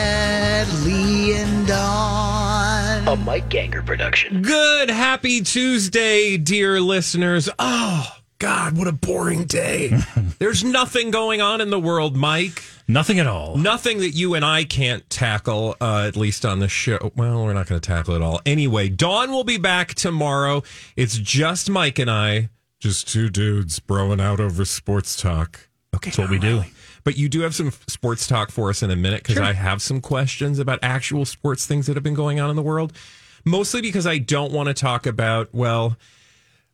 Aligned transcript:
Bradley 0.00 1.34
and 1.34 1.66
Dawn. 1.66 3.06
A 3.06 3.14
Mike 3.16 3.50
Ganger 3.50 3.82
production. 3.82 4.40
Good, 4.40 4.88
happy 4.88 5.42
Tuesday, 5.42 6.38
dear 6.38 6.80
listeners. 6.80 7.50
Oh, 7.58 8.08
God, 8.38 8.78
what 8.78 8.88
a 8.88 8.92
boring 8.92 9.44
day. 9.44 9.90
There's 10.38 10.64
nothing 10.64 11.10
going 11.10 11.42
on 11.42 11.60
in 11.60 11.68
the 11.68 11.78
world, 11.78 12.16
Mike. 12.16 12.62
Nothing 12.88 13.18
at 13.18 13.26
all. 13.26 13.58
Nothing 13.58 13.98
that 13.98 14.12
you 14.12 14.32
and 14.32 14.42
I 14.42 14.64
can't 14.64 15.08
tackle, 15.10 15.76
uh, 15.78 16.06
at 16.08 16.16
least 16.16 16.46
on 16.46 16.60
the 16.60 16.68
show. 16.68 17.12
Well, 17.14 17.44
we're 17.44 17.52
not 17.52 17.66
going 17.66 17.78
to 17.78 17.86
tackle 17.86 18.14
it 18.14 18.22
all. 18.22 18.40
Anyway, 18.46 18.88
Dawn 18.88 19.32
will 19.32 19.44
be 19.44 19.58
back 19.58 19.92
tomorrow. 19.92 20.62
It's 20.96 21.18
just 21.18 21.68
Mike 21.68 21.98
and 21.98 22.10
I, 22.10 22.48
just 22.78 23.06
two 23.06 23.28
dudes 23.28 23.80
broing 23.80 24.18
out 24.18 24.40
over 24.40 24.64
sports 24.64 25.14
talk. 25.14 25.68
Okay, 25.94 26.08
That's 26.08 26.18
what 26.18 26.30
we 26.30 26.38
do. 26.38 26.64
But 27.04 27.16
you 27.16 27.28
do 27.28 27.40
have 27.40 27.54
some 27.54 27.70
sports 27.86 28.26
talk 28.26 28.50
for 28.50 28.70
us 28.70 28.82
in 28.82 28.90
a 28.90 28.96
minute 28.96 29.22
because 29.22 29.38
I 29.38 29.52
have 29.52 29.80
some 29.82 30.00
questions 30.00 30.58
about 30.58 30.78
actual 30.82 31.24
sports 31.24 31.66
things 31.66 31.86
that 31.86 31.96
have 31.96 32.02
been 32.02 32.14
going 32.14 32.40
on 32.40 32.50
in 32.50 32.56
the 32.56 32.62
world. 32.62 32.92
Mostly 33.44 33.80
because 33.80 34.06
I 34.06 34.18
don't 34.18 34.52
want 34.52 34.68
to 34.68 34.74
talk 34.74 35.06
about, 35.06 35.48
well, 35.54 35.96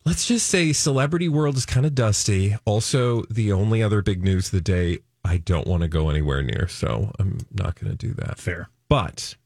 let's 0.05 0.27
just 0.27 0.46
say 0.46 0.72
celebrity 0.72 1.28
world 1.28 1.56
is 1.56 1.66
kind 1.66 1.86
of 1.86 1.94
dusty. 1.94 2.56
Also, 2.64 3.22
the 3.30 3.52
only 3.52 3.83
other 3.83 4.02
big 4.02 4.22
news 4.22 4.46
of 4.46 4.52
the 4.52 4.60
day 4.60 4.98
I 5.24 5.38
don't 5.38 5.66
want 5.66 5.83
to 5.83 5.88
go 5.88 6.08
anywhere 6.08 6.42
near, 6.42 6.68
so 6.68 7.12
I'm 7.18 7.38
not 7.52 7.78
going 7.78 7.90
to 7.90 7.96
do 7.96 8.14
that. 8.14 8.38
Fair. 8.38 8.68
But 8.88 9.36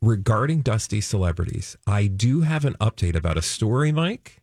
regarding 0.00 0.60
dusty 0.60 1.00
celebrities, 1.00 1.76
I 1.86 2.06
do 2.06 2.40
have 2.40 2.64
an 2.64 2.74
update 2.74 3.14
about 3.14 3.36
a 3.36 3.42
story, 3.42 3.92
Mike, 3.92 4.42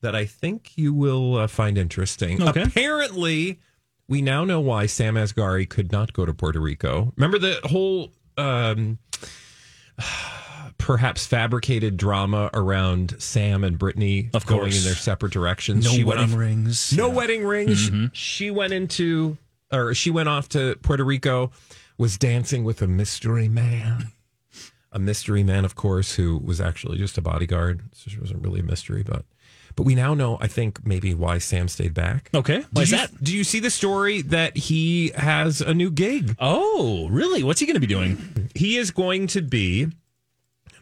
that 0.00 0.14
I 0.14 0.26
think 0.26 0.76
you 0.76 0.92
will 0.92 1.36
uh, 1.36 1.46
find 1.46 1.78
interesting. 1.78 2.42
Okay. 2.42 2.62
Apparently, 2.62 3.60
we 4.08 4.22
now 4.22 4.44
know 4.44 4.60
why 4.60 4.86
Sam 4.86 5.14
Asghari 5.14 5.68
could 5.68 5.90
not 5.92 6.12
go 6.12 6.24
to 6.26 6.32
Puerto 6.34 6.60
Rico. 6.60 7.12
Remember 7.16 7.38
the 7.38 7.58
whole 7.64 8.12
um, 8.36 8.98
perhaps 10.78 11.26
fabricated 11.26 11.96
drama 11.96 12.50
around 12.54 13.16
Sam 13.20 13.64
and 13.64 13.78
Britney 13.78 14.32
Of 14.34 14.46
going 14.46 14.60
course. 14.62 14.78
in 14.78 14.84
their 14.84 14.94
separate 14.94 15.32
directions. 15.32 15.84
No 15.84 15.90
She 15.90 16.04
went 16.04 16.18
wedding 16.20 16.34
off- 16.34 16.38
rings. 16.40 16.92
no 16.96 17.08
Yeah. 17.08 17.14
wedding 17.14 17.44
rings. 17.44 17.90
Mm-hmm. 17.90 18.06
She 18.12 18.50
went 18.50 18.72
into, 18.72 19.38
or 19.72 19.94
she 19.94 20.10
went 20.10 20.28
off 20.28 20.48
to 20.50 20.76
Puerto 20.82 21.04
Rico, 21.04 21.50
was 21.98 22.18
dancing 22.18 22.62
with 22.64 22.82
a 22.82 22.86
mystery 22.86 23.48
man. 23.48 24.12
A 24.92 24.98
mystery 24.98 25.42
man, 25.42 25.64
of 25.64 25.74
course, 25.74 26.14
who 26.14 26.38
was 26.38 26.60
actually 26.60 26.98
just 26.98 27.18
a 27.18 27.22
bodyguard. 27.22 27.82
So 27.92 28.10
she 28.10 28.18
wasn't 28.20 28.42
really 28.42 28.60
a 28.60 28.64
mystery, 28.64 29.02
but. 29.02 29.24
But 29.76 29.82
we 29.84 29.94
now 29.94 30.14
know, 30.14 30.38
I 30.40 30.46
think, 30.48 30.86
maybe 30.86 31.12
why 31.14 31.36
Sam 31.38 31.68
stayed 31.68 31.92
back. 31.94 32.30
Okay. 32.34 32.64
Why 32.72 32.82
is 32.82 32.90
that? 32.90 33.22
Do 33.22 33.36
you 33.36 33.44
see 33.44 33.60
the 33.60 33.70
story 33.70 34.22
that 34.22 34.56
he 34.56 35.10
has 35.16 35.60
a 35.60 35.74
new 35.74 35.90
gig? 35.90 36.34
Oh, 36.38 37.08
really? 37.10 37.42
What's 37.42 37.60
he 37.60 37.66
going 37.66 37.74
to 37.74 37.80
be 37.80 37.86
doing? 37.86 38.48
He 38.54 38.78
is 38.78 38.90
going 38.90 39.26
to 39.28 39.42
be, 39.42 39.86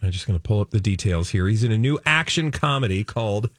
I'm 0.01 0.11
just 0.13 0.27
going 0.29 0.39
to 0.39 0.43
pull 0.43 0.61
up 0.61 0.71
the 0.71 0.79
details 0.81 1.31
here. 1.31 1.49
He's 1.49 1.65
in 1.65 1.73
a 1.73 1.79
new 1.79 1.99
action 2.07 2.53
comedy 2.53 3.03
called 3.03 3.51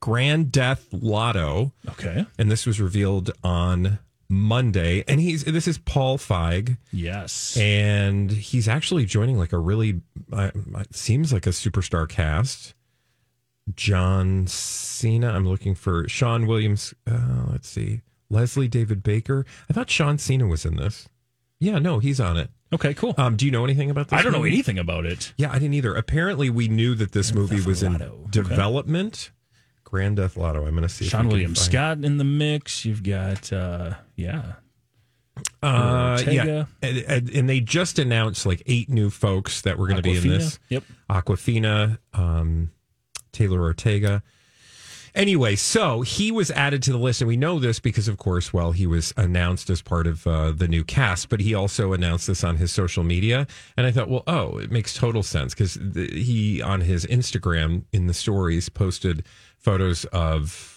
Grand 0.00 0.50
Death 0.50 0.86
Lotto. 0.90 1.72
Okay. 1.90 2.26
and 2.36 2.50
this 2.50 2.66
was 2.66 2.80
revealed 2.80 3.30
on 3.44 4.00
Monday. 4.28 5.04
And 5.06 5.20
he's 5.20 5.44
this 5.44 5.68
is 5.68 5.78
Paul 5.78 6.18
Feig, 6.18 6.76
Yes. 6.90 7.56
and 7.56 8.32
he's 8.32 8.66
actually 8.66 9.04
joining 9.04 9.38
like 9.38 9.52
a 9.52 9.58
really 9.58 10.00
uh, 10.32 10.50
seems 10.90 11.32
like 11.32 11.46
a 11.46 11.50
superstar 11.50 12.08
cast. 12.08 12.74
John 13.74 14.46
Cena. 14.46 15.30
I'm 15.32 15.46
looking 15.46 15.74
for 15.74 16.08
Sean 16.08 16.46
Williams. 16.46 16.94
Uh, 17.10 17.44
let's 17.50 17.68
see, 17.68 18.02
Leslie 18.30 18.68
David 18.68 19.02
Baker. 19.02 19.44
I 19.68 19.72
thought 19.72 19.90
Sean 19.90 20.18
Cena 20.18 20.46
was 20.46 20.64
in 20.64 20.76
this. 20.76 21.08
Yeah, 21.60 21.78
no, 21.78 21.98
he's 22.00 22.18
on 22.20 22.36
it. 22.36 22.50
okay, 22.74 22.92
cool. 22.92 23.14
Um, 23.16 23.36
do 23.36 23.46
you 23.46 23.52
know 23.52 23.62
anything 23.64 23.88
about 23.90 24.08
this? 24.08 24.18
I 24.18 24.22
don't 24.22 24.32
know 24.32 24.42
anything 24.44 24.78
about 24.78 25.06
it. 25.06 25.32
Yeah, 25.36 25.50
I 25.50 25.54
didn't 25.54 25.74
either. 25.74 25.94
Apparently, 25.94 26.50
we 26.50 26.66
knew 26.66 26.94
that 26.96 27.12
this 27.12 27.32
movie 27.32 27.56
Theft 27.56 27.68
was 27.68 27.82
in 27.84 27.92
Lotto. 27.92 28.04
Okay. 28.22 28.30
development. 28.30 29.30
Grand 29.84 30.16
Death 30.16 30.36
Lotto. 30.36 30.64
I'm 30.66 30.72
going 30.72 30.82
to 30.82 30.88
see. 30.88 31.04
Seann 31.04 31.28
William 31.28 31.54
Scott 31.54 32.02
in 32.02 32.16
the 32.16 32.24
mix. 32.24 32.84
You've 32.84 33.02
got, 33.02 33.52
uh, 33.52 33.94
yeah. 34.16 34.54
Uh, 35.62 36.16
Ortega. 36.18 36.68
yeah, 36.82 36.88
and, 36.88 36.98
and, 37.06 37.30
and 37.30 37.48
they 37.48 37.60
just 37.60 37.98
announced 37.98 38.44
like 38.44 38.62
eight 38.66 38.88
new 38.88 39.10
folks 39.10 39.60
that 39.62 39.78
were 39.78 39.86
going 39.86 39.96
to 39.98 40.02
be 40.02 40.16
in 40.16 40.28
this. 40.28 40.58
Yep. 40.70 40.84
Awkwafina, 41.10 41.98
um, 42.14 42.70
Taylor 43.32 43.62
Ortega. 43.62 44.22
Anyway, 45.14 45.54
so 45.54 46.00
he 46.00 46.32
was 46.32 46.50
added 46.52 46.82
to 46.82 46.90
the 46.90 46.98
list, 46.98 47.20
and 47.20 47.28
we 47.28 47.36
know 47.36 47.58
this 47.58 47.78
because, 47.78 48.08
of 48.08 48.16
course, 48.16 48.54
well, 48.54 48.72
he 48.72 48.86
was 48.86 49.12
announced 49.18 49.68
as 49.68 49.82
part 49.82 50.06
of 50.06 50.26
uh, 50.26 50.52
the 50.52 50.66
new 50.66 50.82
cast, 50.82 51.28
but 51.28 51.40
he 51.40 51.54
also 51.54 51.92
announced 51.92 52.26
this 52.26 52.42
on 52.42 52.56
his 52.56 52.72
social 52.72 53.04
media. 53.04 53.46
And 53.76 53.86
I 53.86 53.90
thought, 53.90 54.08
well, 54.08 54.22
oh, 54.26 54.56
it 54.56 54.70
makes 54.70 54.94
total 54.94 55.22
sense 55.22 55.52
because 55.52 55.74
he, 55.94 56.62
on 56.62 56.80
his 56.80 57.04
Instagram 57.06 57.84
in 57.92 58.06
the 58.06 58.14
stories, 58.14 58.70
posted 58.70 59.26
photos 59.58 60.06
of, 60.06 60.71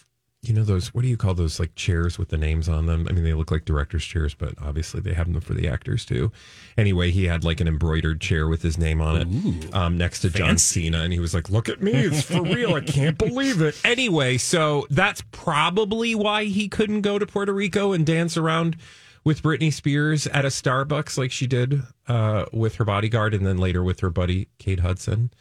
you 0.48 0.54
know, 0.54 0.64
those, 0.64 0.94
what 0.94 1.02
do 1.02 1.08
you 1.08 1.18
call 1.18 1.34
those, 1.34 1.60
like 1.60 1.76
chairs 1.76 2.18
with 2.18 2.30
the 2.30 2.38
names 2.38 2.70
on 2.70 2.86
them? 2.86 3.08
I 3.10 3.14
mean, 3.14 3.24
they 3.24 3.34
look 3.34 3.52
like 3.52 3.66
director's 3.66 4.04
chairs, 4.06 4.34
but 4.34 4.54
obviously 4.62 5.02
they 5.02 5.14
have 5.14 5.32
them 5.32 5.42
for 5.42 5.54
the 5.54 5.68
actors 5.68 6.06
too. 6.06 6.32
Anyway, 6.78 7.12
he 7.12 7.26
had 7.26 7.44
like 7.44 7.60
an 7.60 7.68
embroidered 7.68 8.22
chair 8.22 8.48
with 8.48 8.62
his 8.62 8.78
name 8.78 9.02
on 9.02 9.22
it 9.22 9.76
um, 9.76 9.98
next 9.98 10.22
to 10.22 10.30
John 10.30 10.50
fancy. 10.50 10.84
Cena, 10.84 11.00
and 11.00 11.14
he 11.14 11.20
was 11.20 11.34
like, 11.34 11.50
"Look 11.50 11.70
at 11.70 11.82
me, 11.82 11.92
it's 11.94 12.24
for 12.24 12.42
real. 12.42 12.74
I 12.74 12.82
can't 12.82 13.18
believe 13.18 13.62
it." 13.62 13.80
Anyway, 13.84 14.38
so 14.38 14.86
that's 14.90 15.24
probably 15.32 16.16
why 16.16 16.46
he 16.46 16.68
couldn't 16.68 17.02
go 17.02 17.18
to 17.18 17.26
Puerto 17.26 17.54
Rico 17.54 17.94
and 17.94 18.06
dance 18.06 18.38
around 18.38 18.78
with 19.24 19.42
Britney 19.42 19.74
Spears 19.74 20.28
at 20.28 20.46
a 20.46 20.50
Starbucks 20.50 21.18
like 21.18 21.32
she 21.32 21.48
did 21.48 21.82
uh, 22.08 22.46
with 22.54 22.76
her 22.76 22.86
bodyguard, 22.86 23.34
and 23.34 23.46
then 23.46 23.58
later 23.58 23.84
with 23.84 24.02
her 24.02 24.10
buddy 24.10 24.48
Kate 24.60 24.82
Hudson. 24.82 25.32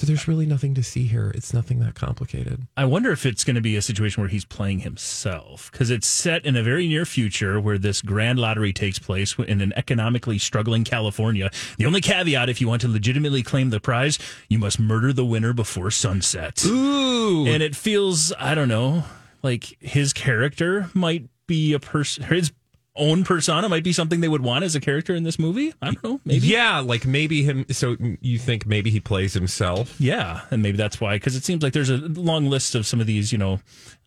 So 0.00 0.06
there's 0.06 0.26
really 0.26 0.46
nothing 0.46 0.72
to 0.76 0.82
see 0.82 1.04
here. 1.04 1.30
It's 1.34 1.52
nothing 1.52 1.80
that 1.80 1.94
complicated. 1.94 2.66
I 2.74 2.86
wonder 2.86 3.12
if 3.12 3.26
it's 3.26 3.44
going 3.44 3.56
to 3.56 3.60
be 3.60 3.76
a 3.76 3.82
situation 3.82 4.22
where 4.22 4.30
he's 4.30 4.46
playing 4.46 4.78
himself 4.78 5.70
because 5.70 5.90
it's 5.90 6.06
set 6.06 6.46
in 6.46 6.56
a 6.56 6.62
very 6.62 6.88
near 6.88 7.04
future 7.04 7.60
where 7.60 7.76
this 7.76 8.00
grand 8.00 8.38
lottery 8.38 8.72
takes 8.72 8.98
place 8.98 9.36
in 9.38 9.60
an 9.60 9.74
economically 9.76 10.38
struggling 10.38 10.84
California. 10.84 11.50
The 11.76 11.84
only 11.84 12.00
caveat, 12.00 12.48
if 12.48 12.62
you 12.62 12.66
want 12.66 12.80
to 12.80 12.88
legitimately 12.88 13.42
claim 13.42 13.68
the 13.68 13.78
prize, 13.78 14.18
you 14.48 14.58
must 14.58 14.80
murder 14.80 15.12
the 15.12 15.26
winner 15.26 15.52
before 15.52 15.90
sunset. 15.90 16.64
Ooh, 16.64 17.44
And 17.46 17.62
it 17.62 17.76
feels, 17.76 18.32
I 18.38 18.54
don't 18.54 18.68
know, 18.68 19.04
like 19.42 19.76
his 19.80 20.14
character 20.14 20.88
might 20.94 21.28
be 21.46 21.74
a 21.74 21.78
person, 21.78 22.24
his 22.24 22.52
own 23.00 23.24
persona 23.24 23.68
might 23.68 23.82
be 23.82 23.92
something 23.92 24.20
they 24.20 24.28
would 24.28 24.42
want 24.42 24.62
as 24.64 24.76
a 24.76 24.80
character 24.80 25.14
in 25.14 25.24
this 25.24 25.38
movie. 25.38 25.74
I 25.82 25.86
don't 25.86 26.04
know, 26.04 26.20
maybe. 26.24 26.46
yeah, 26.46 26.78
like 26.78 27.06
maybe 27.06 27.42
him. 27.42 27.64
So 27.70 27.96
you 28.20 28.38
think 28.38 28.66
maybe 28.66 28.90
he 28.90 29.00
plays 29.00 29.34
himself? 29.34 30.00
Yeah, 30.00 30.42
and 30.52 30.62
maybe 30.62 30.76
that's 30.76 31.00
why, 31.00 31.16
because 31.16 31.34
it 31.34 31.44
seems 31.44 31.62
like 31.62 31.72
there's 31.72 31.90
a 31.90 31.96
long 31.96 32.46
list 32.46 32.74
of 32.76 32.86
some 32.86 33.00
of 33.00 33.06
these, 33.08 33.32
you 33.32 33.38
know, 33.38 33.60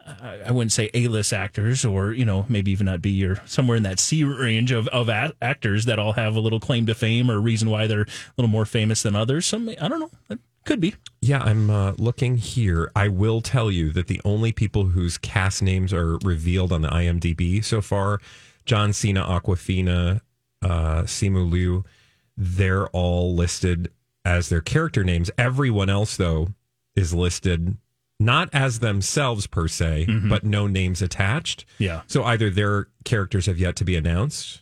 I 0.06 0.40
I 0.48 0.52
wouldn't 0.52 0.72
say 0.72 0.90
A-list 0.94 1.34
actors, 1.34 1.84
or 1.84 2.14
you 2.14 2.26
know, 2.26 2.46
maybe 2.48 2.72
even 2.72 2.86
not 2.86 3.02
B, 3.02 3.26
or 3.26 3.42
somewhere 3.46 3.78
in 3.78 3.84
that 3.84 4.00
C 4.00 4.24
range 4.24 4.72
of 4.72 4.88
of 4.90 5.10
a- 5.10 5.34
actors 5.42 5.86
that 5.86 6.00
all 6.00 6.14
have 6.14 6.36
a 6.36 6.40
little 6.40 6.60
claim 6.60 6.86
to 6.86 6.96
fame 6.96 7.30
or 7.32 7.40
reason 7.40 7.70
why 7.70 7.88
they're 7.88 8.02
a 8.02 8.34
little 8.38 8.50
more 8.50 8.66
famous 8.66 9.02
than 9.04 9.16
others. 9.16 9.46
Some, 9.46 9.70
I 9.70 9.88
don't 9.88 10.00
know, 10.00 10.12
it 10.30 10.40
could 10.66 10.80
be. 10.80 10.96
Yeah, 11.22 11.42
I'm 11.42 11.70
uh, 11.70 11.94
looking 11.98 12.36
here. 12.38 12.92
I 12.96 13.08
will 13.08 13.42
tell 13.42 13.72
you 13.72 13.92
that 13.94 14.08
the 14.08 14.20
only 14.26 14.52
people 14.52 14.86
whose 14.88 15.18
cast 15.18 15.62
names 15.62 15.94
are 15.94 16.18
revealed 16.18 16.74
on 16.74 16.82
the 16.82 16.90
IMDb 16.90 17.64
so 17.64 17.82
far, 17.82 18.20
John 18.66 18.94
Cena, 18.94 19.24
Awkwafina, 19.24 20.22
uh, 20.62 21.04
Simu 21.04 21.50
Liu, 21.50 21.84
they're 22.38 22.88
all 22.90 23.36
listed 23.36 23.92
as 24.26 24.50
their 24.50 24.62
character 24.62 25.04
names. 25.04 25.30
Everyone 25.38 25.90
else, 25.90 26.18
though, 26.18 26.50
is 26.96 27.14
listed 27.14 27.78
not 28.20 28.50
as 28.54 28.80
themselves 28.80 29.48
per 29.48 29.68
se, 29.68 30.08
but 30.30 30.44
no 30.44 30.68
names 30.68 31.02
attached. 31.02 31.66
Yeah. 31.78 32.02
So 32.08 32.24
either 32.24 32.50
their 32.50 32.88
characters 33.04 33.48
have 33.48 33.58
yet 33.58 33.76
to 33.78 33.84
be 33.84 33.96
announced, 33.96 34.62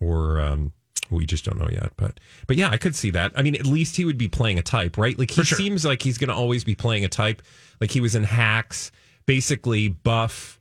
or 0.00 0.40
um, 0.40 0.72
we 1.10 1.26
just 1.26 1.44
don't 1.44 1.58
know 1.58 1.68
yet. 1.70 1.92
But 1.96 2.18
but 2.46 2.56
yeah, 2.56 2.70
I 2.70 2.78
could 2.78 2.94
see 2.94 3.10
that. 3.10 3.32
I 3.36 3.42
mean, 3.42 3.54
at 3.54 3.66
least 3.66 3.96
he 3.96 4.04
would 4.04 4.18
be 4.18 4.28
playing 4.28 4.58
a 4.58 4.62
type, 4.62 4.96
right? 4.96 5.18
Like 5.18 5.30
he 5.30 5.42
sure. 5.42 5.58
seems 5.58 5.84
like 5.84 6.02
he's 6.02 6.18
going 6.18 6.28
to 6.28 6.34
always 6.34 6.64
be 6.64 6.74
playing 6.74 7.04
a 7.04 7.08
type. 7.08 7.42
Like 7.80 7.90
he 7.90 8.00
was 8.00 8.14
in 8.14 8.24
Hacks, 8.24 8.90
basically 9.26 9.88
buff, 9.88 10.60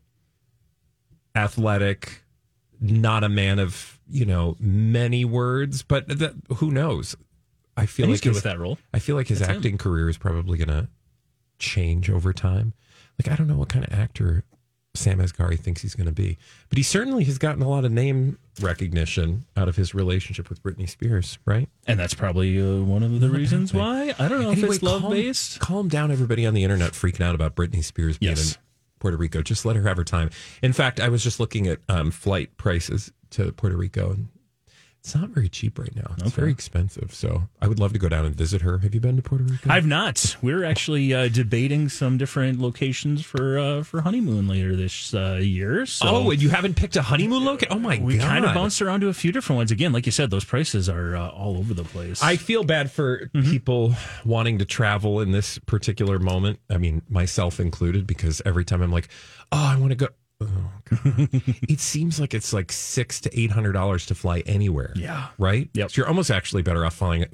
athletic, 1.36 2.24
not 2.80 3.24
a 3.24 3.30
man 3.30 3.60
of 3.60 4.00
you 4.10 4.25
know 4.25 4.56
many 4.60 5.25
words. 5.25 5.83
But 5.83 6.07
th- 6.19 6.31
who 6.57 6.72
knows? 6.72 7.16
I 7.77 7.86
feel 7.86 8.06
And 8.06 8.13
like 8.13 8.24
he's 8.24 8.30
his- 8.30 8.36
with 8.36 8.44
that 8.45 8.60
role. 8.60 8.77
I 8.94 9.00
feel 9.00 9.16
like 9.16 9.27
his 9.27 9.39
That's 9.39 9.51
him. 9.51 9.57
acting 9.57 9.77
career 9.77 10.07
is 10.10 10.18
probably 10.18 10.57
going 10.57 10.69
to 10.69 10.88
change 11.60 12.10
over 12.10 12.33
time. 12.33 12.74
Like 13.19 13.31
I 13.31 13.36
don't 13.36 13.48
know 13.48 13.57
what 13.57 13.69
kind 13.69 13.86
of 13.86 13.94
actor 13.98 14.44
Sam 14.94 15.19
Asghari 15.19 15.60
thinks 15.60 15.81
he's 15.81 15.94
going 15.95 16.06
to 16.07 16.13
be, 16.13 16.38
but 16.69 16.77
he 16.77 16.83
certainly 16.83 17.25
has 17.25 17.38
gotten 17.38 17.62
a 17.62 17.68
lot 17.68 17.83
of 17.83 17.92
name 17.92 18.38
recognition 18.62 19.44
out 19.57 19.68
of 19.68 19.75
his 19.75 19.94
relationship 19.94 20.48
with 20.50 20.63
Britney 20.63 20.88
Spears, 20.89 21.38
right? 21.45 21.68
And 21.86 22.00
that's 22.00 22.13
probably 22.13 22.62
uh, 22.62 22.81
one 22.81 23.04
of 23.04 23.19
the 23.19 23.30
reasons 23.30 23.74
why. 23.74 24.13
I 24.18 24.28
don't 24.30 24.42
know 24.42 24.51
if 24.51 24.63
it's 24.63 24.81
love 24.81 25.10
based. 25.10 25.60
Calm 25.60 25.89
down, 25.89 26.12
everybody 26.12 26.45
on 26.45 26.54
the 26.54 26.63
internet 26.63 26.94
freaking 26.94 27.21
out 27.25 27.36
about 27.36 27.56
Britney 27.56 27.83
Spears 27.83 28.18
being 28.18 28.38
Yes. 28.38 28.57
Puerto 29.00 29.18
Rico. 29.18 29.42
Just 29.42 29.65
let 29.65 29.75
her 29.75 29.83
have 29.83 29.97
her 29.97 30.03
time. 30.03 30.30
In 30.62 30.74
fact, 30.74 31.00
I 31.00 31.09
was 31.09 31.24
just 31.24 31.39
looking 31.39 31.68
at 31.68 31.80
um, 31.89 32.12
flight 32.12 32.56
prices 32.57 33.12
to 33.31 33.51
Puerto 33.51 33.77
Rico, 33.77 34.12
and 34.12 34.27
it's 35.06 35.13
not 35.13 35.30
very 35.30 35.48
cheap 35.48 35.78
right 35.78 35.96
now. 35.96 36.13
It's 36.18 36.24
Okay. 36.24 36.31
very 36.42 36.52
expensive. 36.52 37.13
So 37.13 37.44
I 37.62 37.68
would 37.68 37.78
love 37.80 37.94
to 37.94 38.00
go 38.00 38.10
down 38.10 38.25
and 38.25 38.34
visit 38.36 38.63
her. 38.63 38.80
Have 38.80 38.96
you 38.96 39.00
been 39.00 39.16
to 39.18 39.22
Puerto 39.22 39.44
Rico? 39.44 39.69
I've 39.69 39.86
not. 39.86 40.36
We're 40.42 40.63
actually 40.63 41.13
uh, 41.13 41.28
debating 41.28 41.90
some 41.90 42.18
different 42.18 42.60
locations 42.60 43.24
for 43.24 43.60
uh, 43.60 43.84
for 43.84 44.02
honeymoon 44.02 44.48
later 44.48 44.75
this 44.75 45.13
uh, 45.13 45.36
year. 45.40 45.86
So 45.86 46.07
oh, 46.10 46.31
and 46.31 46.42
you 46.42 46.50
haven't 46.50 46.75
picked 46.75 46.96
a 46.96 47.04
honeymoon 47.04 47.46
location? 47.46 47.72
Oh 47.72 47.80
my 47.80 48.00
we 48.00 48.18
god! 48.18 48.28
kind 48.28 48.46
of 48.46 48.56
bounced 48.56 48.81
around 48.81 49.02
to 49.02 49.07
a 49.10 49.13
few 49.13 49.31
different 49.31 49.57
ones. 49.57 49.69
Again, 49.69 49.94
like 49.94 50.07
you 50.07 50.12
said, 50.12 50.31
those 50.31 50.44
prices 50.46 50.90
are 50.90 51.16
uh, 51.16 51.30
all 51.30 51.56
over 51.60 51.75
the 51.75 51.84
place. 51.84 52.24
I 52.24 52.36
feel 52.36 52.63
bad 52.63 52.90
for 52.90 53.30
people 53.44 53.94
wanting 54.25 54.57
to 54.57 54.66
travel 54.66 55.22
in 55.22 55.30
this 55.30 55.60
particular 55.68 56.18
moment. 56.18 56.60
I 56.68 56.80
mean, 56.80 57.04
myself 57.10 57.60
included, 57.60 58.07
because 58.07 58.42
every 58.44 58.66
time 58.66 58.81
I'm 58.81 58.92
like, 58.92 59.10
"Oh, 59.52 59.63
I 59.63 59.75
want 59.78 59.92
to 59.92 59.96
go," 59.96 60.07
oh, 60.42 60.72
God. 60.86 61.30
it 61.70 61.80
seems 61.80 62.20
like 62.20 62.34
it's 62.34 62.54
like 62.54 62.72
six 62.72 63.22
to 63.22 63.40
eight 63.40 63.52
hundred 63.52 63.74
dollars 63.74 64.06
to 64.08 64.16
fly 64.16 64.40
anywhere. 64.46 64.94
Yeah. 64.96 65.28
right. 65.38 65.70
Yep. 65.74 65.92
So 65.92 66.02
you're 66.02 66.08
almost 66.08 66.32
actually 66.32 66.62
better 66.62 66.86
off 66.86 66.96
flying. 66.96 67.26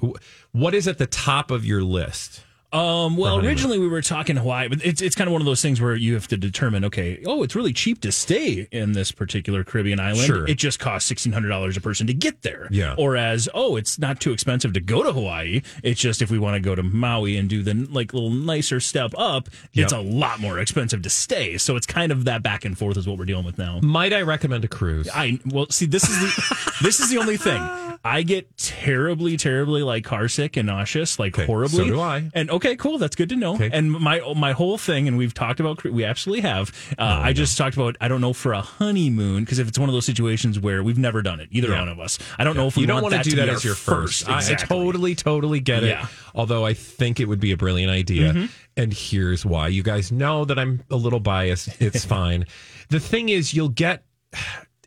What 0.52 0.74
is 0.74 0.88
at 0.88 0.98
the 0.98 1.06
top 1.06 1.50
of 1.50 1.64
your 1.64 1.82
list? 1.82 2.42
Um, 2.72 3.16
well, 3.16 3.44
originally 3.44 3.78
we 3.78 3.86
were 3.86 4.00
talking 4.00 4.36
Hawaii, 4.36 4.68
but 4.68 4.84
it's 4.84 5.02
it's 5.02 5.14
kind 5.14 5.28
of 5.28 5.32
one 5.32 5.42
of 5.42 5.46
those 5.46 5.60
things 5.60 5.80
where 5.80 5.94
you 5.94 6.14
have 6.14 6.26
to 6.28 6.36
determine, 6.38 6.84
okay, 6.86 7.22
oh, 7.26 7.42
it's 7.42 7.54
really 7.54 7.72
cheap 7.72 8.00
to 8.00 8.10
stay 8.12 8.66
in 8.72 8.92
this 8.92 9.12
particular 9.12 9.62
Caribbean 9.62 10.00
island. 10.00 10.26
Sure. 10.26 10.48
It 10.48 10.54
just 10.56 10.78
costs 10.78 11.06
sixteen 11.08 11.32
hundred 11.34 11.48
dollars 11.50 11.76
a 11.76 11.80
person 11.82 12.06
to 12.06 12.14
get 12.14 12.40
there. 12.42 12.68
Yeah. 12.70 12.94
Or 12.96 13.16
as 13.16 13.48
oh, 13.52 13.76
it's 13.76 13.98
not 13.98 14.20
too 14.20 14.32
expensive 14.32 14.72
to 14.72 14.80
go 14.80 15.02
to 15.02 15.12
Hawaii. 15.12 15.60
It's 15.82 16.00
just 16.00 16.22
if 16.22 16.30
we 16.30 16.38
want 16.38 16.54
to 16.54 16.60
go 16.60 16.74
to 16.74 16.82
Maui 16.82 17.36
and 17.36 17.48
do 17.48 17.62
the 17.62 17.74
like 17.90 18.14
little 18.14 18.30
nicer 18.30 18.80
step 18.80 19.12
up, 19.18 19.48
it's 19.74 19.92
Yep. 19.92 20.00
a 20.00 20.02
lot 20.02 20.40
more 20.40 20.58
expensive 20.58 21.02
to 21.02 21.10
stay. 21.10 21.58
So 21.58 21.76
it's 21.76 21.86
kind 21.86 22.10
of 22.10 22.24
that 22.24 22.42
back 22.42 22.64
and 22.64 22.78
forth 22.78 22.96
is 22.96 23.06
what 23.06 23.18
we're 23.18 23.26
dealing 23.26 23.44
with 23.44 23.58
now. 23.58 23.80
Might 23.82 24.12
I 24.14 24.22
recommend 24.22 24.64
a 24.64 24.68
cruise? 24.68 25.08
I 25.12 25.40
well 25.44 25.66
see 25.70 25.84
this 25.86 26.04
is 26.08 26.18
the 26.20 26.72
this 26.82 27.00
is 27.00 27.10
the 27.10 27.18
only 27.18 27.36
thing. 27.36 27.60
I 28.04 28.22
get 28.22 28.56
terribly, 28.56 29.36
terribly 29.36 29.82
like 29.82 30.04
car 30.04 30.26
sick 30.28 30.56
and 30.56 30.66
nauseous, 30.66 31.18
like 31.18 31.34
Okay, 31.36 31.46
horribly. 31.46 31.76
so 31.78 31.84
do 31.84 32.00
I. 32.00 32.30
And 32.34 32.50
okay, 32.50 32.61
cool, 32.76 32.98
that's 32.98 33.14
good 33.16 33.28
to 33.30 33.36
know. 33.36 33.54
Okay. 33.54 33.70
And 33.72 33.90
my 33.92 34.20
my 34.34 34.52
whole 34.52 34.78
thing, 34.78 35.08
and 35.08 35.16
we've 35.18 35.34
talked 35.34 35.60
about, 35.60 35.82
we 35.84 36.04
absolutely 36.04 36.42
have. 36.48 36.70
Uh, 36.98 37.20
I 37.22 37.32
just 37.32 37.56
talked 37.58 37.76
about. 37.76 37.96
I 38.00 38.08
don't 38.08 38.20
know 38.20 38.32
for 38.32 38.52
a 38.52 38.60
honeymoon 38.60 39.44
because 39.44 39.58
if 39.58 39.68
it's 39.68 39.78
one 39.78 39.88
of 39.88 39.92
those 39.92 40.06
situations 40.06 40.58
where 40.58 40.82
we've 40.82 40.98
never 40.98 41.22
done 41.22 41.40
it, 41.40 41.48
either 41.50 41.68
Yeah. 41.68 41.80
one 41.80 41.88
of 41.88 42.00
us. 42.00 42.18
I 42.38 42.44
don't 42.44 42.56
know 42.56 42.66
if 42.66 42.76
we 42.76 42.82
you 42.82 42.86
don't 42.86 43.02
want 43.02 43.14
to 43.14 43.22
do 43.28 43.36
that 43.36 43.48
as 43.48 43.64
your 43.64 43.74
first. 43.74 44.28
I- 44.28 44.38
Exactly. 44.38 44.64
I 44.76 44.82
totally, 44.84 45.14
totally 45.14 45.60
get 45.60 45.84
it. 45.84 45.88
Yeah. 45.88 46.06
Although 46.34 46.64
I 46.64 46.74
think 46.74 47.20
it 47.20 47.26
would 47.26 47.40
be 47.40 47.52
a 47.52 47.56
brilliant 47.56 47.90
idea. 47.90 48.32
Mm-hmm. 48.32 48.46
And 48.76 48.92
here's 48.92 49.44
why. 49.44 49.68
You 49.68 49.82
guys 49.82 50.10
know 50.10 50.44
that 50.46 50.58
I'm 50.58 50.82
a 50.90 50.96
little 50.96 51.20
biased. 51.20 51.80
It's 51.80 52.04
fine. 52.16 52.46
The 52.88 53.00
thing 53.00 53.28
is, 53.28 53.52
you'll 53.54 53.68
get. 53.68 54.04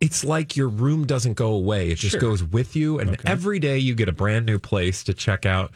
It's 0.02 0.26
like 0.26 0.58
your 0.58 0.68
room 0.68 1.06
doesn't 1.06 1.34
go 1.36 1.52
away. 1.52 1.90
It 1.92 1.96
just 1.96 2.12
Sure. 2.14 2.20
goes 2.20 2.44
with 2.44 2.76
you. 2.76 3.00
And 3.00 3.18
every 3.26 3.60
day 3.60 3.78
you 3.78 3.96
get 3.96 4.10
a 4.10 4.12
brand 4.12 4.46
new 4.46 4.60
place 4.60 5.04
to 5.06 5.14
check 5.14 5.46
out. 5.46 5.72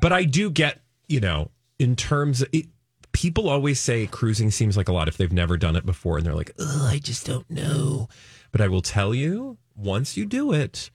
But 0.00 0.12
I 0.12 0.24
do 0.24 0.50
get, 0.50 0.82
you 1.08 1.20
know, 1.20 1.50
in 1.78 1.96
terms 1.96 2.42
of 2.42 2.48
it, 2.52 2.66
people 3.12 3.48
always 3.48 3.80
say 3.80 4.06
cruising 4.06 4.50
seems 4.50 4.76
like 4.76 4.88
a 4.88 4.92
lot 4.92 5.08
if 5.08 5.16
they've 5.16 5.32
never 5.32 5.56
done 5.56 5.76
it 5.76 5.86
before 5.86 6.18
and 6.18 6.26
they're 6.26 6.34
like, 6.34 6.52
I 6.58 7.00
just 7.02 7.26
don't 7.26 7.48
know. 7.50 8.08
But 8.52 8.60
I 8.60 8.68
will 8.68 8.82
tell 8.82 9.14
you, 9.14 9.58
once 9.74 10.16
you 10.16 10.26
do 10.26 10.52
it, 10.52 10.90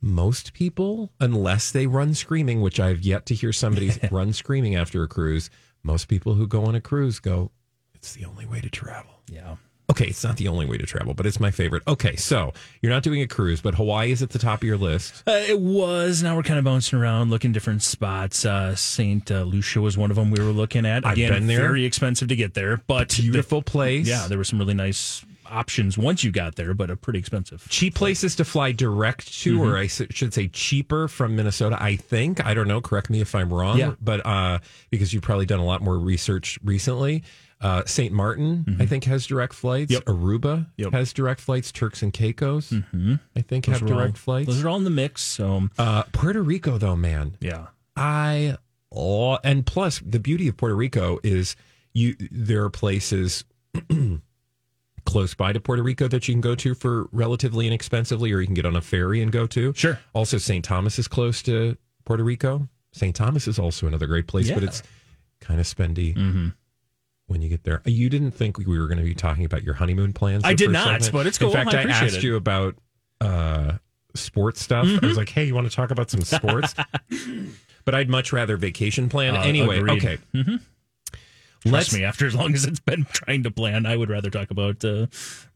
most 0.00 0.52
people, 0.52 1.10
unless 1.20 1.70
they 1.70 1.86
run 1.86 2.14
screaming, 2.14 2.60
which 2.60 2.80
I've 2.80 3.02
yet 3.02 3.26
to 3.26 3.34
hear 3.34 3.52
somebody 3.52 3.92
run 4.10 4.32
screaming 4.32 4.76
after 4.76 5.02
a 5.02 5.08
cruise, 5.08 5.50
most 5.82 6.08
people 6.08 6.34
who 6.34 6.46
go 6.46 6.64
on 6.64 6.74
a 6.74 6.80
cruise 6.80 7.18
go, 7.18 7.50
it's 7.94 8.14
the 8.14 8.24
only 8.24 8.46
way 8.46 8.60
to 8.60 8.70
travel. 8.70 9.20
Yeah. 9.28 9.56
Okay, 9.90 10.06
it's 10.06 10.22
not 10.24 10.36
the 10.36 10.46
only 10.48 10.64
way 10.66 10.78
to 10.78 10.86
travel, 10.86 11.14
but 11.14 11.26
it's 11.26 11.40
my 11.40 11.50
favorite. 11.50 11.82
Okay, 11.88 12.14
so 12.16 12.52
you're 12.80 12.92
not 12.92 13.02
doing 13.02 13.20
a 13.20 13.26
cruise, 13.26 13.60
but 13.60 13.74
Hawaii 13.74 14.12
is 14.12 14.22
at 14.22 14.30
the 14.30 14.38
top 14.38 14.60
of 14.60 14.64
your 14.64 14.76
list. 14.78 15.24
Uh, 15.26 15.32
it 15.32 15.60
was. 15.60 16.22
Now 16.22 16.36
we're 16.36 16.44
kind 16.44 16.58
of 16.58 16.64
bouncing 16.64 16.98
around, 16.98 17.30
looking 17.30 17.50
different 17.52 17.82
spots. 17.82 18.44
Uh, 18.46 18.76
Saint 18.76 19.30
uh, 19.32 19.42
Lucia 19.42 19.80
was 19.80 19.98
one 19.98 20.10
of 20.10 20.16
them 20.16 20.30
we 20.30 20.38
were 20.42 20.52
looking 20.52 20.86
at. 20.86 21.04
I've 21.04 21.14
Again, 21.14 21.32
been 21.32 21.46
there. 21.48 21.58
very 21.60 21.84
expensive 21.84 22.28
to 22.28 22.36
get 22.36 22.54
there, 22.54 22.80
but 22.86 23.08
the- 23.10 23.22
Beautiful 23.22 23.62
place. 23.62 24.06
yeah, 24.06 24.28
there 24.28 24.38
were 24.38 24.44
some 24.44 24.58
really 24.60 24.74
nice 24.74 25.24
options 25.50 25.98
once 25.98 26.22
you 26.24 26.30
got 26.30 26.56
there, 26.56 26.72
but 26.74 26.90
uh, 26.90 26.94
pretty 26.96 27.18
expensive. 27.18 27.66
cheap 27.68 27.94
places 27.94 28.36
to 28.36 28.44
fly 28.44 28.72
direct 28.72 29.32
to, 29.42 29.58
Mm-hmm. 29.58 29.68
or 29.68 29.76
I 29.76 29.86
should 29.86 30.32
say 30.32 30.48
cheaper 30.48 31.08
from 31.08 31.36
Minnesota. 31.36 31.76
I 31.80 31.96
think 31.96 32.44
I 32.44 32.54
don't 32.54 32.68
know. 32.68 32.80
Correct 32.80 33.10
me 33.10 33.20
if 33.20 33.34
I'm 33.34 33.52
wrong. 33.52 33.78
Yeah. 33.78 33.94
but 34.00 34.24
uh, 34.26 34.58
because 34.90 35.12
you've 35.12 35.22
probably 35.22 35.46
done 35.46 35.60
a 35.60 35.64
lot 35.64 35.82
more 35.82 35.98
research 35.98 36.58
recently. 36.64 37.22
Uh, 37.62 37.82
Saint 37.84 38.10
Martin, 38.14 38.76
I 38.80 38.86
think, 38.86 39.04
has 39.04 39.26
direct 39.26 39.52
flights. 39.52 39.92
Mm-hmm. 39.92 40.08
Yep. 40.10 40.16
Aruba 40.16 40.66
Yep. 40.78 40.92
has 40.92 41.12
direct 41.12 41.40
flights. 41.42 41.70
Turks 41.70 42.02
and 42.02 42.10
Caicos, 42.10 42.72
I 42.72 43.42
think, 43.42 43.66
have 43.66 43.80
Those 43.80 43.90
all- 43.90 43.98
direct 43.98 44.16
flights. 44.16 44.46
Those 44.46 44.64
are 44.64 44.68
all 44.70 44.76
in 44.78 44.84
the 44.84 44.90
mix. 44.90 45.20
So 45.20 45.68
uh, 45.78 46.04
Puerto 46.12 46.40
Rico, 46.42 46.78
though, 46.78 46.96
man, 46.96 47.36
yeah, 47.40 47.66
I 47.96 48.56
oh, 48.90 49.38
and 49.44 49.66
plus 49.66 50.00
the 50.04 50.18
beauty 50.18 50.48
of 50.48 50.56
Puerto 50.56 50.74
Rico 50.74 51.18
is 51.22 51.54
you 51.92 52.16
there 52.30 52.64
are 52.64 52.70
places 52.70 53.44
close 55.04 55.34
by 55.34 55.52
to 55.52 55.60
Puerto 55.60 55.82
Rico 55.82 56.08
that 56.08 56.28
you 56.28 56.34
can 56.34 56.40
go 56.40 56.54
to 56.56 56.74
for 56.74 57.08
relatively 57.12 57.66
inexpensively, 57.66 58.32
or 58.32 58.40
you 58.40 58.46
can 58.46 58.54
get 58.54 58.66
on 58.66 58.76
a 58.76 58.80
ferry 58.80 59.22
and 59.22 59.30
go 59.32 59.46
to. 59.48 59.72
Sure. 59.74 59.98
Also, 60.12 60.38
St. 60.38 60.64
Thomas 60.64 60.98
is 60.98 61.08
close 61.08 61.42
to 61.42 61.76
Puerto 62.04 62.22
Rico. 62.24 62.68
St. 62.92 63.14
Thomas 63.14 63.46
is 63.48 63.58
also 63.58 63.86
another 63.86 64.06
great 64.06 64.26
place, 64.26 64.50
but 64.50 64.62
it's 64.64 64.82
kind 65.40 65.60
of 65.60 65.66
spendy 65.66 66.14
Mm-hmm. 66.16 66.48
when 67.26 67.40
you 67.40 67.48
get 67.48 67.62
there. 67.64 67.82
You 67.84 68.08
didn't 68.10 68.32
think 68.32 68.58
we 68.58 68.78
were 68.78 68.86
going 68.88 68.98
to 68.98 69.04
be 69.04 69.14
talking 69.14 69.44
about 69.44 69.62
your 69.62 69.74
honeymoon 69.74 70.12
plans? 70.12 70.42
I 70.44 70.54
did 70.54 70.70
not, 70.70 71.02
segment? 71.02 71.12
but 71.12 71.26
it's 71.26 71.38
cool. 71.38 71.48
In 71.48 71.54
fact, 71.54 71.74
I 71.74 71.82
I, 71.82 71.84
asked 71.84 72.02
it. 72.02 72.18
Mm-hmm. 72.18 72.26
you 72.26 72.36
about 72.36 72.74
uh, 73.20 73.72
sports 74.14 74.60
stuff. 74.62 74.86
I 75.02 75.06
was 75.06 75.16
like, 75.16 75.28
hey, 75.28 75.44
you 75.44 75.54
want 75.54 75.70
to 75.70 75.74
talk 75.74 75.90
about 75.92 76.10
some 76.10 76.22
sports? 76.22 76.74
but 77.84 77.94
I'd 77.94 78.08
much 78.10 78.32
rather 78.32 78.56
vacation 78.56 79.08
plan. 79.08 79.36
Uh, 79.36 79.42
anyway, 79.42 79.78
agreed. 79.78 80.04
okay. 80.04 80.18
Trust 81.60 81.72
Let's, 81.72 81.94
me. 81.94 82.04
After 82.04 82.26
as 82.26 82.34
long 82.34 82.54
as 82.54 82.64
it's 82.64 82.80
been 82.80 83.06
trying 83.12 83.42
to 83.44 83.50
plan, 83.50 83.86
I 83.86 83.96
would 83.96 84.10
rather 84.10 84.30
talk 84.30 84.50
about 84.50 84.84
uh, 84.84 85.06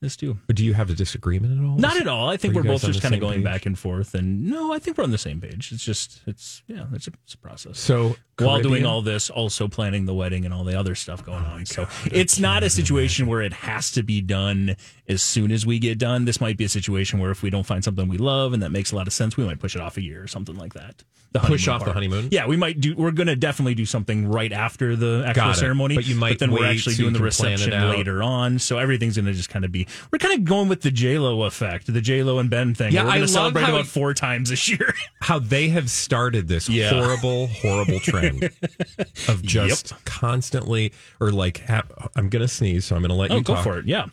this 0.01 0.17
too. 0.17 0.39
But 0.47 0.57
do 0.57 0.65
you 0.65 0.75
have 0.75 0.91
a 0.91 0.95
disagreement 0.95 1.59
at 1.59 1.65
all? 1.65 1.77
Not 1.77 2.01
at 2.01 2.07
all. 2.07 2.29
I 2.29 2.37
think 2.37 2.55
Are 2.55 2.59
we're 2.59 2.65
both 2.65 2.85
just 2.85 3.03
kind 3.03 3.15
of 3.15 3.21
going 3.21 3.39
page? 3.39 3.45
back 3.45 3.67
and 3.67 3.79
forth. 3.79 4.15
And 4.15 4.47
no, 4.49 4.73
I 4.73 4.79
think 4.79 4.99
we're 4.99 5.05
on 5.05 5.11
the 5.11 5.19
same 5.19 5.41
page. 5.41 5.73
It's 5.73 5.85
just, 5.85 6.21
it's 6.27 6.63
yeah, 6.67 6.87
it's 6.93 7.09
a, 7.09 7.13
it's 7.25 7.35
a 7.35 7.39
process. 7.39 7.79
So, 7.79 8.17
while 8.39 8.61
doing 8.61 8.85
all 8.85 9.03
this, 9.03 9.31
also 9.31 9.69
planning 9.69 10.07
the 10.07 10.15
wedding 10.15 10.45
and 10.45 10.53
all 10.53 10.65
the 10.65 10.79
other 10.79 10.95
stuff 10.95 11.25
going 11.25 11.45
oh 11.45 11.55
on. 11.55 11.67
So 11.67 11.87
it's 12.07 12.39
not 12.39 12.63
a 12.63 12.71
situation 12.71 13.27
where 13.27 13.43
it 13.43 13.53
has 13.53 13.93
to 13.93 14.03
be 14.03 14.21
done 14.21 14.77
as 15.09 15.23
soon 15.23 15.53
as 15.53 15.65
we 15.65 15.79
get 15.79 15.99
done. 15.99 16.25
This 16.25 16.41
might 16.41 16.57
be 16.57 16.65
a 16.65 16.69
situation 16.69 17.21
where 17.21 17.31
if 17.31 17.43
we 17.43 17.51
don't 17.51 17.67
find 17.67 17.85
something 17.85 18.09
we 18.09 18.19
love 18.19 18.53
and 18.53 18.63
that 18.63 18.71
makes 18.71 18.93
a 18.93 18.97
lot 18.97 19.07
of 19.07 19.13
sense, 19.13 19.37
we 19.37 19.45
might 19.45 19.61
push 19.61 19.75
it 19.77 19.81
off 19.81 19.97
a 19.97 20.03
year 20.03 20.23
or 20.23 20.27
something 20.27 20.57
like 20.57 20.75
that. 20.75 21.05
The 21.35 21.41
Push 21.41 21.67
off 21.67 21.85
the 21.85 21.93
honeymoon? 21.93 22.29
Yeah, 22.31 22.47
we 22.47 22.57
might 22.57 22.81
do. 22.81 22.95
We're 22.95 23.11
going 23.11 23.27
to 23.27 23.35
definitely 23.35 23.75
do 23.75 23.85
something 23.85 24.29
right 24.29 24.53
after 24.53 24.95
the 24.95 25.25
actual 25.27 25.53
ceremony. 25.53 25.97
But 25.97 26.07
you 26.07 26.15
might 26.15 26.39
then 26.39 26.53
we're 26.53 26.65
actually 26.65 26.95
doing 26.95 27.13
the 27.13 27.19
reception 27.19 27.73
later 27.73 28.23
on. 28.23 28.61
So 28.61 28.79
everything's 28.79 29.17
going 29.17 29.27
to 29.27 29.33
just 29.33 29.49
kind 29.49 29.65
of 29.65 29.73
be. 29.73 29.89
We're 30.13 30.21
kind 30.21 30.39
of 30.39 30.45
going 30.45 30.69
with 30.69 30.83
the 30.83 30.93
J 30.93 31.19
Lo 31.19 31.43
effect, 31.43 31.93
the 31.93 32.01
J 32.01 32.23
Lo 32.23 32.39
and 32.39 32.49
Ben 32.49 32.73
thing. 32.73 32.93
Yeah, 32.93 33.03
we're 33.03 33.11
going 33.11 33.23
to 33.23 33.29
celebrate 33.29 33.65
about 33.69 33.87
four 33.87 34.15
times 34.15 34.51
this 34.51 34.69
year. 34.69 34.95
how 35.23 35.41
they 35.41 35.71
have 35.71 35.91
started 35.91 36.47
this 36.47 36.69
Yeah. 36.69 36.91
horrible, 36.91 37.49
horrible 37.49 37.99
trend 37.99 38.24
of 39.29 39.43
just 39.43 39.93
constantly 40.05 40.93
or 41.21 41.31
like 41.31 41.65
ha- 41.67 41.85
I'm 42.17 42.29
gonna 42.29 42.49
sneeze, 42.49 42.85
so 42.85 42.97
I'm 42.97 43.03
gonna 43.03 43.15
let 43.15 43.31
oh, 43.31 43.37
you 43.37 43.43
go 43.43 43.55
talk. 43.55 43.65
for 43.65 43.79
it. 43.79 43.87
Yeah, 43.87 44.07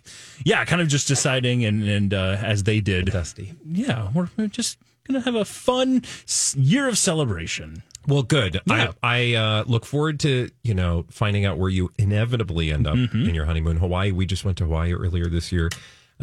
yeah. 0.46 0.64
Kind 0.66 0.82
of 0.82 0.88
just 0.88 1.08
deciding, 1.08 1.66
and 1.66 1.84
and 1.88 2.14
uh, 2.14 2.38
as 2.42 2.64
they 2.64 2.80
did, 2.82 3.06
Dusty. 3.08 3.54
yeah, 3.66 4.10
we're, 4.14 4.30
we're 4.38 4.48
just 4.48 4.78
to 5.10 5.20
have 5.20 5.36
a 5.36 5.44
fun 5.46 6.02
year 6.56 6.88
of 6.88 6.98
celebration. 6.98 7.84
Well, 8.08 8.24
good. 8.24 8.62
Yeah. 8.66 8.94
I 9.04 9.34
I 9.34 9.34
uh, 9.36 9.64
look 9.68 9.86
forward 9.86 10.20
to 10.22 10.50
you 10.64 10.74
know 10.74 11.06
finding 11.10 11.46
out 11.46 11.58
where 11.58 11.70
you 11.70 11.92
inevitably 11.98 12.72
end 12.72 12.88
up 12.88 12.96
Mm-hmm. 12.96 13.30
in 13.30 13.36
your 13.36 13.46
honeymoon. 13.46 13.78
Hawaii. 13.78 14.12
We 14.12 14.26
just 14.26 14.46
went 14.46 14.58
to 14.60 14.64
Hawaii 14.66 14.94
earlier 14.94 15.26
this 15.26 15.52
year. 15.52 15.70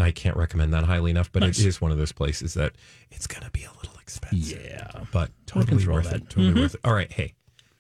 I 0.01 0.13
can't 0.13 0.37
recommend 0.37 0.73
that 0.75 0.85
highly 0.85 1.11
enough, 1.11 1.31
but 1.33 1.41
Nice. 1.43 1.59
it 1.59 1.67
is 1.67 1.81
one 1.81 1.91
of 1.91 1.99
those 1.99 2.13
places 2.13 2.55
that 2.55 2.73
it's 3.11 3.27
going 3.27 3.43
to 3.43 3.51
be 3.51 3.65
a 3.65 3.73
little 3.83 3.99
expensive. 4.01 4.63
Yeah. 4.63 4.89
but 5.13 5.31
totally 5.47 5.85
worth. 5.87 6.07
Mm-hmm. 6.07 6.15
it. 6.17 6.31
Totally 6.31 6.55
worth 6.63 6.75
it. 6.77 6.81
All 6.85 6.93
right, 6.95 7.11
hey, 7.13 7.35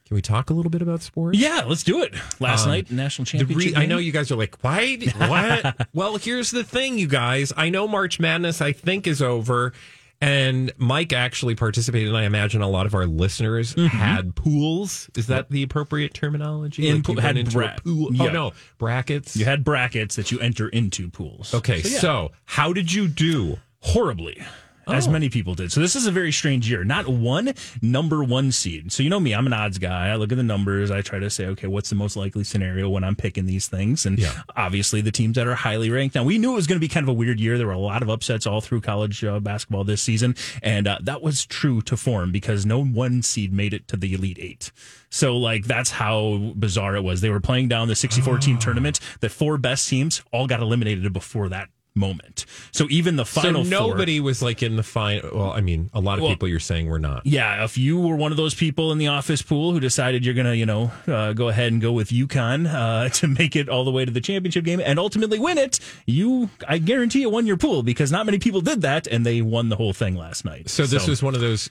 can 0.08 0.14
we 0.14 0.22
talk 0.22 0.50
a 0.50 0.54
little 0.54 0.70
bit 0.70 0.82
about 0.82 1.02
sports? 1.02 1.38
Yeah, 1.38 1.62
let's 1.66 1.82
do 1.84 2.02
it. 2.02 2.14
Last 2.40 2.64
Um, 2.64 2.70
night, 2.70 2.90
national 2.90 3.26
championship. 3.26 3.76
re- 3.76 3.82
I 3.82 3.86
know 3.86 3.98
you 3.98 4.10
guys 4.10 4.30
are 4.32 4.36
like, 4.36 4.56
why? 4.62 4.96
What? 5.16 5.86
well, 5.94 6.16
here's 6.16 6.50
the 6.50 6.64
thing, 6.64 6.98
you 6.98 7.06
guys. 7.06 7.52
I 7.56 7.68
know 7.68 7.86
March 7.86 8.18
Madness, 8.18 8.60
I 8.60 8.72
think, 8.72 9.06
is 9.06 9.20
over. 9.22 9.72
And 10.20 10.72
Mike 10.78 11.12
actually 11.12 11.54
participated, 11.54 12.08
and 12.08 12.16
I 12.16 12.24
imagine 12.24 12.60
a 12.60 12.68
lot 12.68 12.86
of 12.86 12.94
our 12.96 13.06
listeners 13.06 13.74
had 13.74 14.34
pools. 14.34 15.08
Is 15.16 15.28
that 15.28 15.48
the 15.48 15.62
appropriate 15.62 16.12
terminology? 16.12 16.82
Mm-hmm. 16.82 16.90
In 16.90 16.96
you 16.96 17.02
pool- 17.04 17.20
had 17.20 17.36
into 17.36 17.52
bra- 17.52 17.74
a 17.76 17.80
pool. 17.80 18.08
yeah. 18.12 18.24
Oh 18.24 18.32
no, 18.32 18.52
brackets. 18.78 19.36
You 19.36 19.44
had 19.44 19.62
brackets 19.62 20.16
that 20.16 20.32
you 20.32 20.40
enter 20.40 20.68
into 20.70 21.08
pools. 21.08 21.54
okay, 21.54 21.82
So, 21.82 21.98
so, 22.00 22.32
how 22.46 22.72
did 22.72 22.92
you 22.92 23.06
do? 23.06 23.58
horribly. 23.80 24.42
As 24.88 25.06
Oh. 25.06 25.10
many 25.10 25.28
people 25.28 25.54
did. 25.54 25.70
So 25.70 25.80
this 25.80 25.94
is 25.94 26.06
a 26.06 26.10
very 26.10 26.32
strange 26.32 26.68
year. 26.70 26.82
Not 26.82 27.06
one 27.08 27.52
number 27.82 28.24
one 28.24 28.50
seed. 28.52 28.90
So 28.90 29.02
you 29.02 29.10
know 29.10 29.20
me, 29.20 29.34
I'm 29.34 29.46
an 29.46 29.52
odds 29.52 29.78
guy. 29.78 30.08
I 30.08 30.16
look 30.16 30.32
at 30.32 30.36
the 30.38 30.42
numbers. 30.42 30.90
I 30.90 31.02
try 31.02 31.18
to 31.18 31.28
say, 31.30 31.46
okay, 31.46 31.66
what's 31.66 31.90
the 31.90 31.94
most 31.96 32.16
likely 32.16 32.42
scenario 32.44 32.88
when 32.88 33.04
I'm 33.04 33.14
picking 33.16 33.46
these 33.46 33.68
things? 33.68 34.06
And 34.06 34.18
Yeah. 34.18 34.32
obviously 34.56 35.00
the 35.00 35.12
teams 35.12 35.34
that 35.36 35.46
are 35.46 35.54
highly 35.54 35.90
ranked. 35.90 36.14
Now 36.14 36.24
we 36.24 36.38
knew 36.38 36.52
it 36.52 36.56
was 36.56 36.66
going 36.66 36.76
to 36.78 36.80
be 36.80 36.88
kind 36.88 37.04
of 37.04 37.08
a 37.08 37.12
weird 37.12 37.38
year. 37.38 37.58
There 37.58 37.66
were 37.66 37.72
a 37.72 37.78
lot 37.78 38.02
of 38.02 38.08
upsets 38.10 38.46
all 38.46 38.60
through 38.60 38.80
college 38.80 39.22
uh, 39.22 39.40
basketball 39.40 39.84
this 39.84 40.00
season, 40.02 40.34
and 40.62 40.88
uh, 40.88 40.98
that 41.02 41.22
was 41.22 41.44
true 41.44 41.82
to 41.82 41.96
form 41.96 42.32
because 42.32 42.64
no 42.64 42.82
one 42.82 43.22
seed 43.22 43.52
made 43.52 43.74
it 43.74 43.86
to 43.88 43.96
the 43.96 44.14
elite 44.14 44.38
eight. 44.40 44.72
So 45.10 45.36
like 45.36 45.64
that's 45.64 45.90
how 45.92 46.52
bizarre 46.56 46.96
it 46.96 47.02
was. 47.04 47.20
They 47.20 47.30
were 47.30 47.40
playing 47.40 47.68
down 47.68 47.88
the 47.88 47.94
64 47.94 48.38
team 48.38 48.58
tournament. 48.58 49.00
The 49.20 49.28
four 49.28 49.58
best 49.58 49.88
teams 49.88 50.22
all 50.32 50.46
got 50.46 50.60
eliminated 50.60 51.12
before 51.12 51.48
that 51.50 51.68
moment. 51.98 52.46
So 52.72 52.86
even 52.90 53.16
the 53.16 53.24
final 53.26 53.64
so 53.64 53.70
four- 53.78 53.88
nobody 53.90 54.20
was 54.20 54.40
like 54.42 54.62
in 54.62 54.76
the 54.76 54.82
final. 54.82 55.30
Well, 55.32 55.50
I 55.52 55.60
mean, 55.60 55.90
a 55.92 56.00
lot 56.00 56.18
of 56.18 56.22
Well- 56.22 56.30
people 56.32 56.48
you're 56.48 56.60
saying 56.60 56.86
were 56.86 56.98
not. 56.98 57.26
yeah, 57.26 57.64
if 57.64 57.76
you 57.76 57.98
were 58.00 58.16
one 58.16 58.30
of 58.30 58.36
those 58.36 58.54
people 58.54 58.92
in 58.92 58.98
the 58.98 59.08
office 59.08 59.42
pool 59.42 59.72
who 59.72 59.80
decided 59.80 60.24
you're 60.24 60.34
going 60.34 60.46
to, 60.46 60.56
you 60.56 60.66
know, 60.66 60.90
uh, 61.06 61.32
go 61.32 61.48
ahead 61.48 61.72
and 61.72 61.82
go 61.82 61.92
with 61.92 62.10
UConn 62.10 62.66
uh, 62.72 63.08
to 63.20 63.26
make 63.28 63.56
it 63.56 63.68
all 63.68 63.84
the 63.84 63.90
way 63.90 64.04
to 64.04 64.10
the 64.10 64.20
championship 64.20 64.64
game 64.64 64.80
and 64.84 64.98
ultimately 64.98 65.38
win 65.38 65.58
it, 65.58 65.78
you, 66.06 66.48
I 66.66 66.78
guarantee 66.78 67.20
you, 67.20 67.30
won 67.30 67.46
your 67.46 67.56
pool 67.56 67.82
because 67.82 68.10
not 68.12 68.24
many 68.26 68.38
people 68.38 68.60
did 68.60 68.82
that 68.82 69.06
and 69.06 69.26
they 69.26 69.42
won 69.42 69.68
the 69.68 69.76
whole 69.76 69.92
thing 69.92 70.14
last 70.14 70.44
night. 70.44 70.68
So 70.70 70.86
this 70.86 71.06
was 71.06 71.22
one 71.22 71.34
of 71.34 71.40
those 71.40 71.68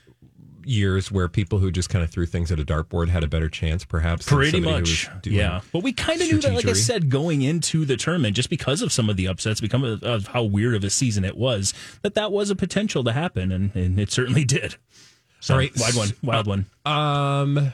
years 0.68 1.10
where 1.10 1.28
people 1.28 1.58
who 1.58 1.70
just 1.70 1.88
kind 1.88 2.04
of 2.04 2.10
threw 2.10 2.26
things 2.26 2.52
at 2.52 2.60
a 2.60 2.64
dartboard 2.64 3.08
had 3.08 3.24
a 3.24 3.28
better 3.28 3.48
chance, 3.48 3.84
perhaps. 3.84 4.26
Pretty 4.26 4.60
much, 4.60 5.08
yeah. 5.24 5.60
But 5.72 5.82
we 5.82 5.92
kind 5.92 6.20
of 6.20 6.28
knew 6.28 6.38
that, 6.40 6.54
like 6.54 6.66
I 6.66 6.72
said, 6.72 7.10
going 7.10 7.42
into 7.42 7.84
the 7.84 7.96
tournament, 7.96 8.36
just 8.36 8.50
because 8.50 8.82
of 8.82 8.92
some 8.92 9.08
of 9.08 9.16
the 9.16 9.28
upsets, 9.28 9.60
because 9.60 9.82
of, 9.82 10.02
of 10.02 10.26
how 10.28 10.42
weird 10.42 10.74
of 10.74 10.84
a 10.84 10.90
season 10.90 11.24
it 11.24 11.36
was, 11.36 11.74
that 12.02 12.14
that 12.14 12.32
was 12.32 12.50
a 12.50 12.56
potential 12.56 13.04
to 13.04 13.12
happen, 13.12 13.50
and, 13.52 13.74
and 13.74 13.98
it 13.98 14.10
certainly 14.10 14.44
did. 14.44 14.76
So, 15.40 15.54
All 15.54 15.60
right, 15.60 15.70
wild 15.78 15.96
one, 15.96 16.08
wild 16.22 16.46
one. 16.46 16.66
Um. 16.84 17.72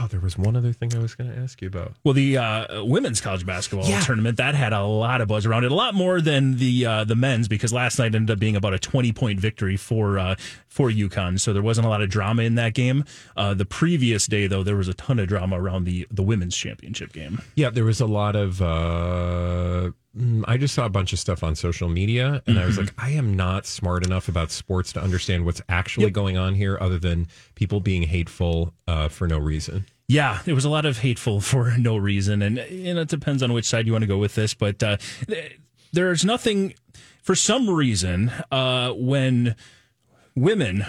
Oh, 0.00 0.06
there 0.06 0.20
was 0.20 0.38
one 0.38 0.56
other 0.56 0.72
thing 0.72 0.94
I 0.94 0.98
was 1.00 1.14
going 1.14 1.30
to 1.30 1.36
ask 1.38 1.60
you 1.60 1.68
about. 1.68 1.92
Well, 2.02 2.14
the 2.14 2.38
uh, 2.38 2.82
women's 2.84 3.20
college 3.20 3.44
basketball 3.44 3.86
Yeah. 3.86 4.00
tournament 4.00 4.38
that 4.38 4.54
had 4.54 4.72
a 4.72 4.82
lot 4.82 5.20
of 5.20 5.28
buzz 5.28 5.44
around 5.44 5.64
it, 5.64 5.72
a 5.72 5.74
lot 5.74 5.94
more 5.94 6.22
than 6.22 6.56
the 6.56 6.86
uh, 6.86 7.04
the 7.04 7.14
men's 7.14 7.46
because 7.46 7.72
last 7.74 7.98
night 7.98 8.14
ended 8.14 8.30
up 8.30 8.38
being 8.38 8.56
about 8.56 8.72
a 8.72 8.78
twenty 8.78 9.12
point 9.12 9.38
victory 9.38 9.76
for 9.76 10.18
uh, 10.18 10.34
for 10.66 10.90
UConn. 10.90 11.38
So 11.38 11.52
there 11.52 11.62
wasn't 11.62 11.86
a 11.86 11.90
lot 11.90 12.00
of 12.00 12.08
drama 12.08 12.42
in 12.42 12.54
that 12.54 12.72
game. 12.72 13.04
Uh, 13.36 13.52
the 13.52 13.66
previous 13.66 14.26
day, 14.26 14.46
though, 14.46 14.62
there 14.62 14.76
was 14.76 14.88
a 14.88 14.94
ton 14.94 15.18
of 15.18 15.28
drama 15.28 15.60
around 15.60 15.84
the 15.84 16.06
the 16.10 16.22
women's 16.22 16.56
championship 16.56 17.12
game. 17.12 17.42
Yeah, 17.54 17.68
there 17.68 17.84
was 17.84 18.00
a 18.00 18.06
lot 18.06 18.34
of. 18.34 18.62
Mm, 20.16 20.44
I 20.46 20.56
just 20.58 20.74
saw 20.74 20.84
a 20.84 20.90
bunch 20.90 21.12
of 21.12 21.18
stuff 21.18 21.42
on 21.42 21.54
social 21.54 21.88
media, 21.88 22.42
and 22.46 22.58
I 22.58 22.66
was 22.66 22.76
Mm-hmm. 22.76 22.84
like, 22.86 22.94
I 22.98 23.10
am 23.12 23.34
not 23.34 23.64
smart 23.66 24.04
enough 24.06 24.28
about 24.28 24.50
sports 24.50 24.92
to 24.92 25.00
understand 25.02 25.44
what's 25.46 25.62
actually 25.68 26.10
going 26.10 26.36
on 26.36 26.54
here, 26.54 26.76
other 26.80 26.98
than 26.98 27.28
people 27.54 27.80
being 27.80 28.02
hateful 28.02 28.74
uh, 28.86 29.08
for 29.08 29.26
no 29.26 29.38
reason. 29.38 29.86
Yeah, 30.08 30.40
there 30.44 30.54
was 30.54 30.66
a 30.66 30.68
lot 30.68 30.84
of 30.84 30.98
hateful 30.98 31.40
for 31.52 31.74
no 31.78 31.96
reason, 31.96 32.42
and 32.42 32.58
you 32.70 32.92
know, 32.94 33.00
it 33.02 33.08
depends 33.08 33.42
on 33.42 33.52
which 33.54 33.64
side 33.64 33.86
you 33.86 33.92
want 33.92 34.02
to 34.02 34.06
go 34.08 34.18
with 34.18 34.34
this. 34.34 34.52
But 34.52 34.82
uh, 34.82 34.98
there's 35.92 36.24
nothing, 36.24 36.74
for 37.22 37.34
some 37.34 37.70
reason, 37.70 38.30
uh, 38.50 38.92
when 38.92 39.56
women 40.34 40.84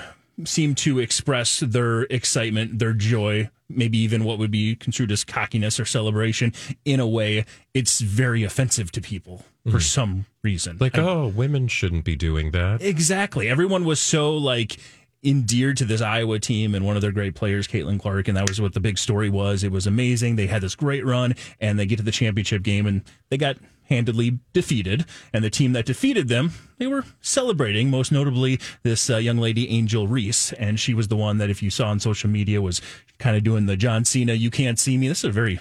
seem 0.46 0.76
to 0.76 1.00
express 1.00 1.60
their 1.60 2.02
excitement, 2.04 2.80
their 2.80 2.94
joy, 2.94 3.50
maybe 3.76 3.98
even 3.98 4.24
what 4.24 4.38
would 4.38 4.52
be 4.52 4.76
construed 4.76 5.12
as 5.12 5.24
cockiness 5.24 5.80
or 5.80 5.86
celebration 5.86 6.54
in 6.86 7.00
a 7.00 7.08
way, 7.08 7.46
it's 7.74 8.02
very 8.02 8.44
offensive 8.44 8.92
to 8.94 9.02
people 9.02 9.46
for 9.66 9.78
mm. 9.78 9.82
some 9.82 10.26
reason. 10.44 10.78
Like, 10.80 10.98
I- 10.98 11.04
oh, 11.04 11.28
women 11.28 11.68
shouldn't 11.68 12.06
be 12.06 12.16
doing 12.16 12.52
that. 12.52 12.82
Exactly. 12.82 13.50
Everyone 13.50 13.86
was 13.86 14.00
so 14.00 14.36
like 14.36 14.78
endeared 15.24 15.78
to 15.78 15.86
this 15.86 16.02
Iowa 16.02 16.40
team 16.40 16.76
and 16.76 16.86
one 16.86 16.96
of 16.96 17.02
their 17.02 17.12
great 17.12 17.34
players, 17.34 17.68
Caitlin 17.68 18.00
Clark, 18.00 18.28
and 18.28 18.36
that 18.36 18.48
was 18.48 18.60
what 18.60 18.74
the 18.74 18.80
big 18.80 18.98
story 18.98 19.30
was. 19.30 19.64
It 19.64 19.72
was 19.72 19.88
amazing. 19.88 20.36
They 20.36 20.48
had 20.48 20.62
this 20.62 20.76
great 20.76 21.06
run 21.06 21.36
and 21.60 21.80
they 21.80 21.86
get 21.86 21.98
to 21.98 22.04
the 22.04 22.12
championship 22.12 22.62
game 22.64 22.86
and 22.86 23.02
they 23.30 23.38
got 23.38 23.58
handedly 23.94 24.40
defeated. 24.54 25.06
And 25.32 25.44
the 25.44 25.50
team 25.50 25.74
that 25.74 25.86
defeated 25.86 26.28
them, 26.28 26.52
they 26.78 26.88
were 26.88 27.06
celebrating, 27.22 27.90
most 27.90 28.12
notably 28.12 28.60
this 28.84 29.10
uh, 29.10 29.18
young 29.18 29.38
lady, 29.38 29.70
Angel 29.70 30.08
Reese. 30.08 30.52
And 30.54 30.80
she 30.80 30.94
was 30.94 31.08
the 31.08 31.16
one 31.16 31.38
that, 31.38 31.50
if 31.50 31.62
you 31.64 31.70
saw 31.70 31.88
on 31.90 32.00
social 32.00 32.30
media, 32.30 32.62
was 32.62 32.82
kind 33.20 33.38
of 33.38 33.44
doing 33.44 33.66
the 33.68 33.78
John 33.78 34.04
Cena, 34.06 34.34
you 34.34 34.50
can't 34.50 34.80
see 34.80 34.98
me. 34.98 35.08
This 35.08 35.20
is 35.20 35.26
a 35.26 35.32
very. 35.32 35.60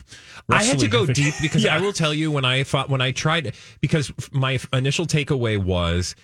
I 0.49 0.65
had 0.65 0.79
to 0.81 0.89
go 0.89 1.05
wrestling- 1.07 1.15
deep 1.15 1.35
because 1.41 1.63
Yeah. 1.67 1.77
I 1.77 1.81
will 1.81 1.93
tell 1.93 2.13
you 2.15 2.31
when 2.31 2.45
I 2.45 2.65
thought 2.65 2.89
when 2.89 3.01
I 3.01 3.13
tried 3.13 3.55
because 3.81 4.13
my 4.33 4.59
initial 4.73 5.07
takeaway 5.07 5.57
was 5.63 6.15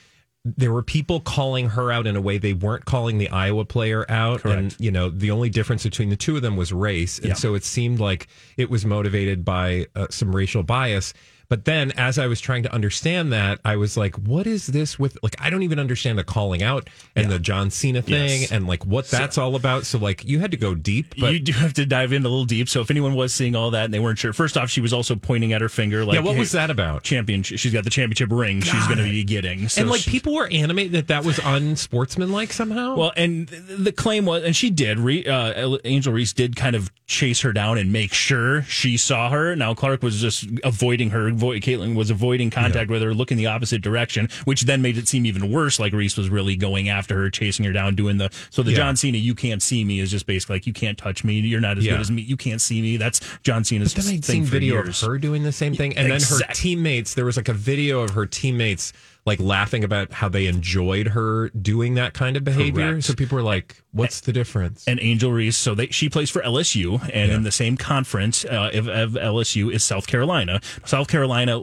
there 0.45 0.73
were 0.73 0.83
people 0.83 1.21
calling 1.21 1.69
her 1.71 1.93
out 1.93 2.07
in 2.07 2.17
a 2.17 2.21
way 2.21 2.39
they 2.39 2.55
weren't 2.55 2.85
calling 2.85 3.19
the 3.19 3.29
Iowa 3.29 3.65
player 3.65 4.07
out, 4.11 4.45
and 4.45 4.75
you 4.79 4.91
know 4.91 5.11
the 5.11 5.31
only 5.31 5.51
difference 5.51 5.83
between 5.83 6.09
the 6.09 6.17
two 6.17 6.37
of 6.37 6.43
them 6.43 6.57
was 6.57 6.73
race, 6.73 7.19
and 7.19 7.29
Yeah. 7.29 7.35
so 7.35 7.55
it 7.55 7.65
seemed 7.65 8.01
like 8.01 8.29
it 8.57 8.71
was 8.71 8.85
motivated 8.87 9.45
by 9.45 9.87
uh, 9.95 10.07
some 10.11 10.35
racial 10.35 10.63
bias. 10.63 11.13
But 11.49 11.65
then, 11.65 11.93
as 11.93 12.19
I 12.19 12.27
was 12.27 12.41
trying 12.43 12.63
to 12.65 12.73
understand 12.75 13.33
that, 13.33 13.59
I 13.65 13.77
was 13.77 13.97
like, 13.97 14.17
"What 14.17 14.47
is 14.47 14.67
this 14.67 14.99
with?" 14.99 15.17
Like, 15.23 15.35
I 15.41 15.49
don't 15.49 15.63
even 15.63 15.79
understand 15.79 16.19
the 16.19 16.25
calling 16.25 16.63
out 16.63 16.91
and 17.17 17.31
the 17.31 17.39
John 17.39 17.71
Cena 17.71 18.03
thing, 18.03 18.43
Yes. 18.43 18.53
and 18.53 18.67
like 18.67 18.85
what 18.85 19.09
that's 19.09 19.39
all 19.39 19.57
about. 19.57 19.87
So, 19.87 19.99
like, 19.99 20.27
you 20.27 20.41
had 20.41 20.51
to 20.51 20.59
go 20.59 20.75
deep, 20.75 21.15
but 21.19 21.33
you 21.33 21.41
do 21.41 21.53
have 21.53 21.73
to 21.75 21.87
dive 21.87 22.13
in 22.13 22.21
a 22.23 22.29
little 22.29 22.45
deep. 22.45 22.69
So 22.69 22.83
if 22.83 22.91
anyone 22.91 23.15
was 23.15 23.33
seeing 23.33 23.57
all 23.57 23.71
that 23.71 23.87
and 23.87 23.95
they 23.95 23.99
weren't 23.99 24.19
sure, 24.19 24.35
first 24.35 24.59
off, 24.59 24.69
she 24.69 24.83
was 24.83 24.93
also 24.93 25.17
pointing 25.17 25.55
at 25.55 25.63
her 25.63 25.71
finger. 25.71 26.05
Like, 26.05 26.17
yeah, 26.17 26.21
what 26.21 26.35
hey, 26.35 26.41
was 26.41 26.53
that 26.53 26.69
about? 26.69 27.03
Champion. 27.03 27.43
She's 27.43 27.73
got 27.73 27.85
the 27.85 27.91
championship 27.91 28.31
ring. 28.31 28.61
she's 28.61 28.87
going 28.87 28.99
to 28.99 29.05
be 29.05 29.25
getting. 29.25 29.69
So 29.69 29.81
and 29.81 29.91
like 29.91 30.03
people 30.03 30.35
were 30.35 30.49
animated 30.49 30.93
that 30.93 31.09
that 31.09 31.25
was 31.25 31.39
unsportsmanlike 31.43 32.53
somehow. 32.53 32.97
Well, 32.97 33.13
and 33.17 33.49
the 33.49 33.93
claim 33.93 34.27
was, 34.27 34.43
and 34.45 34.55
she 34.55 34.69
did. 34.71 34.99
Re, 34.99 35.25
uh, 35.25 35.79
Angel 35.85 36.13
Reese 36.13 36.33
did 36.35 36.57
kind 36.57 36.77
of 36.77 36.91
chase 37.07 37.41
her 37.41 37.53
down 37.55 37.79
and 37.79 37.91
make 37.93 38.13
sure 38.13 38.63
she 38.65 38.97
saw 38.99 39.31
her. 39.31 39.57
Now 39.57 39.73
Clark 39.73 40.03
was 40.03 40.21
just 40.21 40.47
avoiding 40.63 41.11
her. 41.11 41.33
Avoid, 41.39 41.63
Caitlin 41.63 41.95
was 41.95 42.11
avoiding 42.11 42.51
contact 42.51 42.91
with 42.91 43.01
her, 43.01 43.15
looking 43.15 43.37
the 43.37 43.47
opposite 43.47 43.81
direction, 43.81 44.29
which 44.45 44.63
then 44.63 44.83
made 44.83 44.99
it 44.99 45.07
seem 45.07 45.25
even 45.25 45.53
worse. 45.53 45.79
Like 45.79 45.93
Reese 45.93 46.17
was 46.17 46.29
really 46.29 46.57
going 46.57 46.89
after 46.89 47.17
her, 47.17 47.31
chasing 47.31 47.65
her 47.65 47.73
down, 47.73 47.95
doing 47.95 48.19
the 48.19 48.31
so 48.51 48.63
the 48.65 48.73
Yeah. 48.73 48.79
John 48.79 48.97
Cena 48.97 49.19
"you 49.19 49.35
can't 49.37 49.63
see 49.63 49.85
me" 49.85 50.01
is 50.01 50.11
just 50.11 50.27
basically 50.27 50.57
like 50.57 50.67
you 50.67 50.73
can't 50.73 50.99
touch 50.99 51.23
me. 51.23 51.39
You're 51.39 51.61
not 51.61 51.79
as 51.79 51.85
Yeah. 51.85 51.93
good 51.93 52.01
as 52.01 52.11
me. 52.11 52.23
You 52.23 52.37
can't 52.37 52.61
see 52.61 52.83
me. 52.83 52.97
That's 52.97 53.21
John 53.45 53.63
Cena's 53.63 53.95
then 53.95 54.05
I'd 54.07 54.25
thing 54.25 54.43
seen 54.43 54.45
video 54.45 54.75
years. 54.75 55.01
of 55.03 55.09
her 55.09 55.19
doing 55.19 55.45
the 55.45 55.53
same 55.53 55.75
thing, 55.75 55.97
and 55.97 56.11
then 56.11 56.21
her 56.21 56.41
teammates. 56.55 57.15
There 57.15 57.25
was 57.25 57.37
like 57.37 57.49
a 57.49 57.55
video 57.55 58.01
of 58.01 58.11
her 58.11 58.27
teammates 58.27 58.93
like 59.29 59.39
laughing 59.41 59.85
about 59.85 60.13
how 60.13 60.29
they 60.29 60.47
enjoyed 60.47 61.09
her 61.09 61.51
doing 61.51 61.95
that 61.95 62.15
kind 62.15 62.37
of 62.37 62.43
behavior. 62.43 62.91
Correct. 62.93 63.05
So 63.05 63.15
people 63.15 63.37
were 63.37 63.43
like, 63.43 63.77
"What's 63.93 64.21
the 64.21 64.33
difference?" 64.33 64.85
and 64.89 64.99
Angel 65.01 65.31
Reese. 65.31 65.57
So 65.57 65.75
they, 65.77 65.87
she 65.89 66.09
plays 66.09 66.31
for 66.31 66.43
LSU, 66.43 67.01
and 67.15 67.31
Yeah. 67.31 67.37
in 67.37 67.43
the 67.45 67.53
same 67.53 67.77
conference 67.77 68.45
uh, 68.45 68.71
of, 68.75 68.89
of 68.89 69.13
LSU 69.13 69.73
is 69.73 69.85
South 69.85 70.07
Carolina. 70.09 70.61
South 70.85 71.07
Carolina 71.09 71.63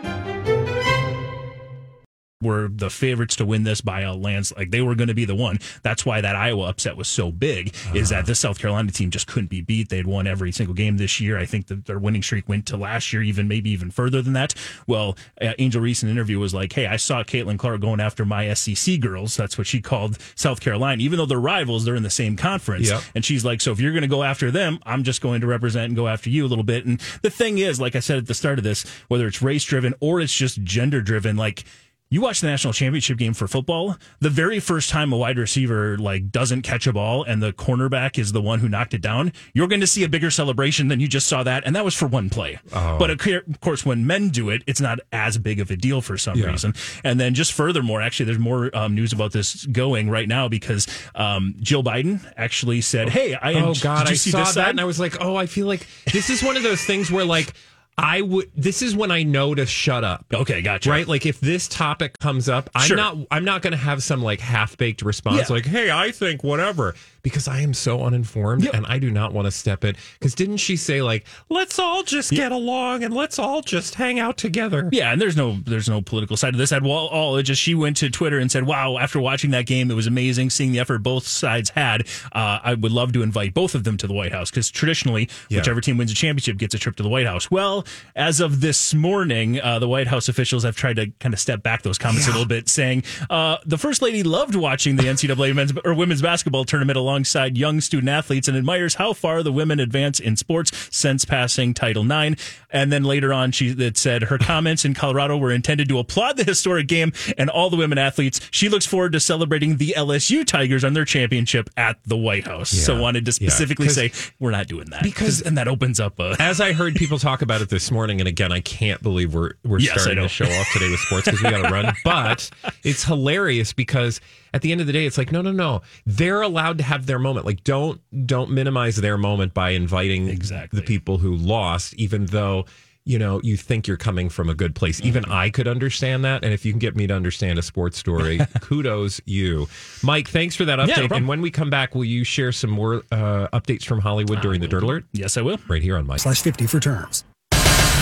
Were 2.41 2.67
the 2.67 2.89
favorites 2.89 3.35
to 3.37 3.45
win 3.45 3.63
this 3.63 3.81
by 3.81 4.01
a 4.01 4.13
landslide. 4.13 4.57
Like 4.57 4.71
they 4.71 4.81
were 4.81 4.95
going 4.95 5.07
to 5.07 5.13
be 5.13 5.25
the 5.25 5.35
one. 5.35 5.59
That's 5.83 6.05
why 6.05 6.21
that 6.21 6.35
Iowa 6.35 6.69
upset 6.69 6.97
was 6.97 7.07
so 7.07 7.31
big. 7.31 7.73
Is 7.93 8.09
that 8.09 8.25
the 8.25 8.35
South 8.35 8.59
Carolina 8.59 8.91
team 8.91 9.09
just 9.11 9.27
couldn't 9.27 9.49
be 9.49 9.61
beat? 9.61 9.89
They 9.89 9.97
had 9.97 10.07
won 10.07 10.27
every 10.27 10.51
single 10.51 10.75
game 10.75 10.97
this 10.97 11.19
year. 11.19 11.37
I 11.37 11.45
think 11.45 11.67
that 11.67 11.85
their 11.85 11.99
winning 11.99 12.23
streak 12.23 12.47
went 12.47 12.65
to 12.67 12.77
last 12.77 13.13
year, 13.13 13.21
even 13.21 13.47
maybe 13.47 13.69
even 13.71 13.91
further 13.91 14.21
than 14.21 14.33
that. 14.33 14.53
Well, 14.87 15.17
uh, 15.41 15.53
Angel 15.59 15.81
Reese 15.81 16.03
in 16.03 16.09
an 16.09 16.15
interview 16.15 16.39
was 16.39 16.53
like, 16.53 16.73
"Hey, 16.73 16.87
I 16.87 16.97
saw 16.97 17.23
Caitlin 17.23 17.57
Clark 17.57 17.81
going 17.81 17.99
after 17.99 18.25
my 18.25 18.53
SEC 18.53 18.99
girls. 18.99 19.35
That's 19.35 19.57
what 19.57 19.67
she 19.67 19.81
called 19.81 20.17
South 20.35 20.61
Carolina. 20.61 21.01
Even 21.01 21.17
though 21.17 21.25
they're 21.25 21.39
rivals, 21.39 21.85
they're 21.85 21.95
in 21.95 22.03
the 22.03 22.09
same 22.09 22.35
conference. 22.35 22.89
Yep. 22.89 23.01
And 23.15 23.25
she's 23.25 23.43
like, 23.45 23.61
so 23.61 23.71
if 23.71 23.79
you're 23.79 23.91
going 23.91 24.01
to 24.01 24.07
go 24.07 24.23
after 24.23 24.51
them, 24.51 24.79
I'm 24.85 25.03
just 25.03 25.21
going 25.21 25.41
to 25.41 25.47
represent 25.47 25.87
and 25.87 25.95
go 25.95 26.07
after 26.07 26.29
you 26.29 26.45
a 26.45 26.47
little 26.49 26.63
bit. 26.63 26.85
And 26.85 26.99
the 27.21 27.29
thing 27.29 27.57
is, 27.57 27.79
like 27.79 27.95
I 27.95 27.99
said 27.99 28.17
at 28.17 28.27
the 28.27 28.33
start 28.33 28.57
of 28.57 28.63
this, 28.63 28.85
whether 29.07 29.27
it's 29.27 29.41
race 29.41 29.63
driven 29.63 29.93
or 29.99 30.21
it's 30.21 30.33
just 30.33 30.63
gender 30.63 31.01
driven, 31.01 31.35
like 31.35 31.63
you 32.11 32.21
watch 32.21 32.41
the 32.41 32.47
national 32.47 32.73
championship 32.73 33.17
game 33.17 33.33
for 33.33 33.47
football, 33.47 33.97
the 34.19 34.29
very 34.29 34.59
first 34.59 34.89
time 34.91 35.11
a 35.11 35.17
wide 35.17 35.37
receiver 35.39 35.97
like 35.97 36.29
doesn't 36.29 36.61
catch 36.61 36.85
a 36.85 36.93
ball 36.93 37.23
and 37.23 37.41
the 37.41 37.53
cornerback 37.53 38.19
is 38.19 38.33
the 38.33 38.41
one 38.41 38.59
who 38.59 38.69
knocked 38.69 38.93
it 38.93 39.01
down, 39.01 39.31
you're 39.53 39.67
going 39.67 39.81
to 39.81 39.87
see 39.87 40.03
a 40.03 40.09
bigger 40.09 40.29
celebration 40.29 40.89
than 40.89 40.99
you 40.99 41.07
just 41.07 41.25
saw 41.25 41.41
that. 41.41 41.63
And 41.65 41.75
that 41.75 41.83
was 41.85 41.95
for 41.95 42.07
one 42.07 42.29
play. 42.29 42.59
But 42.71 43.09
of 43.09 43.59
course, 43.61 43.85
when 43.85 44.05
men 44.05 44.29
do 44.29 44.49
it, 44.49 44.61
it's 44.67 44.81
not 44.81 44.99
as 45.11 45.37
big 45.37 45.59
of 45.59 45.71
a 45.71 45.75
deal 45.77 46.01
for 46.01 46.17
some 46.17 46.37
Yeah. 46.37 46.47
reason. 46.47 46.73
And 47.03 47.19
then 47.19 47.33
just 47.33 47.53
furthermore, 47.53 48.01
actually, 48.01 48.25
there's 48.25 48.39
more 48.39 48.69
um, 48.75 48.93
news 48.93 49.13
about 49.13 49.31
this 49.31 49.65
going 49.67 50.09
right 50.09 50.27
now 50.27 50.49
because 50.49 50.87
um, 51.15 51.55
Jill 51.61 51.81
Biden 51.83 52.19
actually 52.35 52.81
said, 52.81 53.09
Hey, 53.09 53.35
I 53.35 53.53
Oh 53.53 53.73
did 53.73 53.83
God, 53.83 54.07
I 54.07 54.13
saw 54.15 54.39
this 54.39 54.47
that 54.49 54.53
side? 54.53 54.69
and 54.71 54.81
I 54.81 54.83
was 54.83 54.99
like, 54.99 55.15
oh, 55.23 55.37
I 55.37 55.45
feel 55.45 55.65
like 55.67 55.87
this 56.11 56.29
is 56.29 56.43
one 56.43 56.57
of 56.57 56.63
those 56.63 56.83
things 56.83 57.09
where 57.09 57.23
like 57.25 57.53
I 57.97 58.21
would. 58.21 58.49
This 58.55 58.81
is 58.81 58.95
when 58.95 59.11
I 59.11 59.23
know 59.23 59.53
to 59.53 59.65
shut 59.65 60.03
up. 60.03 60.25
Okay, 60.33 60.61
gotcha. 60.61 60.89
Right, 60.89 61.07
like 61.07 61.25
if 61.25 61.39
this 61.39 61.67
topic 61.67 62.17
comes 62.19 62.49
up, 62.49 62.69
I'm 62.73 62.87
Sure. 62.87 62.97
not. 62.97 63.17
I'm 63.29 63.45
not 63.45 63.61
going 63.61 63.71
to 63.71 63.77
have 63.77 64.01
some 64.01 64.23
like 64.23 64.39
half 64.39 64.75
baked 64.77 65.01
response, 65.01 65.49
Yeah. 65.49 65.55
like, 65.55 65.65
"Hey, 65.65 65.91
I 65.91 66.11
think 66.11 66.43
whatever," 66.43 66.95
because 67.23 67.47
I 67.47 67.61
am 67.61 67.73
so 67.73 68.03
uninformed 68.03 68.63
Yep. 68.65 68.73
and 68.73 68.85
I 68.85 68.99
do 68.99 69.11
not 69.11 69.33
want 69.33 69.45
to 69.45 69.51
step 69.51 69.83
in. 69.83 69.95
Because 70.19 70.35
didn't 70.35 70.57
she 70.57 70.75
say 70.75 71.01
like, 71.01 71.25
"Let's 71.49 71.79
all 71.79 72.03
just 72.03 72.31
get 72.31 72.51
along 72.51 73.03
and 73.03 73.13
let's 73.13 73.37
all 73.39 73.61
just 73.61 73.95
hang 73.95 74.19
out 74.19 74.37
together"? 74.37 74.89
Yeah, 74.91 75.11
and 75.11 75.21
there's 75.21 75.37
no 75.37 75.59
there's 75.65 75.89
no 75.89 76.01
political 76.01 76.37
side 76.37 76.53
to 76.53 76.57
this 76.57 76.71
at 76.71 76.83
all. 76.83 77.07
all. 77.07 77.37
It 77.37 77.43
just 77.43 77.61
she 77.61 77.75
went 77.75 77.97
to 77.97 78.09
Twitter 78.09 78.39
and 78.39 78.51
said, 78.51 78.63
"Wow, 78.65 78.97
after 78.97 79.19
watching 79.19 79.51
that 79.51 79.65
game, 79.65 79.89
it 79.91 79.93
was 79.95 80.07
amazing 80.07 80.49
seeing 80.49 80.71
the 80.71 80.79
effort 80.79 80.99
both 80.99 81.27
sides 81.27 81.69
had. 81.71 82.07
Uh, 82.31 82.59
I 82.63 82.73
would 82.73 82.91
love 82.91 83.13
to 83.13 83.21
invite 83.21 83.53
both 83.53 83.75
of 83.75 83.83
them 83.83 83.97
to 83.97 84.07
the 84.07 84.13
White 84.13 84.31
House 84.31 84.49
because 84.49 84.69
traditionally, 84.71 85.29
Yeah. 85.49 85.59
whichever 85.59 85.81
team 85.81 85.97
wins 85.97 86.11
a 86.11 86.15
championship 86.15 86.57
gets 86.57 86.73
a 86.75 86.79
trip 86.79 86.95
to 86.97 87.03
the 87.03 87.09
White 87.09 87.25
House. 87.27 87.49
Well, 87.51 87.85
as 88.15 88.39
of 88.39 88.61
this 88.61 88.93
morning, 88.93 89.59
uh, 89.61 89.79
the 89.79 89.87
White 89.87 90.07
House 90.07 90.27
officials 90.29 90.63
have 90.63 90.75
tried 90.75 90.95
to 90.97 91.07
kind 91.19 91.33
of 91.33 91.39
step 91.39 91.63
back 91.63 91.81
those 91.83 91.97
comments 91.97 92.27
a 92.27 92.31
little 92.31 92.45
bit, 92.45 92.69
saying 92.69 93.03
uh, 93.29 93.57
the 93.65 93.77
first 93.77 94.01
lady 94.01 94.23
loved 94.23 94.55
watching 94.55 94.95
the 94.95 95.03
NCAA 95.03 95.53
men's 95.53 95.73
or 95.85 95.93
women's 95.93 96.21
basketball 96.21 96.65
tournament 96.65 96.97
alongside 97.11 97.57
young 97.57 97.81
student 97.81 98.09
athletes 98.09 98.47
and 98.47 98.55
admires 98.57 98.95
how 98.95 99.11
far 99.11 99.43
the 99.43 99.51
women 99.51 99.79
advance 99.81 100.17
in 100.19 100.37
sports 100.37 100.71
since 100.95 101.25
passing 101.25 101.73
Title 101.73 102.09
IX. 102.09 102.41
And 102.69 102.91
then 102.91 103.03
later 103.03 103.33
on, 103.33 103.51
she 103.51 103.69
it 103.71 103.97
said 103.97 104.23
her 104.23 104.37
comments 104.37 104.85
in 104.85 104.93
Colorado 104.93 105.35
were 105.37 105.51
intended 105.51 105.89
to 105.89 105.99
applaud 105.99 106.37
the 106.37 106.45
historic 106.45 106.87
game 106.87 107.11
and 107.37 107.49
all 107.49 107.69
the 107.69 107.75
women 107.75 107.97
athletes. 107.97 108.39
She 108.49 108.69
looks 108.69 108.85
forward 108.85 109.11
to 109.11 109.19
celebrating 109.19 109.75
the 109.75 109.93
LSU 109.97 110.45
Tigers 110.45 110.85
on 110.85 110.93
their 110.93 111.03
championship 111.03 111.69
at 111.75 111.97
the 112.05 112.15
White 112.15 112.45
House. 112.47 112.69
So 112.69 112.95
Yeah. 112.95 113.01
wanted 113.01 113.25
to 113.25 113.37
Yeah. 113.43 113.49
say 113.49 114.11
we're 114.39 114.51
not 114.51 114.67
doing 114.67 114.89
that 114.91 115.03
because- 115.03 115.41
and 115.41 115.57
that 115.57 115.67
opens 115.67 115.99
up 115.99 116.17
a 116.19 116.35
As 116.39 116.61
I 116.61 116.71
heard 116.71 116.95
people 116.95 117.19
talk 117.19 117.41
about 117.41 117.61
it 117.61 117.67
this 117.69 117.91
morning, 117.91 118.21
and 118.21 118.27
again, 118.27 118.51
I 118.53 118.61
can't 118.61 119.01
believe 119.03 119.33
we're 119.33 119.51
we're 119.65 119.79
Yes, 119.79 120.01
starting 120.01 120.23
to 120.23 120.29
show 120.29 120.45
off 120.45 120.67
today 120.73 120.89
with 120.89 120.99
sports 121.01 121.25
because 121.25 121.43
we 121.43 121.49
got 121.49 121.63
to 121.67 121.73
run. 121.73 121.93
But 122.05 122.49
it's 122.83 123.03
hilarious 123.03 123.73
because 123.73 124.21
at 124.53 124.61
the 124.61 124.71
end 124.71 124.81
of 124.81 124.87
the 124.87 124.93
day, 124.93 125.05
it's 125.05 125.17
like 125.17 125.31
no, 125.31 125.41
no, 125.41 125.51
no. 125.51 125.81
They're 126.05 126.41
allowed 126.41 126.77
to 126.79 126.83
have 126.83 127.05
their 127.05 127.19
moment. 127.19 127.45
Like 127.45 127.63
don't 127.63 128.01
don't 128.27 128.51
minimize 128.51 128.95
their 128.97 129.17
moment 129.17 129.53
by 129.53 129.71
inviting 129.71 130.27
Exactly. 130.27 130.79
the 130.79 130.85
people 130.85 131.17
who 131.19 131.35
lost, 131.35 131.93
even 131.95 132.25
though. 132.27 132.65
You 133.03 133.17
know, 133.17 133.41
you 133.43 133.57
think 133.57 133.87
you're 133.87 133.97
coming 133.97 134.29
from 134.29 134.47
a 134.47 134.53
good 134.53 134.75
place. 134.75 135.01
Even 135.01 135.23
Mm-hmm. 135.23 135.31
I 135.33 135.49
could 135.49 135.67
understand 135.67 136.23
that. 136.23 136.43
And 136.43 136.53
if 136.53 136.65
you 136.65 136.71
can 136.71 136.77
get 136.77 136.95
me 136.95 137.07
to 137.07 137.15
understand 137.15 137.57
a 137.57 137.63
sports 137.63 137.97
story, 137.97 138.39
kudos 138.61 139.19
you. 139.25 139.67
Mike, 140.03 140.27
thanks 140.29 140.55
for 140.55 140.65
that 140.65 140.75
no 140.75 140.83
update. 140.85 140.93
problem. 140.97 141.17
and 141.17 141.27
when 141.27 141.41
we 141.41 141.49
come 141.49 141.71
back, 141.71 141.95
will 141.95 142.05
you 142.05 142.23
share 142.23 142.51
some 142.51 142.69
more 142.69 142.97
uh, 143.11 143.47
updates 143.53 143.85
from 143.85 144.01
Hollywood 144.01 144.39
during 144.41 144.61
the 144.61 144.67
Dirt 144.67 144.83
Alert? 144.83 145.05
yes, 145.13 145.35
I 145.35 145.41
will. 145.41 145.57
Right 145.67 145.81
here 145.81 145.97
on 145.97 146.05
Mike. 146.05 146.19
slash 146.19 146.43
50 146.43 146.67
for 146.67 146.79
terms. 146.79 147.23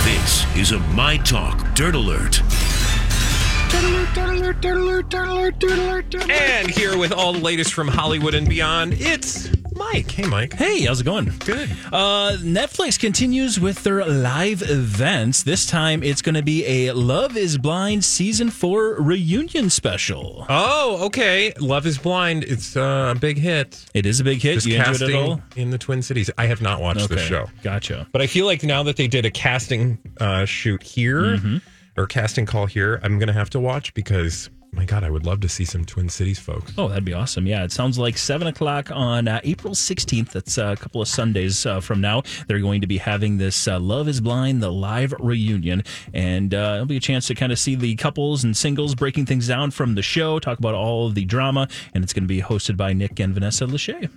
This 0.03 0.45
is 0.57 0.73
a 0.73 0.79
My 0.89 1.15
Talk 1.15 1.73
Dirt 1.75 1.95
Alert. 1.95 2.41
And 6.29 6.69
here 6.69 6.97
with 6.97 7.11
all 7.13 7.31
the 7.33 7.39
latest 7.39 7.73
from 7.73 7.87
Hollywood 7.87 8.33
and 8.33 8.47
beyond, 8.47 8.93
it's 8.93 9.49
Mike. 9.73 10.11
Hey, 10.11 10.27
Mike. 10.27 10.53
Hey, 10.53 10.81
how's 10.81 10.99
it 10.99 11.05
going? 11.05 11.31
Good. 11.45 11.69
Uh, 11.93 12.35
Netflix 12.39 12.99
continues 12.99 13.57
with 13.59 13.83
their 13.83 14.05
live 14.05 14.61
events. 14.61 15.43
This 15.43 15.65
time 15.65 16.03
it's 16.03 16.21
going 16.21 16.35
to 16.35 16.41
be 16.41 16.65
a 16.65 16.91
Love 16.91 17.37
is 17.37 17.57
Blind 17.57 18.03
season 18.03 18.49
four 18.49 18.95
reunion 18.95 19.69
special. 19.69 20.45
Oh, 20.49 21.05
okay. 21.05 21.53
Love 21.61 21.85
is 21.85 21.97
Blind. 21.97 22.43
It's 22.43 22.75
uh, 22.75 23.13
a 23.15 23.19
big 23.19 23.37
hit. 23.37 23.85
It 23.93 24.05
is 24.05 24.19
a 24.19 24.25
big 24.25 24.41
hit. 24.41 24.55
Just 24.55 24.67
you 24.67 24.75
it 24.77 25.15
all? 25.15 25.41
in 25.55 25.69
the 25.69 25.77
Twin 25.77 26.01
Cities. 26.01 26.29
I 26.37 26.47
have 26.47 26.61
not 26.61 26.81
watched 26.81 27.07
the 27.07 27.17
show. 27.17 27.47
Gotcha. 27.63 28.07
But 28.11 28.21
I 28.21 28.27
feel 28.27 28.45
like 28.45 28.63
now 28.63 28.83
that 28.83 28.97
they 28.97 29.07
did 29.07 29.25
a 29.25 29.31
casting 29.31 29.99
uh, 30.19 30.43
shoot 30.43 30.83
here 30.83 31.19
Mm-hmm. 31.19 31.57
Or 31.99 32.07
casting 32.07 32.45
call 32.45 32.65
here, 32.65 32.99
I'm 33.03 33.19
to 33.19 33.33
have 33.33 33.49
to 33.49 33.59
watch 33.59 33.93
because, 33.93 34.49
my 34.71 34.85
God, 34.85 35.03
I 35.03 35.09
would 35.09 35.25
love 35.25 35.41
to 35.41 35.49
see 35.49 35.65
some 35.65 35.83
Twin 35.83 36.07
Cities 36.07 36.39
folks. 36.39 36.71
Oh, 36.77 36.87
that'd 36.87 37.03
be 37.03 37.13
awesome. 37.13 37.45
Yeah, 37.45 37.65
it 37.65 37.73
sounds 37.73 37.99
like 37.99 38.17
7 38.17 38.47
o'clock 38.47 38.89
on 38.89 39.27
uh, 39.27 39.41
April 39.43 39.73
16th. 39.73 40.29
That's 40.29 40.57
uh, 40.57 40.75
a 40.77 40.81
couple 40.81 41.01
of 41.01 41.09
Sundays 41.09 41.65
uh, 41.65 41.81
from 41.81 41.99
now. 41.99 42.23
They're 42.47 42.61
going 42.61 42.79
to 42.79 42.87
be 42.87 42.99
having 42.99 43.37
this 43.37 43.67
uh, 43.67 43.81
Love 43.81 44.07
is 44.07 44.21
Blind, 44.21 44.63
the 44.63 44.71
live 44.71 45.13
reunion. 45.19 45.83
And 46.13 46.53
uh, 46.53 46.75
it'll 46.75 46.85
be 46.85 46.95
a 46.95 47.01
chance 47.01 47.27
to 47.27 47.35
kind 47.35 47.51
of 47.51 47.59
see 47.59 47.75
the 47.75 47.97
couples 47.97 48.45
and 48.45 48.55
singles 48.55 48.95
breaking 48.95 49.25
things 49.25 49.49
down 49.49 49.71
from 49.71 49.95
the 49.95 50.01
show, 50.01 50.39
talk 50.39 50.57
about 50.57 50.75
all 50.75 51.07
of 51.07 51.15
the 51.15 51.25
drama. 51.25 51.67
And 51.93 52.01
it's 52.01 52.13
going 52.13 52.23
to 52.23 52.29
be 52.29 52.41
hosted 52.41 52.77
by 52.77 52.93
Nick 52.93 53.19
and 53.19 53.33
Vanessa 53.33 53.65
Lachey. 53.65 54.09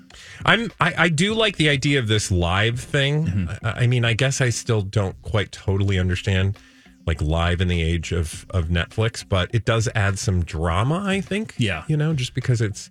I'm 0.46 0.70
I, 0.80 0.94
I 0.96 1.08
do 1.08 1.34
like 1.34 1.56
the 1.56 1.68
idea 1.68 1.98
of 1.98 2.06
this 2.06 2.30
live 2.30 2.78
thing. 2.78 3.26
Mm-hmm. 3.26 3.66
I, 3.66 3.72
I 3.72 3.86
mean, 3.88 4.04
I 4.04 4.12
guess 4.12 4.40
I 4.40 4.50
still 4.50 4.82
don't 4.82 5.20
quite 5.22 5.50
totally 5.50 5.98
understand 5.98 6.56
like 7.06 7.20
live 7.20 7.60
in 7.60 7.68
the 7.68 7.82
age 7.82 8.12
of 8.12 8.46
of 8.50 8.66
Netflix, 8.66 9.24
but 9.28 9.50
it 9.54 9.64
does 9.64 9.88
add 9.94 10.18
some 10.18 10.44
drama. 10.44 11.02
I 11.06 11.20
think. 11.20 11.54
Yeah. 11.58 11.84
you 11.88 11.96
know, 11.96 12.14
just 12.14 12.34
because 12.34 12.60
it's 12.60 12.90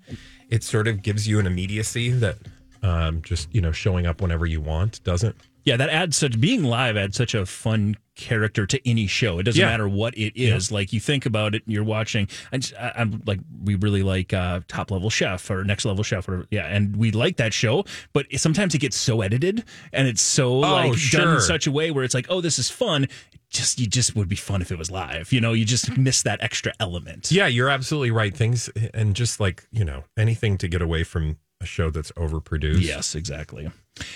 it 0.50 0.63
sort 0.63 0.88
of 0.88 1.02
gives 1.02 1.28
you 1.28 1.39
an 1.39 1.47
immediacy 1.47 2.10
that 2.10 2.38
um, 2.84 3.21
just 3.21 3.54
you 3.54 3.62
know 3.62 3.71
showing 3.71 4.06
up 4.06 4.21
whenever 4.21 4.45
you 4.45 4.62
want 4.62 5.04
doesn't. 5.04 5.36
Yeah, 5.63 5.78
that 5.78 5.89
adds 5.89 6.17
such 6.17 6.39
being 6.41 6.63
live 6.63 6.97
adds 6.97 7.15
such 7.17 7.34
a 7.36 7.45
fun 7.45 7.95
character 8.15 8.65
to 8.67 8.89
any 8.89 9.08
show. 9.08 9.39
It 9.39 9.43
doesn't 9.43 9.60
Yeah. 9.60 9.67
matter 9.67 9.88
what 9.88 10.15
it 10.17 10.34
is. 10.39 10.71
Like 10.71 10.91
you 10.93 11.00
think 11.00 11.26
about 11.26 11.56
it, 11.56 11.63
and 11.65 11.74
you're 11.74 11.84
watching. 11.84 12.28
I 12.52 12.58
just, 12.58 12.74
I, 12.76 12.93
I'm 12.97 13.21
like 13.26 13.39
we 13.63 13.76
really 13.76 14.04
like 14.04 14.34
uh, 14.34 14.62
Top 14.67 14.91
Level 14.91 15.10
Chef 15.10 15.50
or 15.50 15.63
Next 15.63 15.86
Level 15.86 16.04
Chef, 16.04 16.28
or 16.28 16.45
yeah, 16.52 16.65
and 16.65 16.95
we 16.95 17.12
like 17.12 17.38
that 17.38 17.54
show. 17.54 17.86
But 18.13 18.26
it- 18.30 18.39
sometimes 18.39 18.74
it 18.76 18.80
gets 18.80 18.97
so 18.97 19.21
edited 19.21 19.63
and 19.93 20.08
it's 20.08 20.21
so 20.21 20.54
like 20.58 20.93
done 21.12 21.28
Oh, 21.28 21.34
in 21.36 21.41
such 21.41 21.67
a 21.67 21.71
way 21.71 21.91
where 21.91 22.04
it's 22.04 22.13
like, 22.13 22.28
oh, 22.30 22.41
this 22.41 22.58
is 22.60 22.69
fun. 22.69 23.08
Just 23.50 23.80
you 23.80 23.88
just 23.88 24.15
would 24.15 24.30
be 24.30 24.36
fun 24.36 24.62
if 24.62 24.71
it 24.71 24.78
was 24.78 24.89
live. 24.89 25.32
You 25.34 25.41
know, 25.41 25.54
you 25.54 25.65
just 25.65 25.97
miss 25.97 26.24
that 26.24 26.41
extra 26.41 26.74
element. 26.80 27.32
Yeah, 27.32 27.47
you're 27.47 27.69
absolutely 27.69 28.12
right. 28.12 28.36
Things 28.36 28.69
and 28.93 29.15
just 29.15 29.39
like 29.39 29.67
you 29.71 29.84
know 29.86 30.04
anything 30.17 30.58
to 30.60 30.67
get 30.67 30.82
away 30.82 31.04
from 31.04 31.38
a 31.60 31.65
show 31.65 31.89
that's 31.91 32.12
overproduced. 32.13 32.82
Yes, 32.82 33.13
exactly. 33.13 33.69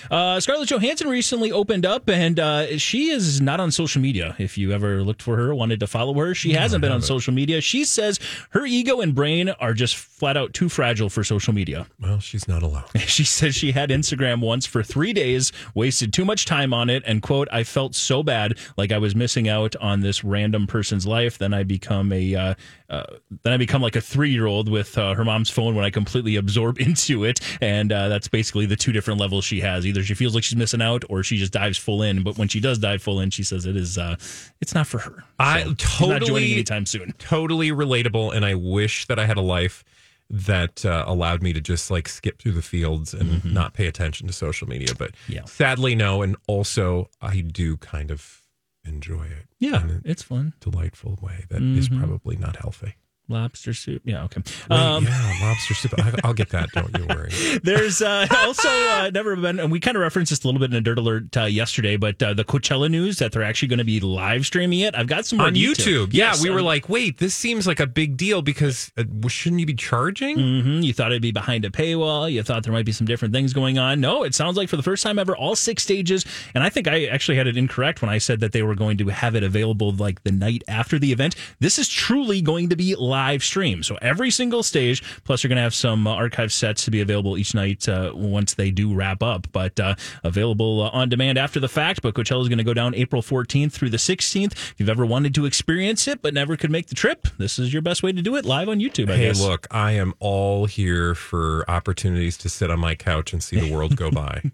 Uh, 0.09 0.39
Scarlett 0.39 0.69
Johansson 0.69 1.07
recently 1.09 1.51
opened 1.51 1.85
up, 1.85 2.09
and 2.09 2.39
uh, 2.39 2.77
she 2.77 3.09
is 3.09 3.41
not 3.41 3.59
on 3.59 3.71
social 3.71 4.01
media. 4.01 4.35
If 4.39 4.57
you 4.57 4.71
ever 4.71 5.03
looked 5.03 5.21
for 5.21 5.35
her, 5.35 5.53
wanted 5.53 5.79
to 5.81 5.87
follow 5.87 6.13
her, 6.15 6.33
she 6.33 6.53
hasn't 6.53 6.81
been 6.81 6.91
on 6.91 7.01
social 7.01 7.33
media. 7.33 7.61
She 7.61 7.85
says 7.85 8.19
her 8.51 8.65
ego 8.65 9.01
and 9.01 9.13
brain 9.13 9.49
are 9.49 9.73
just 9.73 9.95
flat 9.95 10.37
out 10.37 10.53
too 10.53 10.69
fragile 10.69 11.09
for 11.09 11.23
social 11.23 11.53
media. 11.53 11.87
Well, 11.99 12.19
she's 12.19 12.47
not 12.47 12.63
alone. 12.63 12.83
She 13.15 13.23
says 13.23 13.55
she 13.55 13.71
had 13.71 13.91
Instagram 13.91 14.41
once 14.41 14.65
for 14.65 14.83
three 14.83 15.13
days, 15.13 15.53
wasted 15.73 16.11
too 16.11 16.25
much 16.25 16.45
time 16.45 16.73
on 16.73 16.89
it, 16.89 17.01
and 17.05 17.21
quote, 17.21 17.47
I 17.51 17.63
felt 17.63 17.95
so 17.95 18.23
bad, 18.23 18.57
like 18.77 18.91
I 18.91 18.97
was 18.97 19.15
missing 19.15 19.47
out 19.47 19.75
on 19.77 20.01
this 20.01 20.23
random 20.23 20.67
person's 20.67 21.05
life. 21.07 21.37
Then 21.37 21.53
I 21.53 21.63
become 21.63 22.11
a, 22.11 22.35
uh, 22.35 22.53
uh, 22.89 23.03
then 23.43 23.53
I 23.53 23.57
become 23.57 23.81
like 23.81 23.95
a 23.95 24.01
three 24.01 24.31
year 24.31 24.47
old 24.47 24.67
with 24.67 24.97
uh, 24.97 25.13
her 25.13 25.23
mom's 25.23 25.49
phone 25.49 25.75
when 25.75 25.85
I 25.85 25.91
completely 25.91 26.35
absorb 26.35 26.79
into 26.79 27.23
it, 27.23 27.39
and 27.61 27.91
uh, 27.91 28.09
that's 28.09 28.27
basically 28.27 28.65
the 28.65 28.75
two 28.75 28.91
different 28.91 29.19
levels 29.19 29.45
she 29.45 29.61
has. 29.65 29.85
Either 29.85 30.01
she 30.03 30.13
feels 30.13 30.33
like 30.33 30.43
she's 30.43 30.55
missing 30.57 30.81
out, 30.81 31.03
or 31.09 31.21
she 31.23 31.37
just 31.37 31.51
dives 31.51 31.77
full 31.77 32.01
in. 32.01 32.23
But 32.23 32.37
when 32.37 32.47
she 32.47 32.59
does 32.59 32.77
dive 32.79 33.01
full 33.03 33.19
in, 33.19 33.29
she 33.29 33.43
says 33.43 33.65
it 33.65 33.75
is, 33.75 33.97
uh, 33.97 34.15
it's 34.61 34.73
not 34.73 34.87
for 34.87 34.99
her. 34.99 35.23
I 35.37 35.63
totally 35.77 36.09
not 36.19 36.21
joining 36.23 36.51
anytime 36.53 36.85
soon. 36.85 37.13
Totally 37.19 37.69
relatable, 37.71 38.33
and 38.35 38.45
I 38.45 38.55
wish 38.55 39.05
that 39.07 39.19
I 39.19 39.25
had 39.25 39.37
a 39.37 39.41
life 39.41 39.83
that 40.29 40.83
uh, 40.85 41.03
allowed 41.05 41.43
me 41.43 41.53
to 41.53 41.61
just 41.61 41.91
like 41.91 42.07
skip 42.09 42.39
through 42.41 42.53
the 42.53 42.61
fields 42.63 43.13
and 43.13 43.45
not 43.45 43.73
pay 43.75 43.85
attention 43.85 44.25
to 44.27 44.33
social 44.33 44.67
media. 44.67 44.89
But 44.97 45.11
Mm-hmm. 45.11 45.33
Yeah. 45.33 45.45
sadly, 45.45 45.93
no. 45.93 46.21
And 46.23 46.35
also, 46.47 47.09
I 47.21 47.41
do 47.41 47.77
kind 47.77 48.09
of 48.09 48.41
enjoy 48.83 49.25
it. 49.25 49.47
Yeah, 49.59 49.83
it's 50.03 50.23
fun. 50.23 50.53
delightful 50.59 51.19
way 51.21 51.45
that 51.49 51.61
is 51.61 51.89
Mhm. 51.89 51.99
probably 51.99 52.35
not 52.37 52.55
healthy. 52.57 52.95
Lobster 53.27 53.73
soup. 53.73 54.03
Yeah, 54.05 54.23
okay. 54.25 54.41
Wait, 54.69 54.77
Um, 54.79 55.03
yeah, 55.05 55.37
lobster 55.41 55.73
soup. 55.73 55.93
I, 55.97 56.13
I'll 56.23 56.33
get 56.35 56.49
that. 56.49 56.69
Don't 56.73 56.95
you 56.95 57.07
worry. 57.07 57.31
There's 57.63 57.99
uh, 58.03 58.27
also 58.31 58.69
uh, 58.69 59.09
never 59.11 59.35
been, 59.35 59.59
and 59.59 59.71
we 59.71 59.79
kind 59.79 59.97
of 59.97 60.01
referenced 60.01 60.29
this 60.29 60.43
a 60.43 60.47
little 60.47 60.59
bit 60.59 60.69
in 60.69 60.77
a 60.77 60.81
dirt 60.81 60.99
alert 60.99 61.35
uh, 61.35 61.45
yesterday, 61.45 61.97
but 61.97 62.21
uh, 62.21 62.35
the 62.35 62.43
Coachella 62.43 62.87
news 62.89 63.17
that 63.17 63.31
they're 63.31 63.41
actually 63.41 63.69
going 63.69 63.79
to 63.79 63.83
be 63.83 63.99
live 63.99 64.45
streaming 64.45 64.81
it. 64.81 64.93
I've 64.95 65.07
got 65.07 65.25
some 65.25 65.39
on 65.41 65.53
detail. 65.53 66.05
YouTube. 66.05 66.09
Yeah, 66.13 66.25
Yes, 66.27 66.43
we 66.43 66.51
were 66.51 66.61
like, 66.61 66.87
wait, 66.87 67.17
this 67.17 67.33
seems 67.33 67.65
like 67.65 67.79
a 67.79 67.87
big 67.87 68.15
deal 68.15 68.43
because 68.43 68.91
uh, 68.95 69.03
shouldn't 69.27 69.59
you 69.59 69.65
be 69.65 69.73
charging? 69.73 70.37
Mhm. 70.37 70.83
You 70.83 70.93
thought 70.93 71.11
it'd 71.11 71.23
be 71.23 71.31
behind 71.31 71.65
a 71.65 71.71
paywall. 71.71 72.31
You 72.31 72.43
thought 72.43 72.61
there 72.61 72.73
might 72.73 72.85
be 72.85 72.91
some 72.91 73.07
different 73.07 73.33
things 73.33 73.53
going 73.53 73.79
on. 73.79 73.99
No, 73.99 74.21
it 74.23 74.35
sounds 74.35 74.55
like 74.55 74.69
for 74.69 74.77
the 74.77 74.83
first 74.83 75.01
time 75.01 75.17
ever, 75.17 75.35
all 75.35 75.55
six 75.55 75.81
stages. 75.81 76.25
And 76.53 76.63
I 76.63 76.69
think 76.69 76.87
I 76.87 77.05
actually 77.05 77.37
had 77.37 77.47
it 77.47 77.57
incorrect 77.57 78.03
when 78.03 78.09
I 78.09 78.19
said 78.19 78.39
that 78.41 78.51
they 78.51 78.61
were 78.61 78.75
going 78.75 78.97
to 78.99 79.07
have 79.07 79.33
it 79.35 79.41
available 79.43 79.91
like 79.93 80.23
the 80.23 80.31
night 80.31 80.63
after 80.67 80.99
the 80.99 81.11
event. 81.11 81.35
This 81.59 81.79
is 81.79 81.89
truly 81.89 82.41
going 82.43 82.69
to 82.69 82.75
be 82.75 82.93
live 82.93 83.14
stream. 83.43 83.83
So 83.83 83.97
every 84.01 84.31
single 84.31 84.63
stage, 84.63 85.03
plus 85.23 85.43
you're 85.43 85.49
going 85.49 85.57
to 85.57 85.61
have 85.63 85.73
some 85.75 86.07
uh, 86.07 86.11
archive 86.13 86.51
sets 86.51 86.85
to 86.85 86.91
be 86.91 87.01
available 87.01 87.37
each 87.37 87.53
night 87.55 87.87
uh, 87.89 88.11
once 88.13 88.53
they 88.53 88.71
do 88.71 88.93
wrap 88.93 89.21
up, 89.23 89.47
but 89.51 89.79
uh, 89.79 89.95
available 90.23 90.81
uh, 90.81 90.89
on 90.89 91.09
demand 91.09 91.37
after 91.37 91.59
the 91.59 91.67
fact. 91.69 92.01
But 92.01 92.13
Coachella 92.15 92.41
is 92.41 92.49
going 92.49 92.57
to 92.57 92.63
go 92.63 92.73
down 92.73 92.93
April 92.95 93.21
14th 93.21 93.71
through 93.71 93.89
the 93.89 93.97
16th. 93.97 94.51
If 94.53 94.75
you've 94.77 94.89
ever 94.89 95.05
wanted 95.05 95.33
to 95.35 95.45
experience 95.45 96.07
it 96.07 96.21
but 96.21 96.33
never 96.33 96.55
could 96.57 96.71
make 96.71 96.87
the 96.87 96.95
trip, 96.95 97.27
this 97.37 97.57
is 97.59 97.71
your 97.73 97.81
best 97.81 98.03
way 98.03 98.11
to 98.11 98.21
do 98.21 98.35
it 98.35 98.45
live 98.45 98.69
on 98.69 98.79
YouTube. 98.79 99.09
I 99.09 99.17
Hey, 99.17 99.27
guess. 99.27 99.39
look, 99.41 99.67
I 99.71 99.91
am 99.93 100.13
all 100.19 100.65
here 100.65 101.15
for 101.15 101.63
opportunities 101.69 102.37
to 102.37 102.49
sit 102.49 102.69
on 102.71 102.79
my 102.79 102.95
couch 102.95 103.33
and 103.33 103.41
see 103.43 103.59
the 103.59 103.73
world 103.73 103.95
go 103.95 104.11
by. 104.11 104.41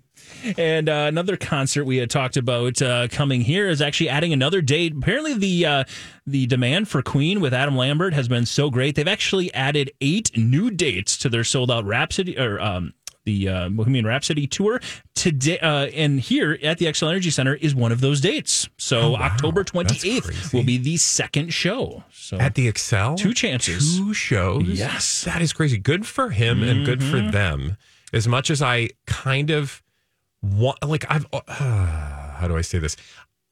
And 0.57 0.89
uh, 0.89 1.05
another 1.07 1.37
concert 1.37 1.85
we 1.85 1.97
had 1.97 2.09
talked 2.09 2.37
about 2.37 2.81
uh, 2.81 3.07
coming 3.09 3.41
here 3.41 3.69
is 3.69 3.81
actually 3.81 4.09
adding 4.09 4.33
another 4.33 4.61
date. 4.61 4.93
Apparently, 4.95 5.33
the 5.33 5.65
uh, 5.65 5.83
the 6.25 6.45
demand 6.47 6.87
for 6.87 7.01
Queen 7.01 7.41
with 7.41 7.53
Adam 7.53 7.75
Lambert 7.75 8.13
has 8.13 8.27
been 8.27 8.45
so 8.45 8.69
great. 8.69 8.95
They've 8.95 9.07
actually 9.07 9.53
added 9.53 9.91
eight 10.01 10.35
new 10.37 10.71
dates 10.71 11.17
to 11.19 11.29
their 11.29 11.43
sold 11.43 11.69
out 11.71 11.85
Rhapsody 11.85 12.37
or 12.39 12.59
um, 12.59 12.93
the 13.23 13.47
uh, 13.49 13.69
Bohemian 13.69 14.05
Rhapsody 14.05 14.47
tour 14.47 14.81
today. 15.13 15.59
Uh, 15.59 15.85
and 15.93 16.19
here 16.19 16.57
at 16.63 16.79
the 16.79 16.85
Xcel 16.87 17.09
Energy 17.09 17.29
Center 17.29 17.53
is 17.53 17.75
one 17.75 17.91
of 17.91 18.01
those 18.01 18.19
dates. 18.19 18.67
So 18.77 18.99
Oh, 18.99 19.09
wow. 19.11 19.19
October 19.21 19.63
twenty 19.63 20.09
eighth 20.09 20.53
will 20.53 20.63
be 20.63 20.77
the 20.77 20.97
second 20.97 21.53
show. 21.53 22.03
So 22.11 22.37
At 22.39 22.55
the 22.55 22.71
Xcel? 22.71 23.15
Two 23.17 23.33
chances. 23.35 23.97
Two 23.97 24.13
shows? 24.15 24.63
Yes. 24.67 25.23
That 25.23 25.41
is 25.43 25.53
crazy. 25.53 25.77
Good 25.77 26.07
for 26.07 26.29
him 26.31 26.63
and 26.63 26.83
good 26.85 27.03
for 27.03 27.17
Mhm. 27.17 27.31
them. 27.31 27.77
As 28.11 28.27
much 28.27 28.49
as 28.49 28.61
I 28.61 28.89
kind 29.05 29.51
of 29.51 29.81
want, 30.41 30.77
like, 30.85 31.05
I've, 31.09 31.25
uh, 31.33 31.41
how 31.47 32.47
do 32.47 32.57
I 32.57 32.61
say 32.61 32.79
this? 32.79 32.95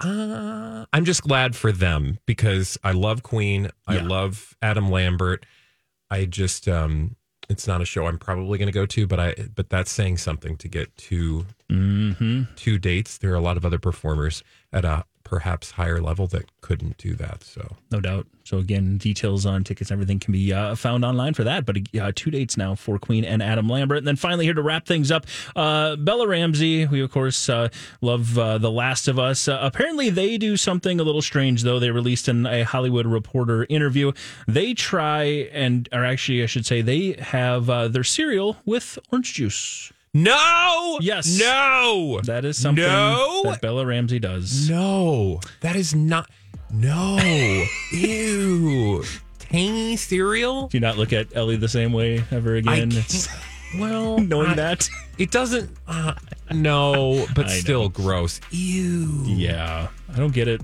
Uh, 0.02 0.86
I'm 0.94 1.04
just 1.06 1.24
glad 1.24 1.56
for 1.56 1.72
them 1.72 2.20
because 2.26 2.78
I 2.84 2.92
love 2.94 3.22
Queen. 3.24 3.70
I 3.88 3.96
Yeah. 3.96 4.04
love 4.04 4.56
Adam 4.62 4.90
Lambert. 4.90 5.46
I 6.10 6.26
just, 6.26 6.68
um, 6.68 7.16
it's 7.50 7.68
not 7.68 7.82
a 7.82 7.86
show 7.86 8.06
I'm 8.08 8.18
probably 8.18 8.58
going 8.58 8.68
to 8.68 8.72
go 8.74 8.86
to, 8.86 9.08
but 9.08 9.20
I, 9.20 9.36
but 9.56 9.70
that's 9.70 9.92
saying 9.92 10.18
something 10.18 10.56
to 10.58 10.68
get 10.68 10.96
two, 10.98 11.46
hmm 11.70 12.44
two 12.56 12.80
dates. 12.80 13.18
There 13.18 13.32
are 13.32 13.36
a 13.36 13.42
lot 13.42 13.58
of 13.58 13.66
other 13.66 13.80
performers 13.80 14.44
at 14.72 14.86
a 14.86 15.04
perhaps 15.30 15.70
higher 15.70 16.02
level 16.02 16.26
that 16.26 16.50
couldn't 16.62 16.98
do 16.98 17.14
that. 17.14 17.44
So 17.44 17.78
No 17.92 18.02
doubt. 18.02 18.26
So 18.46 18.58
again, 18.58 18.98
details 18.98 19.46
on 19.46 19.64
tickets, 19.64 19.92
everything 19.92 20.20
can 20.20 20.32
be 20.32 20.52
uh, 20.52 20.74
found 20.74 21.06
online 21.06 21.36
for 21.36 21.44
that. 21.44 21.68
But 21.68 21.78
uh, 22.02 22.12
two 22.16 22.32
dates 22.32 22.58
now 22.58 22.74
for 22.74 22.98
Queen 22.98 23.24
and 23.24 23.44
Adam 23.44 23.70
Lambert. 23.70 24.00
And 24.00 24.08
then 24.08 24.16
finally, 24.16 24.46
here 24.46 24.56
to 24.56 24.64
wrap 24.64 24.88
things 24.88 25.12
up, 25.12 25.28
uh, 25.56 25.98
Bella 25.98 26.28
Ramsey. 26.28 26.88
We 26.88 27.02
of 27.02 27.12
course 27.12 27.48
uh, 27.48 27.70
love 28.02 28.40
uh, 28.40 28.58
The 28.58 28.72
Last 28.72 29.08
of 29.08 29.20
Us. 29.20 29.48
Uh, 29.48 29.60
apparently, 29.62 30.10
they 30.10 30.40
do 30.40 30.58
something 30.58 31.00
a 31.00 31.04
little 31.04 31.22
strange 31.22 31.62
though. 31.62 31.80
They 31.80 31.92
released 31.92 32.28
in 32.28 32.48
a 32.48 32.64
Hollywood 32.64 33.06
Reporter 33.06 33.68
interview. 33.70 34.12
They 34.48 34.74
try 34.74 35.24
and, 35.54 35.88
or 35.92 36.04
actually, 36.04 36.42
I 36.42 36.48
should 36.48 36.66
say, 36.66 36.82
they 36.82 37.18
have 37.20 37.68
their 37.94 38.04
cereal 38.04 38.58
with 38.66 38.98
orange 39.12 39.36
juice. 39.36 39.94
No, 40.14 40.98
Yes. 41.02 41.40
no, 41.40 42.20
That 42.24 42.46
is 42.46 42.58
something 42.58 42.84
No. 42.84 43.42
that 43.46 43.62
Bella 43.62 43.86
Ramsey 43.86 44.20
does. 44.20 44.70
No, 44.70 45.40
that 45.62 45.76
is 45.76 45.94
not. 45.96 46.30
No, 46.72 47.18
ew, 47.92 49.04
tangy 49.40 49.96
cereal. 49.98 50.68
Do 50.68 50.78
you 50.78 50.82
not 50.82 50.98
look 50.98 51.14
at 51.14 51.36
Ellie 51.36 51.56
the 51.58 51.68
same 51.68 51.94
way 51.94 52.24
ever 52.32 52.56
again? 52.56 52.92
well, 53.78 54.18
knowing 54.20 54.50
I- 54.52 54.56
that. 54.56 54.90
it 55.18 55.32
doesn't. 55.32 55.70
Uh, 55.88 56.14
no, 56.52 57.26
but 57.36 57.46
I 57.46 57.50
know. 57.50 57.60
still 57.60 57.90
gross. 57.90 58.40
Ew. 58.52 59.24
Yeah, 59.26 59.88
I 60.14 60.18
don't 60.18 60.34
get 60.34 60.48
it. 60.48 60.62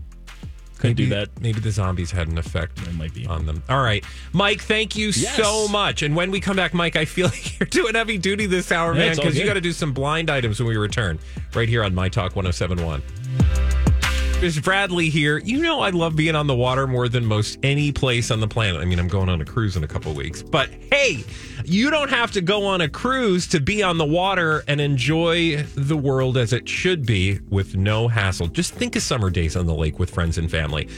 Couldn't 0.86 0.98
Maybe, 1.00 1.10
do 1.10 1.16
that. 1.16 1.42
maybe 1.42 1.60
the 1.60 1.72
zombies 1.72 2.12
had 2.12 2.28
an 2.28 2.38
effect 2.38 2.80
It 2.88 2.94
might 2.96 3.14
be. 3.14 3.26
on 3.28 3.46
them. 3.46 3.62
All 3.70 3.82
right, 3.82 4.04
Mike. 4.34 4.62
Thank 4.62 4.96
you 4.96 5.08
Yes. 5.08 5.36
so 5.36 5.68
much. 5.68 6.02
And 6.04 6.16
when 6.16 6.32
we 6.32 6.40
come 6.40 6.56
back, 6.56 6.74
Mike, 6.74 6.96
I 6.96 7.06
feel 7.06 7.26
like 7.34 7.60
you're 7.60 7.68
doing 7.68 7.96
heavy 7.96 8.18
duty 8.18 8.46
this 8.46 8.72
hour, 8.72 8.94
Yeah, 8.94 9.00
man, 9.08 9.16
because 9.16 9.38
you 9.38 9.46
got 9.46 9.54
to 9.56 9.62
do 9.62 9.72
some 9.74 9.94
blind 9.94 10.30
items 10.30 10.60
when 10.60 10.68
we 10.70 10.78
return. 10.78 11.20
Right 11.54 11.68
here 11.70 11.84
on 11.84 11.94
My 11.96 12.10
Talk 12.10 12.36
1071. 12.36 13.02
There's 14.42 14.60
Bradley 14.60 15.10
here. 15.10 15.40
You 15.40 15.62
know 15.62 15.80
I 15.80 15.90
love 15.90 16.16
being 16.16 16.36
on 16.36 16.46
the 16.46 16.54
water 16.54 16.86
more 16.86 17.08
than 17.10 17.26
most 17.26 17.58
any 17.64 17.92
place 17.92 18.30
on 18.30 18.42
the 18.42 18.48
planet. 18.48 18.80
I 18.80 18.86
mean, 18.86 19.00
I'm 19.00 19.08
going 19.08 19.30
on 19.30 19.42
a 19.42 19.46
cruise 19.46 19.76
in 19.76 19.84
a 19.84 19.88
couple 19.88 20.14
weeks. 20.14 20.44
But 20.44 20.70
hey, 20.92 21.24
you 21.64 21.90
don't 21.90 22.10
have 22.10 22.32
to 22.34 22.42
go 22.42 22.66
on 22.66 22.82
a 22.82 22.90
cruise 22.90 23.48
to 23.48 23.60
be 23.60 23.82
on 23.82 23.98
the 23.98 24.06
water 24.06 24.64
and 24.68 24.80
enjoy 24.80 25.64
the 25.76 25.98
world 25.98 26.38
as 26.38 26.54
it 26.54 26.70
should 26.70 27.06
be 27.06 27.40
with 27.50 27.76
no 27.76 28.08
hassle. 28.08 28.48
Just 28.48 28.74
think 28.74 28.96
of 28.96 29.02
summer 29.02 29.32
days 29.32 29.56
on 29.56 29.66
the 29.66 29.74
lake 29.74 29.98
with 29.98 30.12
friends 30.12 30.38
and 30.38 30.52
family. 30.52 30.90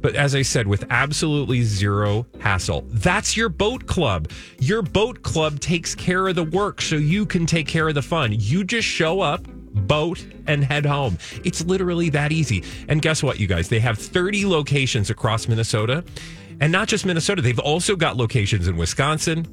But 0.00 0.14
as 0.14 0.34
I 0.34 0.42
said, 0.42 0.66
with 0.66 0.84
absolutely 0.90 1.62
zero 1.62 2.26
hassle. 2.40 2.84
That's 2.88 3.36
your 3.36 3.48
boat 3.48 3.86
club. 3.86 4.30
Your 4.58 4.82
boat 4.82 5.22
club 5.22 5.60
takes 5.60 5.94
care 5.94 6.28
of 6.28 6.34
the 6.34 6.44
work 6.44 6.82
so 6.82 6.96
you 6.96 7.24
can 7.24 7.46
take 7.46 7.66
care 7.66 7.88
of 7.88 7.94
the 7.94 8.02
fun. 8.02 8.32
You 8.32 8.64
just 8.64 8.86
show 8.86 9.20
up, 9.20 9.46
boat, 9.74 10.24
and 10.46 10.64
head 10.64 10.86
home. 10.86 11.18
It's 11.44 11.64
literally 11.64 12.10
that 12.10 12.32
easy. 12.32 12.64
And 12.88 13.02
guess 13.02 13.22
what, 13.22 13.40
you 13.40 13.46
guys? 13.46 13.68
They 13.68 13.80
have 13.80 13.98
30 13.98 14.46
locations 14.46 15.10
across 15.10 15.48
Minnesota. 15.48 16.04
And 16.60 16.70
not 16.70 16.88
just 16.88 17.06
Minnesota, 17.06 17.42
they've 17.42 17.58
also 17.58 17.96
got 17.96 18.16
locations 18.16 18.68
in 18.68 18.76
Wisconsin, 18.76 19.46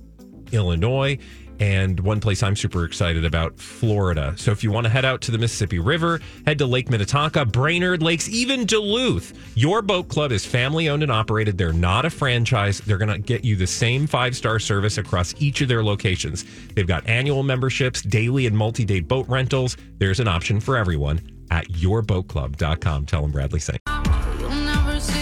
Illinois, 0.51 1.17
and 1.59 1.99
one 1.99 2.19
place 2.19 2.43
I'm 2.43 2.55
super 2.55 2.85
excited 2.85 3.25
about, 3.25 3.59
Florida. 3.59 4.33
So 4.37 4.51
if 4.51 4.63
you 4.63 4.71
want 4.71 4.85
to 4.85 4.89
head 4.89 5.05
out 5.05 5.21
to 5.21 5.31
the 5.31 5.37
Mississippi 5.37 5.79
River, 5.79 6.19
head 6.45 6.57
to 6.59 6.65
Lake 6.65 6.89
Minnetonka, 6.89 7.45
Brainerd 7.45 8.01
Lakes, 8.01 8.29
even 8.29 8.65
Duluth. 8.65 9.33
Your 9.55 9.81
boat 9.81 10.09
club 10.09 10.31
is 10.31 10.45
family 10.45 10.89
owned 10.89 11.03
and 11.03 11.11
operated. 11.11 11.57
They're 11.57 11.73
not 11.73 12.05
a 12.05 12.09
franchise. 12.09 12.79
They're 12.79 12.97
going 12.97 13.11
to 13.11 13.19
get 13.19 13.43
you 13.43 13.55
the 13.55 13.67
same 13.67 14.07
five 14.07 14.35
star 14.35 14.59
service 14.59 14.97
across 14.97 15.33
each 15.39 15.61
of 15.61 15.67
their 15.67 15.83
locations. 15.83 16.45
They've 16.75 16.87
got 16.87 17.05
annual 17.07 17.43
memberships, 17.43 18.01
daily 18.01 18.45
and 18.45 18.57
multi 18.57 18.85
day 18.85 18.99
boat 19.01 19.27
rentals. 19.27 19.75
There's 19.97 20.19
an 20.19 20.27
option 20.27 20.59
for 20.59 20.77
everyone. 20.77 21.21
at 21.51 21.67
yourboatclub.com. 21.69 23.05
Tell 23.07 23.21
them 23.23 23.31
Bradley 23.31 23.59
saying. 23.59 23.79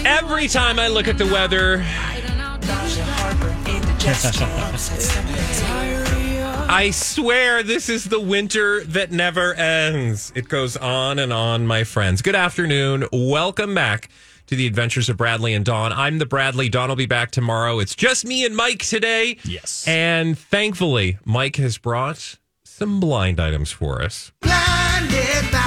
Every 0.06 0.48
time 0.48 0.80
I 0.80 0.88
look 0.90 1.08
at 1.08 1.18
the 1.18 1.26
weather, 1.26 1.78
I 6.70 6.92
swear 6.92 7.64
this 7.64 7.88
is 7.88 8.04
the 8.06 8.20
winter 8.20 8.84
that 8.84 9.10
never 9.10 9.54
ends. 9.54 10.34
It 10.36 10.50
goes 10.50 10.76
on 10.76 11.18
and 11.18 11.32
on, 11.32 11.66
my 11.66 11.86
friends. 11.86 12.22
Good 12.22 12.36
afternoon. 12.36 13.08
Welcome 13.14 13.74
back 13.74 14.10
to 14.48 14.56
the 14.56 14.68
adventures 14.68 15.08
of 15.08 15.16
Bradley 15.16 15.54
and 15.54 15.64
Dawn. 15.64 15.94
I'm 15.94 16.18
the 16.18 16.26
Bradley. 16.26 16.68
Dawn 16.68 16.90
will 16.90 16.98
be 16.98 17.06
back 17.06 17.32
tomorrow. 17.32 17.80
It's 17.80 17.96
just 17.96 18.26
me 18.26 18.46
and 18.46 18.54
Mike 18.54 18.80
today. 18.80 19.38
Yes. 19.46 19.88
And 19.88 20.38
thankfully, 20.38 21.18
Mike 21.24 21.56
has 21.56 21.78
brought 21.78 22.36
some 22.66 23.00
blind 23.00 23.40
items 23.40 23.72
for 23.72 24.02
us. 24.02 24.34
Blinded 24.42 25.50
by 25.50 25.50
the 25.50 25.54
item. 25.54 25.64
Of 25.64 25.67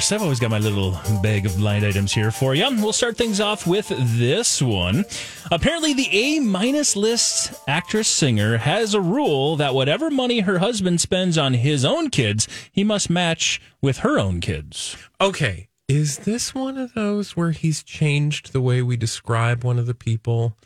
course, 0.00 0.12
I've 0.12 0.22
always 0.22 0.40
got 0.40 0.50
my 0.50 0.58
little 0.58 0.98
bag 1.22 1.44
of 1.44 1.58
blind 1.58 1.84
items 1.84 2.10
here 2.10 2.30
for 2.30 2.54
you. 2.54 2.64
We'll 2.80 2.94
start 2.94 3.18
things 3.18 3.38
off 3.38 3.66
with 3.66 3.92
this 4.16 4.62
one. 4.62 5.04
Apparently, 5.50 5.92
the 5.92 6.08
A 6.10 6.40
minus 6.40 6.96
list 6.96 7.52
actress 7.68 8.08
singer 8.08 8.56
has 8.56 8.94
a 8.94 9.00
rule 9.02 9.56
that 9.56 9.74
whatever 9.74 10.10
money 10.10 10.40
her 10.40 10.58
husband 10.58 11.02
spends 11.02 11.36
on 11.36 11.52
his 11.52 11.84
own 11.84 12.08
kids, 12.08 12.48
he 12.72 12.82
must 12.82 13.10
match 13.10 13.60
with 13.82 13.98
her 13.98 14.18
own 14.18 14.40
kids. 14.40 14.96
Okay. 15.20 15.68
Is 15.86 16.20
this 16.20 16.54
one 16.54 16.78
of 16.78 16.94
those 16.94 17.36
where 17.36 17.50
he's 17.50 17.82
changed 17.82 18.54
the 18.54 18.62
way 18.62 18.80
we 18.80 18.96
describe 18.96 19.64
one 19.64 19.78
of 19.78 19.84
the 19.84 19.92
people? 19.92 20.56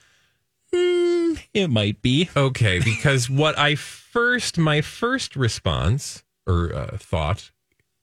It 0.73 1.71
might 1.71 2.01
be. 2.03 2.31
Okay, 2.37 2.79
because 2.79 3.29
what 3.43 3.59
I 3.59 3.75
first, 3.75 4.59
my 4.59 4.81
first 4.81 5.35
response 5.35 6.23
or 6.47 6.73
uh, 6.73 6.97
thought, 6.99 7.51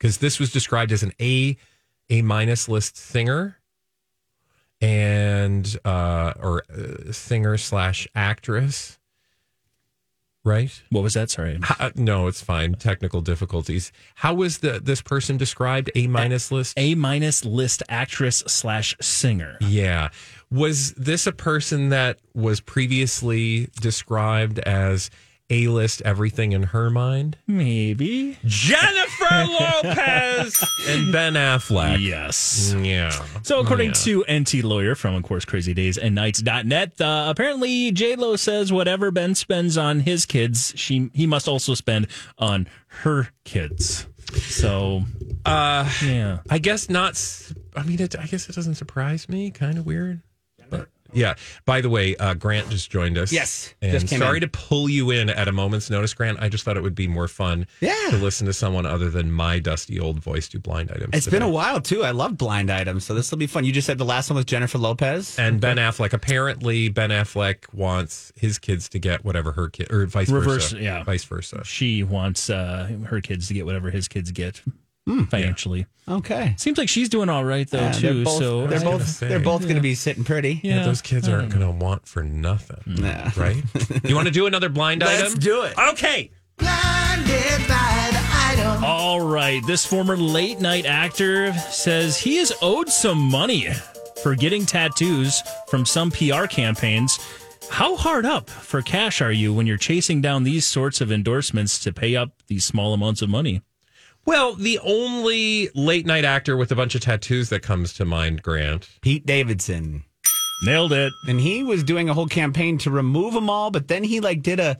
because 0.02 0.18
this 0.18 0.40
was 0.40 0.52
described 0.52 0.92
as 0.92 1.04
an 1.04 1.12
A, 1.22 1.56
A 2.10 2.24
minus 2.24 2.68
list 2.68 2.98
singer, 2.98 3.60
and 4.82 5.78
uh, 5.86 6.34
or 6.42 6.64
uh, 6.74 7.12
singer 7.12 7.56
slash 7.56 8.08
actress, 8.16 8.98
right? 10.44 10.82
What 10.90 11.04
was 11.04 11.14
that? 11.14 11.30
Sorry. 11.30 11.60
How, 11.62 11.86
uh, 11.86 11.92
no, 11.94 12.26
it's 12.26 12.42
fine. 12.42 12.74
Technical 12.74 13.22
difficulties. 13.22 13.92
How 14.16 14.34
was 14.34 14.58
the 14.58 14.80
this 14.84 15.04
person 15.04 15.38
described? 15.38 15.92
A 15.94 16.08
minus 16.08 16.52
list. 16.52 16.74
A 16.78 16.96
minus 16.96 17.46
list 17.46 17.84
actress 17.88 18.44
slash 18.48 18.98
singer. 19.00 19.60
Yeah. 19.62 20.10
Was 20.50 20.94
this 20.94 21.28
a 21.28 21.32
person 21.32 21.90
that 21.90 22.18
was 22.34 22.60
previously 22.60 23.70
described 23.80 24.58
as 24.58 25.12
A 25.52 25.68
list 25.68 26.02
everything 26.06 26.54
in 26.54 26.64
her 26.64 26.90
mind? 26.90 27.36
Maybe. 27.46 28.38
Jennifer 28.46 29.46
Lopez 29.84 30.64
and 30.88 31.12
Ben 31.12 31.34
Affleck. 31.34 32.02
Yes. 32.02 32.74
Yeah. 32.82 33.10
So, 33.44 33.60
according 33.60 33.88
Yeah. 33.90 33.94
to 34.06 34.26
Enty 34.30 34.64
Lawyer 34.64 34.96
from, 34.96 35.14
of 35.16 35.24
course, 35.24 35.44
Crazy 35.44 35.74
Days 35.74 35.98
and 35.98 36.16
Nights.net, 36.16 37.02
uh, 37.02 37.26
apparently 37.28 37.92
J 37.92 38.16
Lo 38.16 38.38
says 38.38 38.72
whatever 38.72 39.12
Ben 39.12 39.36
spends 39.36 39.78
on 39.78 40.00
his 40.00 40.26
kids, 40.26 40.74
she 40.78 41.12
he 41.14 41.28
must 41.28 41.48
also 41.50 41.74
spend 41.74 42.08
on 42.38 42.68
her 43.04 43.28
kids. 43.44 44.08
So, 44.38 45.04
Uh, 45.46 45.92
yeah. 46.06 46.40
I 46.50 46.60
guess 46.60 46.90
not. 46.90 47.22
I 47.76 47.84
mean, 47.84 48.00
it, 48.02 48.16
I 48.18 48.26
guess 48.26 48.48
it 48.48 48.56
doesn't 48.56 48.76
surprise 48.76 49.28
me. 49.28 49.52
Kind 49.52 49.78
of 49.78 49.86
weird. 49.86 50.22
But 51.12 51.18
yeah. 51.20 51.36
By 51.66 51.82
the 51.82 51.90
way, 51.90 52.16
uh, 52.18 52.34
Grant 52.34 52.70
just 52.70 52.90
joined 52.92 53.18
us. 53.18 53.32
Yes, 53.32 53.74
And 53.82 53.92
just 53.92 54.08
came 54.08 54.20
sorry 54.20 54.38
in. 54.38 54.42
to 54.42 54.48
pull 54.48 54.90
you 54.90 55.12
in 55.12 55.30
at 55.30 55.48
a 55.48 55.52
moment's 55.52 55.90
notice, 55.90 56.14
Grant. 56.14 56.40
I 56.42 56.50
just 56.50 56.64
thought 56.64 56.78
it 56.78 56.84
would 56.84 56.96
be 56.96 57.08
more 57.08 57.28
fun 57.28 57.68
Yeah. 57.80 57.96
to 58.10 58.18
listen 58.18 58.48
to 58.48 58.54
someone 58.54 58.86
other 58.86 59.10
than 59.10 59.32
my 59.32 59.60
dusty 59.60 60.00
old 60.00 60.20
voice 60.20 60.48
do 60.48 60.60
blind 60.60 60.92
items. 60.92 61.10
It's 61.14 61.28
been 61.28 61.42
a 61.42 61.50
while 61.50 61.82
too. 61.82 62.04
I 62.04 62.12
love 62.12 62.38
blind 62.38 62.72
items, 62.72 63.06
so 63.06 63.14
this 63.14 63.30
will 63.32 63.38
be 63.38 63.48
fun. 63.48 63.64
You 63.66 63.72
just 63.72 63.86
said 63.88 63.98
the 63.98 64.06
last 64.06 64.30
one 64.30 64.36
was 64.38 64.46
Jennifer 64.46 64.78
Lopez. 64.78 65.38
And 65.38 65.60
Ben 65.62 65.78
Affleck. 65.78 66.14
Apparently, 66.14 66.90
Ben 66.90 67.10
Affleck 67.10 67.72
wants 67.74 68.32
his 68.36 68.58
kids 68.60 68.90
to 68.90 69.00
get 69.00 69.24
whatever 69.26 69.52
her 69.54 69.70
kid, 69.70 69.92
or 69.92 70.06
vice 70.06 70.30
Reverse, 70.30 70.72
versa. 70.72 70.82
yeah. 70.84 71.04
Vice 71.04 71.24
versa. 71.24 71.62
She 71.66 72.04
wants 72.04 72.50
uh, 72.50 72.90
her 73.08 73.22
kids 73.22 73.48
to 73.48 73.54
get 73.54 73.66
whatever 73.66 73.90
his 73.92 74.08
kids 74.08 74.32
get 74.32 74.62
Hmm. 75.08 75.24
financially. 75.24 75.88
Okay. 76.08 76.54
Seems 76.58 76.78
like 76.78 76.88
she's 76.90 77.10
doing 77.10 77.28
all 77.30 77.44
right, 77.44 77.68
though, 77.70 77.80
Yeah, 77.80 77.92
too. 77.92 78.14
they're 78.14 78.24
both, 78.26 78.38
so, 78.38 78.68
they're 78.68 78.80
both 78.82 79.08
say. 79.08 79.28
they're 79.28 79.40
both 79.40 79.64
going 79.64 79.76
to 79.76 79.82
be 79.82 79.96
sitting 79.96 80.24
pretty. 80.24 80.60
yeah, 80.64 80.78
Yeah, 80.78 80.84
those 80.86 81.02
kids 81.02 81.28
aren't 81.28 81.50
going 81.50 81.62
to 81.66 81.72
want 81.72 82.08
for 82.08 82.24
nothing. 82.24 82.82
Nah. 82.86 83.32
Right? 83.36 83.64
you 84.04 84.14
want 84.16 84.28
to 84.28 84.34
do 84.34 84.46
another 84.46 84.70
blind 84.70 85.04
item? 85.04 85.22
Let's 85.22 85.34
do 85.36 85.64
it. 85.64 85.74
Okay. 85.94 86.30
Blinded 86.58 87.68
by 87.68 88.10
the 88.12 88.22
item. 88.32 88.84
All 88.84 89.22
right. 89.22 89.62
This 89.66 89.86
former 89.86 90.16
late 90.16 90.60
night 90.60 90.86
actor 90.86 91.52
says 91.54 92.18
he 92.18 92.38
is 92.38 92.54
owed 92.62 92.90
some 92.90 93.18
money 93.20 93.70
for 94.22 94.36
getting 94.36 94.66
tattoos 94.68 95.42
from 95.68 95.86
some 95.86 96.12
PR 96.12 96.46
campaigns. 96.46 97.18
How 97.70 97.96
hard 97.96 98.26
up 98.26 98.50
for 98.50 98.82
cash 98.82 99.22
are 99.22 99.32
you 99.32 99.54
when 99.54 99.66
you're 99.66 99.78
chasing 99.78 100.22
down 100.22 100.44
these 100.44 100.68
sorts 100.68 101.02
of 101.02 101.12
endorsements 101.12 101.80
to 101.80 101.92
pay 101.94 102.16
up 102.16 102.32
these 102.48 102.66
small 102.66 102.94
amounts 102.94 103.22
of 103.22 103.30
money? 103.30 103.62
Well, 104.26 104.54
the 104.54 104.80
only 104.80 105.70
late 105.74 106.06
night 106.06 106.26
actor 106.26 106.56
with 106.56 106.72
a 106.72 106.76
bunch 106.76 106.96
of 106.96 107.02
tattoos 107.02 107.50
that 107.50 107.62
comes 107.62 107.94
to 107.94 108.06
mind, 108.06 108.44
Grant. 108.44 108.88
Pete 109.02 109.26
Davidson. 109.26 110.04
Nailed 110.64 110.94
it. 110.94 111.12
And 111.28 111.40
he 111.42 111.64
was 111.64 111.84
doing 111.84 112.08
a 112.10 112.14
whole 112.14 112.28
campaign 112.28 112.78
to 112.80 112.92
remove 112.92 113.34
them 113.34 113.50
all, 113.50 113.72
but 113.72 113.88
then 113.88 114.04
he 114.04 114.20
like 114.20 114.44
did 114.44 114.60
a 114.60 114.78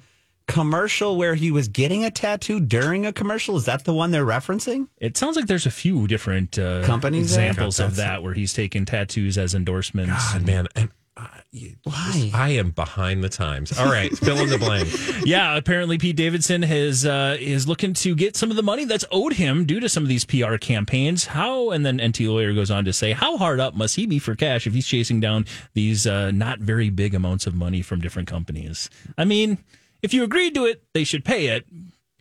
commercial 0.48 1.18
where 1.18 1.34
he 1.34 1.50
was 1.50 1.68
getting 1.70 2.04
a 2.04 2.12
tattoo 2.12 2.60
during 2.60 3.06
a 3.06 3.14
commercial. 3.14 3.56
Is 3.58 3.66
that 3.66 3.84
the 3.86 3.94
one 3.94 4.12
they're 4.12 4.26
referencing? 4.26 4.88
It 4.98 5.18
sounds 5.18 5.36
like 5.36 5.48
there's 5.48 5.66
a 5.66 5.72
few 5.72 6.08
different 6.08 6.60
uh, 6.60 6.84
Companies 6.84 7.24
examples 7.24 7.80
of 7.80 7.96
that 7.96 8.22
where 8.22 8.34
he's 8.34 8.54
taken 8.54 8.86
tattoos 8.86 9.38
as 9.38 9.56
endorsements. 9.56 10.34
God, 10.34 10.46
man. 10.46 10.68
And 10.76 10.86
you- 10.86 10.92
Why? 11.84 12.32
I 12.34 12.50
am 12.52 12.72
behind 12.72 13.24
the 13.24 13.30
times. 13.30 13.78
All 13.78 13.92
right, 13.92 14.16
fill 14.18 14.38
in 14.40 14.50
the 14.50 14.58
blank. 14.58 14.90
Yeah, 15.24 15.56
apparently 15.56 15.98
Pete 15.98 16.16
Davidson 16.16 16.64
has 16.64 17.06
uh, 17.06 17.38
is 17.40 17.68
looking 17.68 17.94
to 17.96 18.16
get 18.16 18.36
some 18.36 18.50
of 18.50 18.56
the 18.56 18.64
money 18.64 18.86
that's 18.86 19.06
owed 19.12 19.34
him 19.34 19.66
due 19.66 19.80
to 19.80 19.88
some 19.88 20.02
of 20.04 20.10
these 20.10 20.26
PR 20.26 20.56
campaigns. 20.58 21.26
How 21.26 21.70
and 21.70 21.86
then 21.86 22.00
Enty 22.00 22.28
lawyer 22.28 22.54
goes 22.54 22.72
on 22.72 22.86
to 22.86 22.94
say, 22.94 23.12
how 23.12 23.38
hard 23.38 23.60
up 23.60 23.76
must 23.76 23.96
he 23.98 24.06
be 24.08 24.18
for 24.18 24.36
cash 24.36 24.66
if 24.66 24.74
he's 24.74 24.88
chasing 24.88 25.20
down 25.20 25.46
these 25.74 26.08
uh, 26.08 26.32
not 26.32 26.60
very 26.60 26.90
big 26.90 27.14
amounts 27.14 27.46
of 27.46 27.54
money 27.54 27.82
from 27.82 28.02
different 28.02 28.28
companies? 28.28 28.90
I 29.18 29.26
mean, 29.26 29.60
if 30.02 30.14
you 30.14 30.24
agreed 30.24 30.56
to 30.56 30.66
it, 30.66 30.84
they 30.94 31.04
should 31.04 31.24
pay 31.24 31.48
it. 31.48 31.66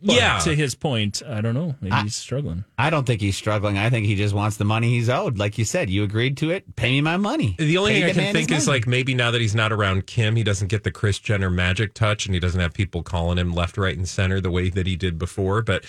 But 0.03 0.15
Yeah. 0.15 0.39
To 0.39 0.55
his 0.55 0.73
point, 0.75 1.21
I 1.27 1.41
don't 1.41 1.53
know. 1.53 1.75
Maybe 1.79 1.95
he's 1.97 2.15
struggling. 2.15 2.65
I 2.77 2.89
don't 2.89 3.05
think 3.05 3.21
he's 3.21 3.35
struggling. 3.35 3.77
I 3.77 3.89
think 3.89 4.05
he 4.07 4.15
just 4.15 4.33
wants 4.33 4.57
the 4.57 4.65
money 4.65 4.89
he's 4.89 5.09
owed. 5.09 5.37
Like 5.37 5.57
you 5.57 5.65
said, 5.65 5.89
you 5.89 6.03
agreed 6.03 6.37
to 6.37 6.49
it. 6.49 6.75
Pay 6.75 6.91
me 6.91 7.01
my 7.01 7.17
money. 7.17 7.55
The 7.59 7.77
only 7.77 7.93
Pay 7.93 8.01
thing 8.01 8.09
I 8.09 8.13
can 8.13 8.33
think 8.33 8.51
is 8.51 8.65
money. 8.67 8.79
like 8.79 8.87
maybe 8.87 9.13
now 9.13 9.31
that 9.31 9.41
he's 9.41 9.53
not 9.55 9.71
around 9.71 10.07
Kim, 10.07 10.35
he 10.35 10.43
doesn't 10.43 10.69
get 10.69 10.83
the 10.83 10.91
Kris 10.91 11.19
Jenner 11.19 11.49
magic 11.49 11.93
touch 11.93 12.25
and 12.25 12.33
he 12.33 12.39
doesn't 12.39 12.59
have 12.59 12.73
people 12.73 13.03
calling 13.03 13.37
him 13.37 13.53
left, 13.53 13.77
right, 13.77 13.95
and 13.95 14.07
center 14.09 14.41
the 14.41 14.51
way 14.51 14.69
that 14.69 14.87
he 14.87 14.95
did 14.95 15.19
before. 15.19 15.61
But, 15.61 15.85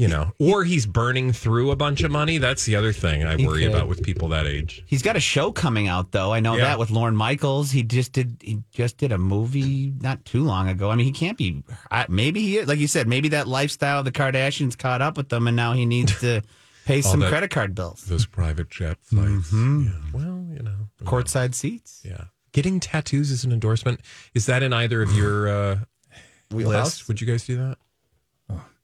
you 0.00 0.08
know, 0.08 0.32
or 0.38 0.64
he's 0.64 0.86
burning 0.86 1.30
through 1.30 1.70
a 1.70 1.76
bunch 1.76 2.02
of 2.02 2.10
money. 2.10 2.38
That's 2.38 2.64
the 2.64 2.74
other 2.74 2.90
thing 2.90 3.22
I 3.24 3.36
worry 3.36 3.66
about 3.66 3.86
with 3.86 4.02
people 4.02 4.28
that 4.28 4.46
age. 4.46 4.82
He's 4.86 5.02
got 5.02 5.14
a 5.14 5.20
show 5.20 5.52
coming 5.52 5.88
out 5.88 6.12
though. 6.12 6.32
I 6.32 6.40
know 6.40 6.56
Yeah. 6.56 6.64
that 6.64 6.78
with 6.78 6.90
Lorne 6.90 7.14
Michaels. 7.16 7.70
He 7.70 7.82
just 7.82 8.12
did. 8.12 8.38
He 8.40 8.62
just 8.72 8.96
did 8.96 9.12
a 9.12 9.18
movie 9.18 9.92
not 10.00 10.24
too 10.24 10.42
long 10.42 10.68
ago. 10.68 10.90
I 10.90 10.94
mean, 10.96 11.04
he 11.04 11.12
can't 11.12 11.36
be. 11.36 11.62
I, 11.90 12.06
maybe 12.08 12.40
he, 12.40 12.62
like 12.62 12.78
you 12.78 12.88
said, 12.88 13.08
maybe 13.08 13.28
that 13.28 13.46
lifestyle 13.46 13.98
of 13.98 14.06
the 14.06 14.12
Kardashians 14.12 14.78
caught 14.78 15.02
up 15.02 15.18
with 15.18 15.28
them, 15.28 15.46
and 15.46 15.54
now 15.56 15.74
he 15.74 15.84
needs 15.84 16.18
to 16.20 16.40
pay 16.86 17.02
some 17.02 17.20
that- 17.20 17.28
credit 17.28 17.50
card 17.50 17.74
bills, 17.74 18.02
Those 18.06 18.24
private 18.24 18.70
jet 18.70 18.96
flights. 19.02 19.50
Mm-hmm. 19.52 19.82
Yeah. 19.84 19.92
Well, 20.14 20.46
you 20.56 20.62
know. 20.62 20.88
courtside 21.04 21.54
seats. 21.54 22.00
Yeah. 22.04 22.24
Getting 22.52 22.80
tattoos 22.80 23.30
is 23.30 23.44
an 23.44 23.52
endorsement. 23.52 24.00
Is 24.34 24.46
that 24.46 24.62
in 24.62 24.72
either 24.72 25.02
of 25.02 25.12
your 25.12 25.48
uh, 25.48 25.78
lists? 26.50 27.06
Would 27.06 27.20
you 27.20 27.26
guys 27.26 27.44
do 27.44 27.58
that? 27.58 27.76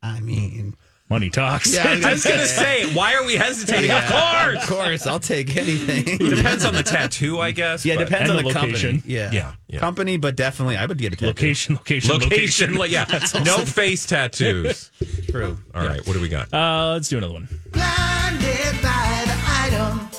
I 0.03 0.21
mean, 0.21 0.77
Money 1.09 1.31
talks. 1.31 1.73
Yeah, 1.73 1.85
I 2.05 2.13
was 2.13 2.25
going 2.25 2.39
to 2.41 2.47
say, 2.47 2.93
why 2.93 3.15
are 3.15 3.25
we 3.25 3.37
hesitating? 3.37 3.93
Of 3.93 4.05
course. 4.07 4.57
of 4.63 4.69
course, 4.69 5.07
I'll 5.07 5.21
take 5.21 5.57
anything. 5.57 6.19
Depends 6.19 6.65
on 6.65 6.75
the 6.75 6.83
tattoo, 6.83 7.39
I 7.41 7.53
guess. 7.53 7.85
yeah, 7.87 7.95
but- 7.95 8.09
depends 8.09 8.29
on 8.31 8.37
the 8.39 8.43
the 8.43 8.49
location. 8.49 8.97
company. 8.97 9.15
Yeah. 9.15 9.31
Yeah, 9.33 9.53
yeah. 9.69 9.79
company, 9.79 10.17
but 10.17 10.35
definitely, 10.35 10.77
I 10.77 10.85
would 10.87 10.99
get 10.99 11.13
a 11.13 11.17
tattoo. 11.17 11.27
Location, 11.29 11.77
location, 11.77 12.11
Location, 12.13 12.75
location. 12.75 12.75
li- 12.75 12.89
yeah. 12.91 13.43
No 13.45 13.59
face 13.65 14.05
tattoos. 14.07 14.91
True. 15.31 15.57
All 15.75 15.87
right, 15.87 16.05
what 16.07 16.15
do 16.15 16.21
we 16.21 16.29
got? 16.29 16.53
Uh, 16.53 16.95
let's 16.95 17.09
do 17.09 17.19
another 17.19 17.35
one. 17.35 17.49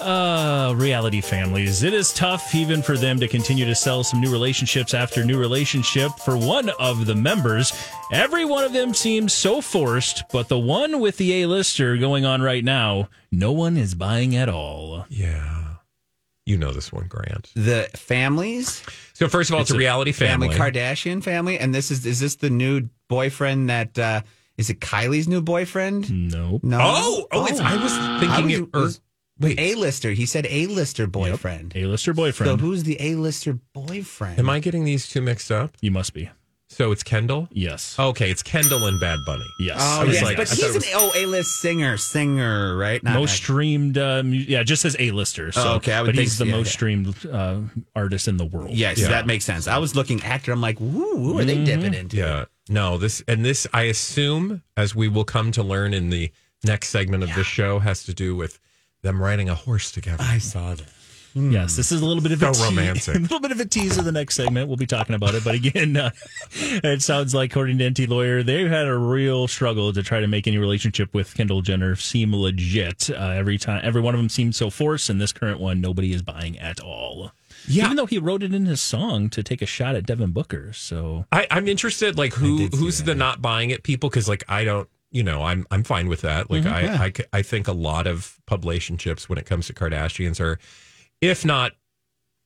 Uh, 0.02 0.74
reality 0.78 1.22
families. 1.22 1.84
It 1.84 1.94
is 1.94 2.14
tough 2.14 2.54
even 2.56 2.82
for 2.82 2.98
them 2.98 3.20
to 3.20 3.28
continue 3.28 3.66
to 3.66 3.76
sell 3.76 4.04
some 4.04 4.22
new 4.22 4.32
relationships 4.32 4.94
after 4.94 5.24
new 5.26 5.40
relationship. 5.40 6.12
For 6.24 6.38
one 6.38 6.70
of 6.80 7.06
the 7.06 7.16
members, 7.16 7.72
every 8.12 8.46
one 8.46 8.64
of 8.64 8.74
them 8.74 8.94
seems 8.94 9.34
so 9.34 9.62
forced, 9.62 10.24
but 10.32 10.48
the 10.50 10.60
one 10.60 11.00
with 11.00 11.18
the 11.18 11.42
A-lister 11.44 11.98
going 11.98 12.26
on 12.26 12.42
right 12.42 12.64
now, 12.64 13.10
no 13.32 13.52
one 13.52 13.78
is 13.78 13.96
buying 13.96 14.36
at 14.36 14.50
all. 14.50 15.06
yeah. 15.10 15.64
You 16.46 16.58
know 16.58 16.72
this 16.72 16.94
one, 16.94 17.08
Grant. 17.10 17.52
The 17.56 17.90
families, 17.94 18.82
So 19.12 19.28
first 19.28 19.50
of 19.50 19.56
all, 19.58 19.64
it's, 19.64 19.72
a 19.72 19.78
reality 19.78 20.14
family. 20.14 20.48
family 20.48 20.72
Kardashian 20.72 21.22
family, 21.22 21.60
and 21.60 21.76
this 21.76 21.92
is 21.92 22.06
is 22.06 22.22
this 22.22 22.36
the 22.36 22.50
new 22.50 22.88
boyfriend 23.10 23.70
that 23.70 24.00
uh, 24.00 24.22
Is 24.58 24.70
it 24.70 24.80
Kylie's 24.80 25.28
new 25.28 25.42
boyfriend? 25.42 26.10
Nope. 26.32 26.64
No. 26.64 26.78
Oh, 26.82 27.28
oh, 27.34 27.46
it's, 27.48 27.60
I 27.60 27.76
was 27.76 27.92
thinking 28.22 28.60
I 28.60 28.64
it. 28.64 28.70
Or, 28.74 28.82
was- 28.84 29.02
wait, 29.40 29.60
A-lister. 29.60 30.12
He 30.12 30.26
said 30.26 30.46
A-lister 30.50 31.08
boyfriend. 31.08 31.74
A-lister 31.76 32.14
boyfriend. 32.14 32.52
So 32.52 32.58
who's 32.58 32.84
the 32.84 32.98
A-lister 33.00 33.60
boyfriend? 33.74 34.40
am 34.40 34.50
I 34.50 34.60
getting 34.60 34.84
these 34.86 35.08
two 35.08 35.22
mixed 35.22 35.52
up? 35.52 35.72
you 35.82 35.92
must 35.92 36.14
be. 36.14 36.30
So 36.70 36.92
it's 36.92 37.02
Kendall. 37.02 37.48
Yes. 37.50 37.98
Okay, 37.98 38.30
it's 38.30 38.44
Kendall 38.44 38.88
and 38.88 39.00
Bad 39.00 39.20
Bunny. 39.26 39.46
Yes. 39.62 39.78
Oh, 39.80 40.02
I 40.02 40.04
was 40.04 40.16
yes, 40.16 40.24
like- 40.24 40.36
but 40.38 40.52
I 40.52 40.56
he's 40.56 40.76
it 40.76 40.84
an 40.88 40.92
oh 40.96 41.12
A-list 41.16 41.62
singer, 41.62 41.96
singer, 41.96 42.76
right? 42.76 43.02
Not 43.02 43.14
most 43.14 43.30
act- 43.32 43.38
streamed, 43.44 43.98
uh, 43.98 44.22
mu- 44.22 44.32
yeah, 44.36 44.64
just 44.64 44.84
as 44.84 44.94
A-lister. 45.00 45.54
So, 45.54 45.64
Oh, 45.64 45.76
okay, 45.76 45.94
I 45.94 46.02
would 46.02 46.08
but 46.08 46.16
think 46.16 46.24
he's 46.28 46.38
the 46.38 46.46
yeah, 46.46 46.52
most 46.52 46.68
yeah. 46.68 46.72
streamed 46.74 47.26
uh, 47.26 47.60
artist 47.96 48.28
in 48.28 48.36
the 48.36 48.44
world. 48.46 48.72
Yes, 48.72 49.00
Yeah. 49.00 49.08
that 49.08 49.26
makes 49.26 49.46
sense. 49.46 49.66
I 49.68 49.78
was 49.78 49.96
looking 49.96 50.22
actor. 50.24 50.52
I'm 50.52 50.60
like, 50.60 50.78
woo, 50.82 50.90
who 51.18 51.40
are 51.40 51.44
Mm-hmm. 51.44 51.48
they 51.48 51.64
dipping 51.64 51.94
into? 51.94 52.18
Yeah. 52.18 52.46
No, 52.70 52.98
this 52.98 53.24
and 53.30 53.46
this 53.46 53.66
I 53.74 53.84
assume 53.84 54.62
as 54.76 54.94
we 54.94 55.08
will 55.08 55.24
come 55.24 55.54
to 55.54 55.64
learn 55.64 55.94
in 55.94 56.10
the 56.10 56.32
next 56.66 56.90
segment 56.90 57.24
of 57.24 57.34
this 57.34 57.48
show 57.48 57.80
has 57.80 58.04
to 58.04 58.14
do 58.14 58.36
with 58.36 58.60
them 59.08 59.22
riding 59.22 59.50
a 59.50 59.56
horse 59.56 59.92
together. 59.92 60.24
I 60.24 60.38
saw 60.38 60.76
that. 60.76 60.86
Yes, 61.34 61.76
this 61.76 61.92
is 61.92 62.02
a 62.02 62.06
little 62.06 62.24
bit 62.24 62.32
of 62.32 62.40
So 62.40 62.50
a 62.50 62.54
te- 62.54 62.64
romantic. 62.64 63.16
a 63.16 63.20
little 63.20 63.40
bit 63.40 63.52
of 63.52 63.60
a 63.60 63.66
tease 63.66 63.98
of 64.00 64.06
the 64.06 64.12
next 64.12 64.34
segment. 64.36 64.68
We'll 64.68 64.78
be 64.78 64.88
talking 64.88 65.14
about 65.14 65.36
it, 65.36 65.44
but 65.44 65.54
again, 65.54 65.96
uh, 65.96 66.10
it 66.56 67.04
sounds 67.04 67.36
like, 67.36 67.52
according 67.52 67.78
to 67.78 67.84
Enty 67.92 68.08
Lawyer, 68.08 68.42
they've 68.42 68.68
had 68.70 68.88
a 68.88 68.96
real 68.98 69.48
struggle 69.48 69.94
to 69.94 70.02
try 70.02 70.20
to 70.20 70.26
make 70.28 70.48
any 70.48 70.58
relationship 70.58 71.14
with 71.14 71.36
Kendall 71.36 71.62
Jenner 71.62 71.96
seem 71.96 72.34
legit. 72.36 73.12
Uh, 73.12 73.16
every 73.36 73.60
time, 73.60 73.82
every 73.84 74.02
one 74.02 74.16
of 74.16 74.20
them 74.20 74.30
seems 74.30 74.58
so 74.58 74.72
forced, 74.72 75.12
and 75.12 75.22
this 75.22 75.32
current 75.32 75.60
one, 75.60 75.80
nobody 75.80 76.12
is 76.12 76.24
buying 76.24 76.58
at 76.58 76.80
all. 76.80 77.32
Yeah. 77.68 77.86
even 77.86 77.98
though 77.98 78.06
he 78.06 78.18
wrote 78.18 78.42
it 78.44 78.54
in 78.54 78.66
his 78.66 78.82
song 78.82 79.30
to 79.32 79.44
take 79.44 79.62
a 79.62 79.66
shot 79.66 79.96
at 79.96 80.06
Devin 80.06 80.32
Booker. 80.32 80.72
So 80.74 81.26
I, 81.32 81.46
I'm 81.52 81.68
interested, 81.68 82.18
like 82.18 82.34
who 82.34 82.68
who's 82.68 83.00
that, 83.00 83.06
the 83.06 83.16
not 83.16 83.42
buying 83.42 83.70
it 83.72 83.84
people? 83.84 84.10
Because 84.10 84.28
like 84.30 84.44
I 84.48 84.64
don't, 84.64 84.88
you 85.12 85.24
know, 85.24 85.44
I'm 85.44 85.66
I'm 85.72 85.84
fine 85.84 86.08
with 86.10 86.22
that. 86.22 86.50
Like 86.52 86.66
I 86.66 87.06
I 87.06 87.14
I 87.34 87.42
think 87.42 87.68
a 87.68 87.74
lot 87.74 88.08
of 88.08 88.38
publicationships 88.50 89.30
when 89.30 89.38
it 89.38 89.46
comes 89.46 89.68
to 89.68 89.74
Kardashians 89.74 90.40
are, 90.40 90.60
if 91.22 91.46
not, 91.46 91.74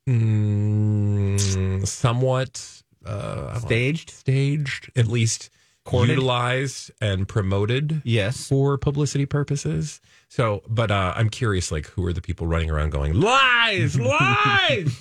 mm, 0.08 1.88
somewhat 1.88 2.82
uh, 3.06 3.58
Staged? 3.60 4.10
staged, 4.12 4.92
at 4.96 5.08
least 5.08 5.50
Courted? 5.86 6.10
utilized 6.12 6.92
and 7.02 7.28
promoted. 7.28 8.02
Yes. 8.06 8.48
for 8.48 8.78
publicity 8.78 9.26
purposes. 9.26 10.00
So, 10.30 10.62
but 10.70 10.92
uh, 10.92 11.14
I'm 11.16 11.30
curious, 11.30 11.72
like, 11.72 11.88
who 11.88 12.06
are 12.06 12.14
the 12.14 12.22
people 12.22 12.46
running 12.48 12.70
around 12.70 12.92
going 12.92 13.20
lies, 13.20 14.00
lies? 14.00 15.00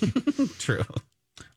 True. 0.57 0.83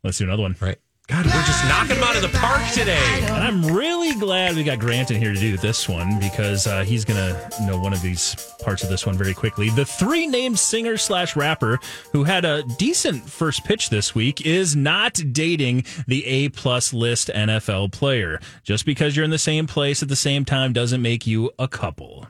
let's 0.05 0.19
do 0.19 0.25
another 0.25 0.43
one. 0.43 0.57
right? 0.61 0.77
God, 1.07 1.27
we're 1.27 1.33
just 1.33 1.65
knocking 1.67 1.97
them 1.97 2.05
out 2.05 2.17
of 2.17 2.23
the 2.23 2.39
park 2.39 2.63
today. 2.73 3.21
And 3.25 3.45
I'm 3.45 3.63
really 3.63 4.19
glad 4.19 4.57
we 4.57 4.65
got 4.65 4.79
Grant 4.79 5.11
in 5.11 5.21
here 5.21 5.35
to 5.35 5.39
do 5.39 5.59
this 5.59 5.87
one 5.87 6.19
because 6.19 6.67
uh, 6.67 6.83
he's 6.83 7.05
going 7.05 7.19
to 7.19 7.63
know 7.67 7.79
one 7.79 7.93
of 7.93 8.01
these 8.01 8.35
parts 8.63 8.83
of 8.83 8.89
this 8.89 9.05
one 9.05 9.15
very 9.15 9.35
quickly. 9.35 9.69
The 9.69 9.85
three 9.85 10.27
named 10.27 10.59
singer 10.59 10.97
slash 10.97 11.37
rapper 11.37 11.79
who 12.13 12.25
had 12.25 12.47
a 12.47 12.63
decent 12.79 13.29
first 13.29 13.65
pitch 13.65 13.91
this 13.91 14.15
week 14.15 14.47
is 14.47 14.75
not 14.75 15.21
dating 15.33 15.85
the 16.07 16.25
A 16.25 16.49
plus 16.49 16.95
list 16.95 17.29
NFL 17.29 17.93
player. 17.93 18.41
Just 18.63 18.87
because 18.87 19.15
you're 19.15 19.27
in 19.27 19.31
the 19.31 19.37
same 19.37 19.67
place 19.67 20.03
at 20.03 20.09
the 20.09 20.17
same 20.17 20.47
time 20.47 20.73
doesn't 20.73 21.03
make 21.03 21.27
you 21.27 21.51
a 21.59 21.69
couple. 21.69 22.27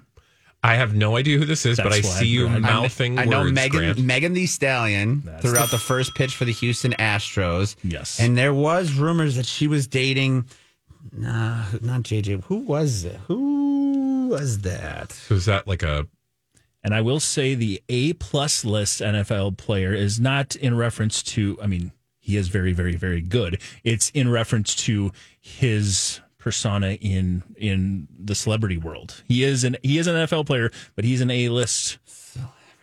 I 0.64 0.76
have 0.76 0.94
no 0.94 1.16
idea 1.16 1.36
who 1.38 1.44
this 1.44 1.66
is, 1.66 1.76
but 1.76 1.88
I 1.88 1.96
That's 2.00 2.06
why 2.08 2.20
see 2.20 2.26
you 2.26 2.48
I'm- 2.48 2.62
mouthing 2.62 3.18
I 3.18 3.26
know 3.26 3.40
words, 3.42 3.52
Megan 3.52 3.78
Grant. 3.80 3.98
Megan 3.98 4.32
Thee 4.32 4.46
Stallion 4.46 5.22
That's 5.24 5.42
threw 5.42 5.52
the- 5.52 5.60
out 5.60 5.70
the 5.70 5.78
first 5.78 6.14
pitch 6.14 6.34
for 6.34 6.46
the 6.46 6.52
Houston 6.52 6.92
Astros. 6.98 7.76
Yes. 7.84 8.18
And 8.18 8.36
there 8.36 8.54
was 8.54 8.92
rumors 8.94 9.36
that 9.36 9.44
she 9.46 9.66
was 9.68 9.86
dating 9.86 10.46
nah, 11.12 11.64
not 11.82 12.02
JJ. 12.02 12.44
Who 12.44 12.56
was 12.56 13.04
it? 13.04 13.20
Who 13.26 14.28
was 14.30 14.60
that? 14.60 15.12
So 15.12 15.34
is 15.34 15.44
that 15.44 15.68
like 15.68 15.82
a 15.82 16.06
And 16.82 16.94
I 16.94 17.00
will 17.02 17.20
say 17.20 17.54
the 17.54 17.82
A 17.88 18.14
plus 18.14 18.64
list 18.64 19.00
NFL 19.02 19.56
player 19.58 19.92
is 19.92 20.18
not 20.20 20.56
in 20.56 20.76
reference 20.76 21.22
to, 21.34 21.58
I 21.62 21.66
mean, 21.66 21.92
he 22.20 22.36
is 22.38 22.48
very, 22.48 22.72
very, 22.72 22.96
very 22.96 23.20
good. 23.20 23.60
It's 23.84 24.08
in 24.10 24.30
reference 24.30 24.74
to 24.86 25.12
his 25.40 26.20
persona 26.44 26.92
in 27.00 27.42
in 27.56 28.06
the 28.18 28.34
celebrity 28.34 28.76
world. 28.76 29.22
He 29.26 29.42
is 29.42 29.64
an 29.64 29.78
he 29.82 29.96
is 29.96 30.06
an 30.06 30.14
NFL 30.14 30.44
player, 30.44 30.70
but 30.94 31.04
he's 31.04 31.22
an 31.22 31.30
A 31.30 31.48
list. 31.48 31.98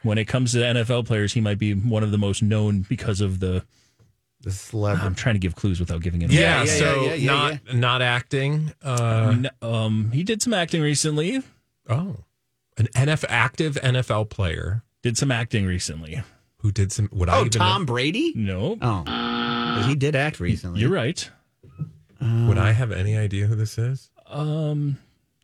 When 0.02 0.18
it 0.18 0.26
comes 0.26 0.54
to 0.54 0.58
NFL 0.58 1.06
players, 1.06 1.34
he 1.34 1.42
might 1.42 1.60
be 1.60 1.74
one 1.74 2.02
of 2.02 2.10
the 2.10 2.18
most 2.18 2.42
known 2.42 2.82
because 2.90 3.22
of 3.22 3.40
the. 3.40 3.64
The 4.42 4.50
celebrity. 4.50 5.06
I'm 5.06 5.14
trying 5.14 5.36
to 5.36 5.40
give 5.40 5.56
clues 5.56 5.80
without 5.80 6.02
giving 6.02 6.24
it. 6.24 6.32
yeah? 6.32 6.40
yeah, 6.40 6.64
yeah, 6.64 6.80
so 6.80 7.06
yeah, 7.06 7.14
yeah, 7.14 7.32
not 7.32 7.76
not 7.76 8.02
acting. 8.02 8.74
Uh, 8.84 9.36
away. 9.38 9.50
Um, 9.62 10.12
he 10.12 10.24
did 10.24 10.42
some 10.42 10.56
acting 10.56 10.82
recently. 10.82 11.44
oh, 11.88 12.16
an 12.78 12.88
NF 12.96 13.24
active 13.30 13.76
NFL 13.76 14.32
player 14.32 14.82
Did 15.04 15.16
some 15.20 15.32
acting 15.32 15.68
recently. 15.68 16.24
who 16.58 16.72
did 16.72 16.92
some. 16.92 17.08
Would 17.12 17.30
I 17.30 17.38
oh, 17.38 17.40
even 17.42 17.52
Tom 17.52 17.86
Brady? 17.86 18.34
No, 18.36 18.80
Oh. 18.82 19.04
But 19.06 19.88
he 19.88 19.94
did 19.94 20.16
act 20.16 20.40
recently. 20.40 20.82
you're 20.82 20.90
right. 20.90 21.30
Would 22.22 22.58
I 22.58 22.72
have 22.72 22.92
any 22.92 23.18
idea 23.18 23.48
who 23.48 23.56
this 23.56 23.78
is? 23.78 24.10
Um, 24.28 24.98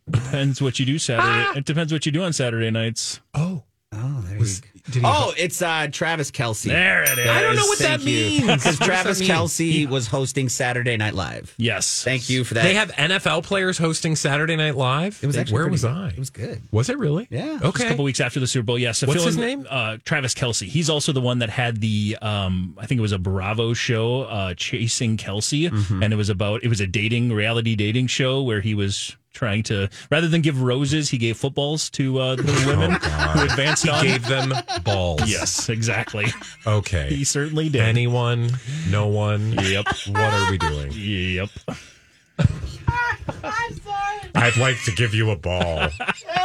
depends 0.08 0.62
what 0.62 0.78
you 0.78 0.86
do 0.86 0.98
Saturday. 0.98 1.58
It 1.58 1.64
depends 1.64 1.92
what 1.92 2.06
you 2.06 2.12
do 2.12 2.22
on 2.22 2.32
Saturday 2.32 2.70
nights. 2.70 3.20
Oh, 3.34 3.64
Oh, 3.90 4.22
there 4.28 4.38
was 4.38 4.60
you 4.74 4.80
did 4.84 4.94
he? 4.96 5.00
go. 5.00 5.08
Oh, 5.10 5.32
it's 5.36 5.62
uh, 5.62 5.88
Travis 5.90 6.30
Kelce. 6.30 6.64
There 6.64 7.02
it 7.04 7.18
is. 7.18 7.26
I 7.26 7.40
don't 7.42 7.56
know 7.56 7.66
what 7.66 7.78
Thank 7.78 8.02
that 8.02 8.10
you. 8.10 8.40
means. 8.46 8.62
Because 8.62 8.78
Travis 8.78 9.18
that 9.18 9.24
mean? 9.28 9.30
Kelce 9.34 9.88
was 9.88 10.06
hosting 10.08 10.48
Saturday 10.50 10.96
Night 10.98 11.14
Live. 11.14 11.54
Yes. 11.56 12.04
Thank 12.04 12.28
you 12.28 12.44
for 12.44 12.54
that. 12.54 12.64
They 12.64 12.74
have 12.74 12.90
NFL 12.92 13.44
players 13.44 13.78
hosting 13.78 14.14
Saturday 14.14 14.56
Night 14.56 14.76
Live. 14.76 15.18
It 15.22 15.26
was 15.26 15.36
actually 15.38 15.54
where 15.54 15.62
pretty 15.64 15.72
was. 15.72 15.84
I? 15.86 16.08
It 16.08 16.18
was 16.18 16.28
good. 16.30 16.62
Was 16.70 16.90
it 16.90 16.98
really? 16.98 17.28
Yeah. 17.30 17.58
Just 17.62 17.80
a 17.80 17.88
couple 17.88 18.04
weeks 18.04 18.20
after 18.20 18.40
the 18.40 18.46
Super 18.46 18.64
Bowl, 18.66 18.78
yes. 18.78 19.00
to 19.00 19.06
What's 19.06 19.18
fill 19.20 19.26
his 19.26 19.36
in- 19.36 19.40
name? 19.42 19.66
Uh, 19.68 19.96
Travis 20.04 20.34
Kelce. 20.34 20.66
He's 20.66 20.90
also 20.90 21.12
the 21.12 21.20
one 21.22 21.38
that 21.38 21.50
had 21.50 21.80
the, 21.80 22.16
um, 22.20 22.76
I 22.78 22.84
think 22.86 22.98
it 22.98 23.02
was 23.02 23.12
a 23.12 23.18
Bravo 23.18 23.72
show, 23.72 24.22
uh, 24.24 24.52
Chasing 24.54 25.16
Kelce, 25.16 25.70
Mm-hmm. 25.70 26.02
and 26.02 26.12
it 26.12 26.16
was 26.16 26.28
about 26.28 26.62
it 26.62 26.68
was 26.68 26.80
a 26.80 26.86
dating 26.86 27.32
reality 27.32 27.74
dating 27.74 28.06
show 28.08 28.42
where 28.42 28.60
he 28.60 28.74
was 28.74 29.16
trying 29.38 29.62
to 29.62 29.88
rather 30.10 30.26
than 30.28 30.40
give 30.42 30.60
roses, 30.60 31.08
he 31.08 31.16
gave 31.16 31.36
footballs 31.36 31.88
to 31.90 32.18
uh, 32.18 32.34
the 32.36 32.64
women 32.66 32.90
who 32.92 33.44
advanced 33.44 33.84
He 33.84 33.90
on. 33.90 34.04
gave 34.04 34.26
them 34.26 34.52
balls. 34.82 35.22
yes, 35.30 35.68
exactly. 35.68 36.26
Okay. 36.66 37.08
He 37.08 37.22
certainly 37.24 37.68
did. 37.68 37.80
Anyone? 37.82 38.50
No 38.90 39.06
one? 39.06 39.52
Yep. 39.52 39.86
What 40.08 40.16
are 40.34 40.50
we 40.50 40.58
doing? 40.58 40.90
Yep. 40.92 41.50
I'd 44.34 44.56
like 44.56 44.80
to 44.84 44.92
give 44.92 45.14
you 45.14 45.30
a 45.30 45.36
ball. 45.36 45.88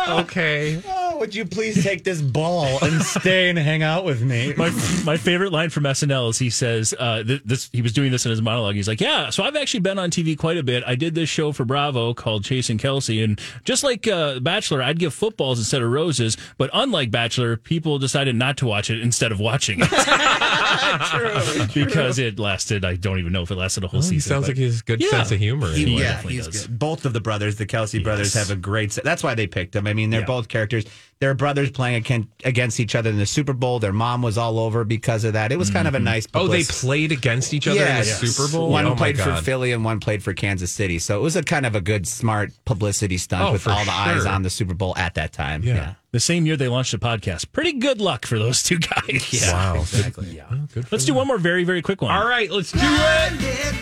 okay. 0.09 0.81
Oh, 0.87 1.17
would 1.19 1.33
you 1.35 1.45
please 1.45 1.83
take 1.89 2.03
this 2.03 2.21
ball 2.21 2.83
and 2.83 3.01
stay 3.01 3.49
and 3.49 3.57
hang 3.57 3.83
out 3.83 4.03
with 4.03 4.21
me? 4.21 4.53
My 4.57 4.69
my 5.05 5.15
favorite 5.17 5.51
line 5.51 5.69
from 5.69 5.83
SNL 5.83 6.31
is 6.31 6.39
he 6.39 6.49
says 6.49 6.93
uh, 6.97 7.23
th- 7.23 7.41
this 7.45 7.69
he 7.71 7.81
was 7.81 7.93
doing 7.93 8.11
this 8.11 8.25
in 8.25 8.31
his 8.31 8.41
monologue. 8.41 8.75
He's 8.75 8.87
like, 8.87 8.99
"Yeah, 8.99 9.29
so 9.29 9.43
I've 9.43 9.55
actually 9.55 9.81
been 9.81 9.99
on 9.99 10.09
TV 10.11 10.37
quite 10.37 10.57
a 10.57 10.63
bit. 10.63 10.83
I 10.87 10.95
did 10.95 11.13
this 11.15 11.29
show 11.29 11.51
for 11.51 11.65
Bravo 11.65 12.13
called 12.13 12.43
Chasing 12.43 12.77
Kelce, 12.77 13.23
and 13.23 13.39
just 13.63 13.83
like 13.83 14.07
uh, 14.07 14.39
Bachelor, 14.39 14.81
I'd 14.81 14.99
give 14.99 15.13
footballs 15.13 15.59
instead 15.59 15.81
of 15.81 15.89
roses. 15.91 16.35
But 16.57 16.69
unlike 16.73 17.11
Bachelor, 17.11 17.57
people 17.57 17.99
decided 17.99 18.35
not 18.35 18.57
to 18.57 18.65
watch 18.65 18.89
it 18.89 18.99
instead 19.01 19.31
of 19.31 19.39
watching 19.39 19.79
it 19.81 19.89
because 21.73 22.19
it 22.19 22.39
lasted. 22.39 22.83
I 22.85 22.95
don't 22.95 23.19
even 23.19 23.31
know 23.31 23.43
if 23.43 23.51
it 23.51 23.55
lasted 23.55 23.83
a 23.83 23.87
whole 23.87 24.01
He 24.01 24.07
season. 24.07 24.29
sounds 24.29 24.43
but- 24.43 24.49
like 24.49 24.57
he 24.57 24.63
has 24.63 24.81
good 24.81 24.99
Yeah. 25.01 25.09
sense 25.11 25.31
of 25.31 25.39
humor. 25.39 25.71
He- 25.71 25.83
Anyway. 25.83 26.01
yeah, 26.01 26.21
definitely 26.37 26.51
he's 26.53 26.61
does. 26.61 26.67
good. 26.67 26.79
Both 26.79 27.05
of 27.05 27.13
the 27.13 27.21
brothers, 27.21 27.55
the 27.55 27.65
Kelce 27.65 28.03
brothers, 28.03 28.33
have 28.33 28.49
a 28.51 28.55
great. 28.55 28.91
se- 28.91 29.01
That's 29.03 29.23
why 29.23 29.35
they 29.35 29.47
picked 29.47 29.75
him. 29.75 29.87
I 29.87 29.93
mean, 29.93 30.09
they're 30.09 30.21
Yeah. 30.21 30.25
both 30.25 30.47
characters. 30.47 30.85
They're 31.19 31.33
brothers 31.33 31.71
playing 31.71 32.03
against 32.43 32.79
each 32.81 32.95
other 32.95 33.09
in 33.09 33.17
the 33.17 33.25
Super 33.25 33.53
Bowl. 33.53 33.79
Their 33.79 33.93
mom 33.93 34.21
was 34.21 34.37
all 34.37 34.59
over 34.59 34.83
because 34.83 35.23
of 35.23 35.33
that. 35.33 35.53
It 35.53 35.57
was 35.57 35.69
kind 35.69 35.87
of 35.87 35.93
a 35.93 35.97
mm-hmm. 35.97 36.03
nice. 36.05 36.27
Oh, 36.33 36.47
they 36.49 36.63
played 36.63 37.13
against 37.13 37.53
each 37.53 37.65
other 37.65 37.79
in 37.79 37.85
the 37.85 38.05
Yes. 38.05 38.19
Super 38.19 38.51
Bowl. 38.51 38.69
One 38.69 38.85
oh 38.85 38.95
played 38.95 39.17
for 39.17 39.33
Philly 39.37 39.71
and 39.71 39.85
one 39.85 40.01
played 40.01 40.21
for 40.21 40.33
Kansas 40.33 40.69
City. 40.71 40.99
So 40.99 41.17
it 41.17 41.21
was 41.21 41.37
a 41.37 41.43
kind 41.43 41.65
of 41.65 41.75
a 41.75 41.81
good, 41.81 42.05
smart 42.07 42.51
publicity 42.65 43.17
stunt 43.17 43.41
Oh, 43.43 43.51
with 43.53 43.65
all 43.67 43.85
the 43.85 43.91
eyes 43.91 44.25
on 44.25 44.41
the 44.43 44.49
Super 44.49 44.73
Bowl 44.73 44.93
at 44.97 45.13
that 45.15 45.31
time. 45.31 45.63
Yeah. 45.63 45.73
Yeah. 45.75 45.93
the 46.11 46.19
same 46.19 46.45
year 46.45 46.57
they 46.57 46.67
launched 46.67 46.93
a 46.93 46.99
podcast. 46.99 47.51
Pretty 47.53 47.73
good 47.73 48.01
luck 48.01 48.25
for 48.25 48.37
those 48.37 48.61
two 48.61 48.79
guys. 48.79 49.47
Wow. 49.53 49.75
exactly. 49.79 50.35
Yeah. 50.35 50.43
Well, 50.51 50.67
good 50.73 50.91
Let's 50.91 51.05
do 51.05 51.11
them. 51.13 51.17
one 51.17 51.27
more 51.27 51.37
very 51.37 51.63
very 51.63 51.81
quick 51.81 52.01
one. 52.01 52.11
All 52.11 52.27
right, 52.27 52.51
let's 52.51 52.71
do 52.73 52.79
it. 52.81 53.81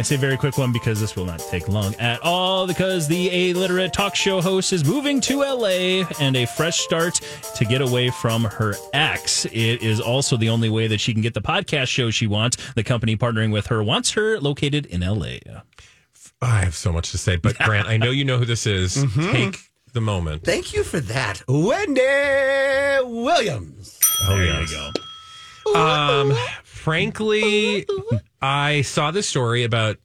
I 0.00 0.02
say 0.02 0.16
very 0.16 0.38
quick 0.38 0.56
one 0.56 0.72
because 0.72 0.98
this 0.98 1.14
will 1.14 1.26
not 1.26 1.40
take 1.40 1.68
long 1.68 1.94
at 1.96 2.22
all 2.22 2.66
because 2.66 3.06
the 3.06 3.50
illiterate 3.50 3.92
talk 3.92 4.14
show 4.14 4.40
host 4.40 4.72
is 4.72 4.82
moving 4.82 5.20
to 5.20 5.40
LA 5.40 6.06
and 6.18 6.34
a 6.36 6.46
fresh 6.46 6.80
start 6.80 7.20
to 7.56 7.66
get 7.66 7.82
away 7.82 8.08
from 8.08 8.44
her 8.44 8.72
ex. 8.94 9.44
It 9.44 9.82
is 9.82 10.00
also 10.00 10.38
the 10.38 10.48
only 10.48 10.70
way 10.70 10.86
that 10.86 11.00
she 11.00 11.12
can 11.12 11.20
get 11.20 11.34
the 11.34 11.42
podcast 11.42 11.88
show 11.88 12.10
she 12.10 12.26
wants. 12.26 12.56
The 12.72 12.82
company 12.82 13.14
partnering 13.14 13.52
with 13.52 13.66
her 13.66 13.82
wants 13.82 14.12
her 14.12 14.40
located 14.40 14.86
in 14.86 15.02
LA. 15.02 15.34
I 16.40 16.60
have 16.60 16.74
so 16.74 16.92
much 16.92 17.10
to 17.10 17.18
say, 17.18 17.36
but 17.36 17.58
Grant, 17.66 17.86
I 17.86 17.98
know 17.98 18.10
you 18.10 18.24
know 18.24 18.38
who 18.38 18.46
this 18.46 18.66
is. 18.66 18.96
Mm-hmm. 18.96 19.32
Take 19.32 19.58
the 19.92 20.00
moment. 20.00 20.44
Thank 20.44 20.72
you 20.72 20.82
for 20.82 21.00
that, 21.00 21.42
Wendy 21.46 22.00
Williams. 23.04 24.00
Oh, 24.22 24.34
there 24.34 24.46
yes. 24.46 24.72
you 24.72 24.92
go. 25.74 25.78
Um, 25.78 26.34
frankly, 26.64 27.86
I 28.42 28.82
saw 28.82 29.10
this 29.10 29.28
story 29.28 29.64
about 29.64 29.98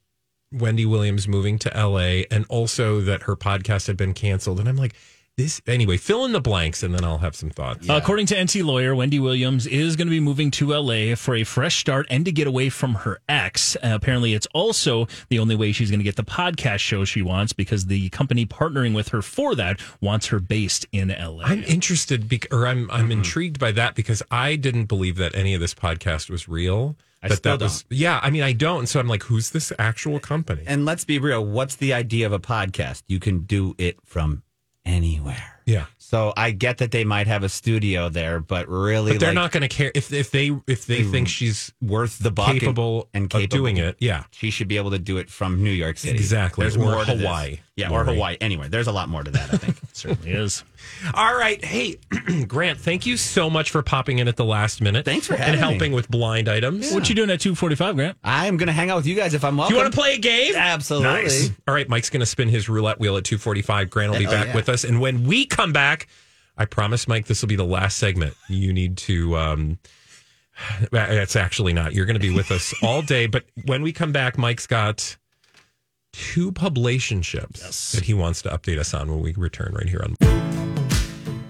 Wendy 0.52 0.86
Williams 0.86 1.26
moving 1.26 1.58
to 1.60 1.70
LA 1.74 2.24
and 2.30 2.44
also 2.48 3.00
that 3.00 3.24
her 3.24 3.36
podcast 3.36 3.86
had 3.86 3.96
been 3.96 4.14
canceled. 4.14 4.60
And 4.60 4.68
I'm 4.68 4.76
like, 4.76 4.94
this 5.36 5.60
anyway, 5.66 5.98
fill 5.98 6.24
in 6.24 6.32
the 6.32 6.40
blanks 6.40 6.82
and 6.82 6.94
then 6.94 7.04
I'll 7.04 7.18
have 7.18 7.36
some 7.36 7.50
thoughts. 7.50 7.90
Uh, 7.90 8.00
according 8.02 8.24
to 8.26 8.34
Enty 8.34 8.64
lawyer, 8.64 8.94
Wendy 8.94 9.18
Williams 9.18 9.66
is 9.66 9.94
going 9.94 10.06
to 10.06 10.10
be 10.10 10.20
moving 10.20 10.50
to 10.52 10.72
LA 10.72 11.14
for 11.14 11.34
a 11.34 11.44
fresh 11.44 11.76
start 11.76 12.06
and 12.08 12.24
to 12.24 12.32
get 12.32 12.46
away 12.46 12.70
from 12.70 12.94
her 12.94 13.20
ex. 13.28 13.76
Uh, 13.76 13.90
apparently, 13.92 14.32
it's 14.32 14.46
also 14.54 15.06
the 15.28 15.38
only 15.38 15.54
way 15.54 15.72
she's 15.72 15.90
going 15.90 16.00
to 16.00 16.04
get 16.04 16.16
the 16.16 16.24
podcast 16.24 16.78
show 16.78 17.04
she 17.04 17.20
wants 17.20 17.52
because 17.52 17.84
the 17.86 18.08
company 18.08 18.46
partnering 18.46 18.94
with 18.94 19.08
her 19.08 19.20
for 19.20 19.54
that 19.54 19.78
wants 20.00 20.28
her 20.28 20.40
based 20.40 20.86
in 20.90 21.08
LA. 21.08 21.42
I'm 21.44 21.64
interested, 21.64 22.30
bec- 22.30 22.50
or 22.50 22.66
I'm 22.66 22.90
I'm 22.90 23.12
intrigued 23.12 23.58
by 23.58 23.72
that 23.72 23.94
because 23.94 24.22
I 24.30 24.56
didn't 24.56 24.86
believe 24.86 25.16
that 25.16 25.34
any 25.34 25.52
of 25.52 25.60
this 25.60 25.74
podcast 25.74 26.30
was 26.30 26.48
real. 26.48 26.96
I 27.32 27.36
that 27.36 27.60
was 27.60 27.84
yeah. 27.90 28.20
I 28.22 28.30
mean, 28.30 28.42
I 28.42 28.52
don't. 28.52 28.86
So 28.86 29.00
I'm 29.00 29.08
like, 29.08 29.24
who's 29.24 29.50
this 29.50 29.72
actual 29.78 30.20
company? 30.20 30.62
And 30.66 30.84
let's 30.84 31.04
be 31.04 31.18
real. 31.18 31.44
What's 31.44 31.76
the 31.76 31.92
idea 31.92 32.26
of 32.26 32.32
a 32.32 32.38
podcast? 32.38 33.02
You 33.08 33.20
can 33.20 33.40
do 33.40 33.74
it 33.78 33.98
from 34.04 34.42
anywhere. 34.84 35.55
Yeah. 35.66 35.86
So 35.98 36.32
I 36.36 36.52
get 36.52 36.78
that 36.78 36.92
they 36.92 37.02
might 37.04 37.26
have 37.26 37.42
a 37.42 37.48
studio 37.48 38.08
there, 38.08 38.38
but 38.38 38.68
really, 38.68 39.12
But 39.12 39.20
they're 39.20 39.30
like, 39.30 39.34
not 39.34 39.50
going 39.52 39.62
to 39.62 39.68
care 39.68 39.90
if 39.94 40.12
if 40.12 40.30
they 40.30 40.52
if 40.68 40.86
they 40.86 41.00
mm-hmm. 41.00 41.10
think 41.10 41.28
she's 41.28 41.72
worth 41.82 42.20
the 42.20 42.30
buck 42.30 42.50
and- 42.50 42.60
capable 42.60 43.08
and, 43.12 43.24
of 43.24 43.30
capable 43.30 43.56
doing 43.56 43.76
it. 43.78 43.96
Yeah. 43.98 44.22
She 44.30 44.50
should 44.50 44.68
be 44.68 44.76
able 44.76 44.92
to 44.92 45.00
do 45.00 45.16
it 45.16 45.28
from 45.28 45.64
New 45.64 45.70
York 45.72 45.98
City. 45.98 46.14
Exactly. 46.16 46.62
There's 46.62 46.76
Or 46.76 46.80
more 46.80 47.04
to 47.04 47.12
this. 47.12 47.20
Hawaii, 47.20 47.58
Yeah, 47.74 47.90
or 47.90 48.04
Hawaii. 48.04 48.36
Anyway, 48.40 48.68
there's 48.68 48.86
a 48.86 48.92
lot 48.92 49.08
more 49.08 49.24
to 49.24 49.30
that. 49.32 49.52
I 49.52 49.56
think. 49.56 49.76
certainly 49.92 50.30
is. 50.30 50.62
All 51.14 51.34
right. 51.34 51.62
Hey, 51.64 51.96
Grant, 52.46 52.78
thank 52.78 53.04
you 53.06 53.16
so 53.16 53.50
much 53.50 53.70
for 53.72 53.82
popping 53.82 54.20
in 54.20 54.28
at 54.28 54.36
the 54.36 54.44
last 54.44 54.80
minute. 54.80 55.04
Thanks 55.04 55.26
for 55.26 55.34
and 55.34 55.42
having 55.42 55.54
me. 55.54 55.58
helping 55.58 55.92
with 55.92 56.08
blind 56.08 56.48
items. 56.48 56.92
What 56.92 57.08
you 57.08 57.16
doing 57.16 57.30
at 57.30 57.40
245, 57.40 57.96
Grant? 57.96 58.18
I'm 58.22 58.56
going 58.56 58.68
to 58.68 58.72
hang 58.72 58.90
out 58.90 58.96
with 58.98 59.06
you 59.06 59.16
guys 59.16 59.34
if 59.34 59.42
I'm 59.44 59.56
welcome. 59.56 59.74
You 59.74 59.82
want 59.82 59.92
to 59.92 59.98
play 59.98 60.14
a 60.14 60.18
game? 60.18 60.54
Absolutely. 60.54 61.08
Nice. 61.08 61.50
All 61.66 61.74
right, 61.74 61.88
Mike's 61.88 62.10
going 62.10 62.20
to 62.20 62.26
spin 62.26 62.48
his 62.48 62.68
roulette 62.68 63.00
wheel 63.00 63.16
at 63.16 63.24
245. 63.24 63.90
Grant 63.90 64.12
will 64.12 64.18
be 64.20 64.26
Oh, 64.28 64.30
back 64.30 64.46
yeah. 64.48 64.54
with 64.54 64.68
us. 64.68 64.84
And 64.84 65.00
when 65.00 65.24
we 65.24 65.44
come 65.56 65.72
back, 65.72 66.06
I 66.58 66.66
promise, 66.66 67.08
Mike, 67.08 67.26
this 67.26 67.42
will 67.42 67.48
be 67.48 67.56
the 67.56 67.64
last 67.64 67.98
segment. 67.98 68.34
You 68.48 68.72
need 68.72 68.96
to. 68.98 69.36
Um, 69.36 69.78
it's 70.92 71.36
actually 71.36 71.72
not. 71.72 71.94
You're 71.94 72.06
going 72.06 72.14
to 72.14 72.20
be 72.20 72.34
with 72.34 72.50
us 72.50 72.74
all 72.82 73.02
day. 73.02 73.26
But 73.26 73.44
when 73.64 73.82
we 73.82 73.92
come 73.92 74.12
back, 74.12 74.38
Mike's 74.38 74.66
got 74.66 75.16
two 76.12 76.52
publicationships 76.52 77.92
that 77.92 78.04
he 78.04 78.14
wants 78.14 78.42
to 78.42 78.48
update 78.50 78.78
us 78.78 78.94
on 78.94 79.10
when 79.10 79.20
we 79.20 79.32
return 79.34 79.74
right 79.74 79.88
here 79.88 80.02
on. 80.02 80.35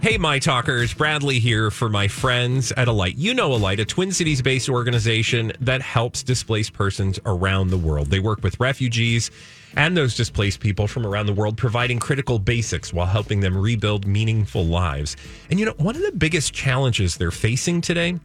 Hey, 0.07 0.19
my 0.19 0.39
talkers, 0.39 0.95
Bradley 0.95 1.41
here 1.41 1.69
for 1.69 1.89
my 1.89 2.07
friends 2.07 2.71
at 2.71 2.87
Alight. 2.87 3.17
You 3.17 3.35
know 3.35 3.53
Alight, 3.53 3.81
a 3.81 3.85
Twin 3.85 4.13
Cities 4.13 4.41
based 4.41 4.69
organization 4.69 5.53
that 5.59 5.83
helps 5.83 6.23
displaced 6.23 6.75
persons 6.75 7.19
around 7.27 7.71
the 7.71 7.77
world. 7.77 8.07
They 8.07 8.21
work 8.21 8.45
with 8.45 8.61
refugees 8.61 9.33
and 9.75 9.97
those 9.97 10.15
displaced 10.15 10.61
people 10.61 10.87
from 10.87 11.09
around 11.09 11.27
the 11.27 11.33
world, 11.33 11.57
providing 11.57 11.99
critical 11.99 12.39
basics 12.39 12.93
while 12.93 13.07
helping 13.07 13.41
them 13.41 13.59
rebuild 13.59 14.07
meaningful 14.07 14.65
lives. 14.65 15.17
And 15.51 15.59
you 15.59 15.67
know, 15.67 15.75
one 15.79 15.97
of 15.97 16.03
the 16.03 16.13
biggest 16.13 16.55
challenges 16.55 17.17
they're 17.17 17.33
facing 17.33 17.81
today 17.81 18.21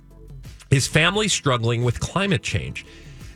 is 0.69 0.85
families 0.85 1.33
struggling 1.33 1.83
with 1.83 1.99
climate 1.99 2.43
change. 2.43 2.85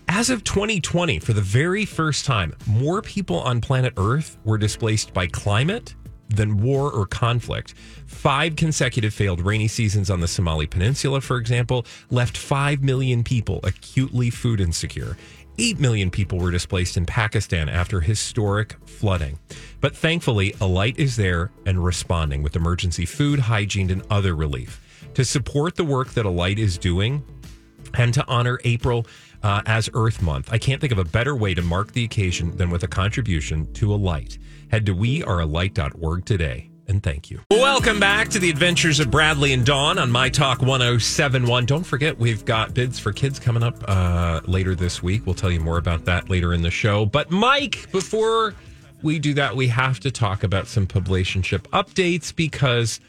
As 0.07 0.29
of 0.29 0.43
2020, 0.43 1.17
for 1.17 1.33
the 1.33 1.41
very 1.41 1.83
first 1.83 2.25
time, 2.25 2.53
more 2.67 3.01
people 3.01 3.39
on 3.39 3.59
planet 3.59 3.93
Earth 3.97 4.37
were 4.45 4.59
displaced 4.59 5.15
by 5.15 5.25
climate 5.25 5.95
than 6.29 6.57
war 6.57 6.91
or 6.91 7.05
conflict. 7.05 7.73
Five 8.05 8.55
consecutive 8.55 9.13
failed 9.13 9.41
rainy 9.41 9.67
seasons 9.67 10.09
on 10.09 10.19
the 10.19 10.27
Somali 10.27 10.67
Peninsula, 10.67 11.21
for 11.21 11.37
example, 11.37 11.85
left 12.09 12.37
5 12.37 12.83
million 12.83 13.23
people 13.23 13.59
acutely 13.63 14.29
food 14.29 14.59
insecure. 14.59 15.17
8 15.57 15.79
million 15.79 16.09
people 16.09 16.39
were 16.39 16.51
displaced 16.51 16.97
in 16.97 17.05
Pakistan 17.05 17.69
after 17.69 18.01
historic 18.01 18.75
flooding. 18.85 19.39
But 19.79 19.95
thankfully, 19.95 20.53
Alight 20.59 20.99
is 20.99 21.15
there 21.15 21.51
and 21.65 21.83
responding 21.83 22.43
with 22.43 22.55
emergency 22.55 23.05
food, 23.05 23.39
hygiene, 23.39 23.89
and 23.89 24.03
other 24.09 24.35
relief. 24.35 24.81
To 25.13 25.23
support 25.23 25.75
the 25.75 25.85
work 25.85 26.09
that 26.09 26.25
Alight 26.25 26.59
is 26.59 26.77
doing, 26.77 27.23
and 27.93 28.13
to 28.13 28.25
honor 28.27 28.59
April 28.63 29.05
uh, 29.45 29.61
as 29.67 29.89
Earth 29.93 30.23
Month. 30.23 30.49
I 30.51 30.57
can't 30.57 30.81
think 30.81 30.91
of 30.91 30.97
a 30.97 31.05
better 31.05 31.35
way 31.35 31.53
to 31.53 31.61
mark 31.61 31.91
the 31.91 32.03
occasion 32.03 32.57
than 32.57 32.71
with 32.71 32.81
a 32.81 32.87
contribution 32.87 33.71
to 33.73 33.93
Alight. 33.93 34.39
Head 34.71 34.87
to 34.87 34.95
wearealight.org 34.95 36.25
today. 36.25 36.71
And 36.87 37.03
thank 37.03 37.29
you. 37.29 37.41
Welcome 37.51 37.99
back 37.99 38.29
to 38.29 38.39
the 38.39 38.49
adventures 38.49 38.99
of 38.99 39.11
Bradley 39.11 39.53
and 39.53 39.63
Dawn 39.63 39.99
on 39.99 40.11
My 40.11 40.29
Talk 40.29 40.61
1071. 40.61 41.65
Don't 41.67 41.83
forget, 41.83 42.17
we've 42.17 42.43
got 42.43 42.73
bids 42.73 42.97
for 42.97 43.11
kids 43.11 43.39
coming 43.39 43.61
up 43.61 43.75
uh, 43.87 44.41
later 44.45 44.73
this 44.73 45.03
week. 45.03 45.27
We'll 45.27 45.35
tell 45.35 45.51
you 45.51 45.59
more 45.59 45.77
about 45.77 46.05
that 46.05 46.27
later 46.27 46.51
in 46.51 46.63
the 46.63 46.71
show. 46.71 47.05
But, 47.05 47.29
Mike, 47.29 47.91
before 47.91 48.55
we 49.03 49.19
do 49.19 49.35
that, 49.35 49.55
we 49.55 49.67
have 49.67 49.99
to 50.01 50.11
talk 50.11 50.43
about 50.43 50.67
some 50.67 50.87
publicationship 50.87 51.61
updates 51.69 52.35
because, 52.35 52.99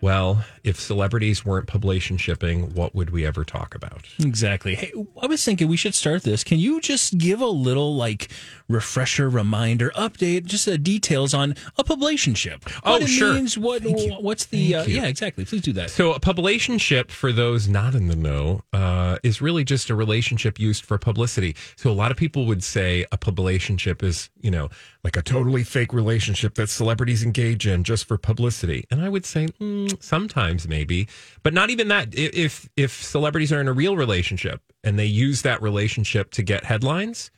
well, 0.00 0.42
if 0.64 0.78
celebrities 0.78 1.44
weren't 1.44 1.66
publication 1.66 2.16
shipping, 2.16 2.74
what 2.74 2.94
would 2.94 3.10
we 3.10 3.26
ever 3.26 3.44
talk 3.44 3.74
about? 3.74 4.06
Exactly. 4.18 4.74
Hey, 4.74 4.92
I 5.20 5.26
was 5.26 5.44
thinking 5.44 5.68
we 5.68 5.76
should 5.76 5.94
start 5.94 6.22
this. 6.22 6.44
Can 6.44 6.58
you 6.58 6.80
just 6.80 7.18
give 7.18 7.40
a 7.40 7.46
little 7.46 7.96
like 7.96 8.28
refresher, 8.68 9.28
reminder, 9.28 9.90
update, 9.96 10.44
just 10.44 10.68
uh, 10.68 10.76
details 10.76 11.34
on 11.34 11.54
a 11.76 11.84
publication 11.84 12.34
ship? 12.34 12.64
Oh, 12.84 12.92
what 12.92 13.02
it 13.02 13.08
sure. 13.08 13.34
Means, 13.34 13.58
what 13.58 13.82
what's 14.20 14.46
the 14.46 14.76
uh, 14.76 14.84
yeah? 14.84 15.06
Exactly. 15.06 15.44
Please 15.44 15.62
do 15.62 15.72
that. 15.74 15.90
So, 15.90 16.12
a 16.12 16.20
publicationship, 16.20 17.10
for 17.10 17.32
those 17.32 17.68
not 17.68 17.94
in 17.94 18.08
the 18.08 18.16
know, 18.16 18.62
uh, 18.72 19.18
is 19.22 19.40
really 19.40 19.64
just 19.64 19.90
a 19.90 19.94
relationship 19.94 20.58
used 20.60 20.84
for 20.84 20.98
publicity. 20.98 21.56
So, 21.76 21.90
a 21.90 21.92
lot 21.92 22.10
of 22.10 22.16
people 22.16 22.46
would 22.46 22.62
say 22.62 23.06
a 23.10 23.18
publicationship 23.18 24.02
is, 24.02 24.30
you 24.40 24.50
know, 24.50 24.68
like 25.02 25.16
a 25.16 25.22
totally 25.22 25.64
fake 25.64 25.92
relationship 25.92 26.54
that 26.54 26.68
celebrities 26.68 27.24
engage 27.24 27.66
in 27.66 27.82
just 27.82 28.06
for 28.06 28.16
publicity. 28.16 28.84
And 28.90 29.02
I 29.02 29.08
would 29.08 29.26
say 29.26 29.48
mm, 29.60 30.02
sometimes 30.02 30.51
maybe, 30.68 31.08
but 31.42 31.54
not 31.54 31.70
even 31.70 31.88
that. 31.88 32.14
If 32.16 32.68
if 32.76 33.02
celebrities 33.02 33.52
are 33.52 33.60
in 33.60 33.68
a 33.68 33.72
real 33.72 33.96
relationship 33.96 34.60
and 34.84 34.98
they 34.98 35.06
use 35.06 35.42
that 35.42 35.62
relationship 35.62 36.30
to 36.32 36.42
get 36.42 36.64
headlines, 36.64 37.30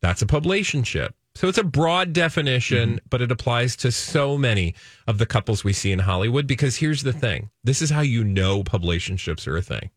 that's 0.00 0.22
a 0.22 0.26
publicationship. 0.26 1.10
So 1.34 1.48
it's 1.48 1.58
a 1.58 1.64
broad 1.64 2.12
definition, 2.12 2.90
mm-hmm. 2.90 3.06
but 3.08 3.22
it 3.22 3.32
applies 3.32 3.74
to 3.76 3.90
so 3.90 4.36
many 4.36 4.74
of 5.06 5.18
the 5.18 5.26
couples 5.26 5.64
we 5.64 5.72
see 5.72 5.92
in 5.92 6.00
Hollywood. 6.00 6.46
Because 6.46 6.76
here's 6.76 7.02
the 7.02 7.12
thing 7.12 7.50
this 7.64 7.82
is 7.82 7.90
how 7.90 8.00
you 8.00 8.24
know 8.24 8.62
publicationships 8.62 9.46
are 9.46 9.56
a 9.56 9.62
thing. 9.62 9.90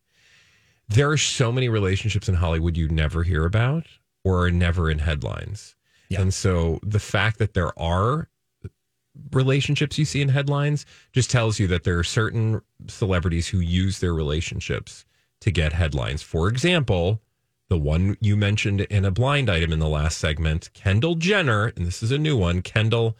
There 0.88 1.10
are 1.10 1.18
so 1.18 1.50
many 1.50 1.68
relationships 1.68 2.28
in 2.28 2.36
Hollywood 2.36 2.76
you 2.76 2.88
never 2.88 3.24
hear 3.24 3.44
about 3.44 3.86
or 4.24 4.44
are 4.44 4.50
never 4.50 4.90
in 4.90 5.00
headlines. 5.00 5.74
And 6.10 6.32
so 6.32 6.78
the 6.82 7.00
fact 7.00 7.38
that 7.38 7.54
there 7.54 7.76
are 7.78 8.28
relationships 9.32 9.98
you 9.98 10.04
see 10.04 10.22
in 10.22 10.28
headlines 10.28 10.86
just 11.12 11.30
tells 11.30 11.58
you 11.58 11.66
that 11.68 11.84
there 11.84 11.98
are 11.98 12.04
certain 12.04 12.60
celebrities 12.88 13.48
who 13.48 13.60
use 13.60 14.00
their 14.00 14.14
relationships 14.14 15.04
to 15.40 15.50
get 15.50 15.72
headlines. 15.72 16.22
For 16.22 16.48
example, 16.48 17.20
the 17.68 17.78
one 17.78 18.16
you 18.20 18.36
mentioned 18.36 18.82
in 18.82 19.04
a 19.04 19.10
blind 19.10 19.50
item 19.50 19.72
in 19.72 19.78
the 19.78 19.88
last 19.88 20.18
segment, 20.18 20.70
Kendall 20.72 21.16
Jenner, 21.16 21.72
and 21.76 21.86
this 21.86 22.02
is 22.02 22.12
a 22.12 22.18
new 22.18 22.36
one, 22.36 22.62
Kendall 22.62 23.16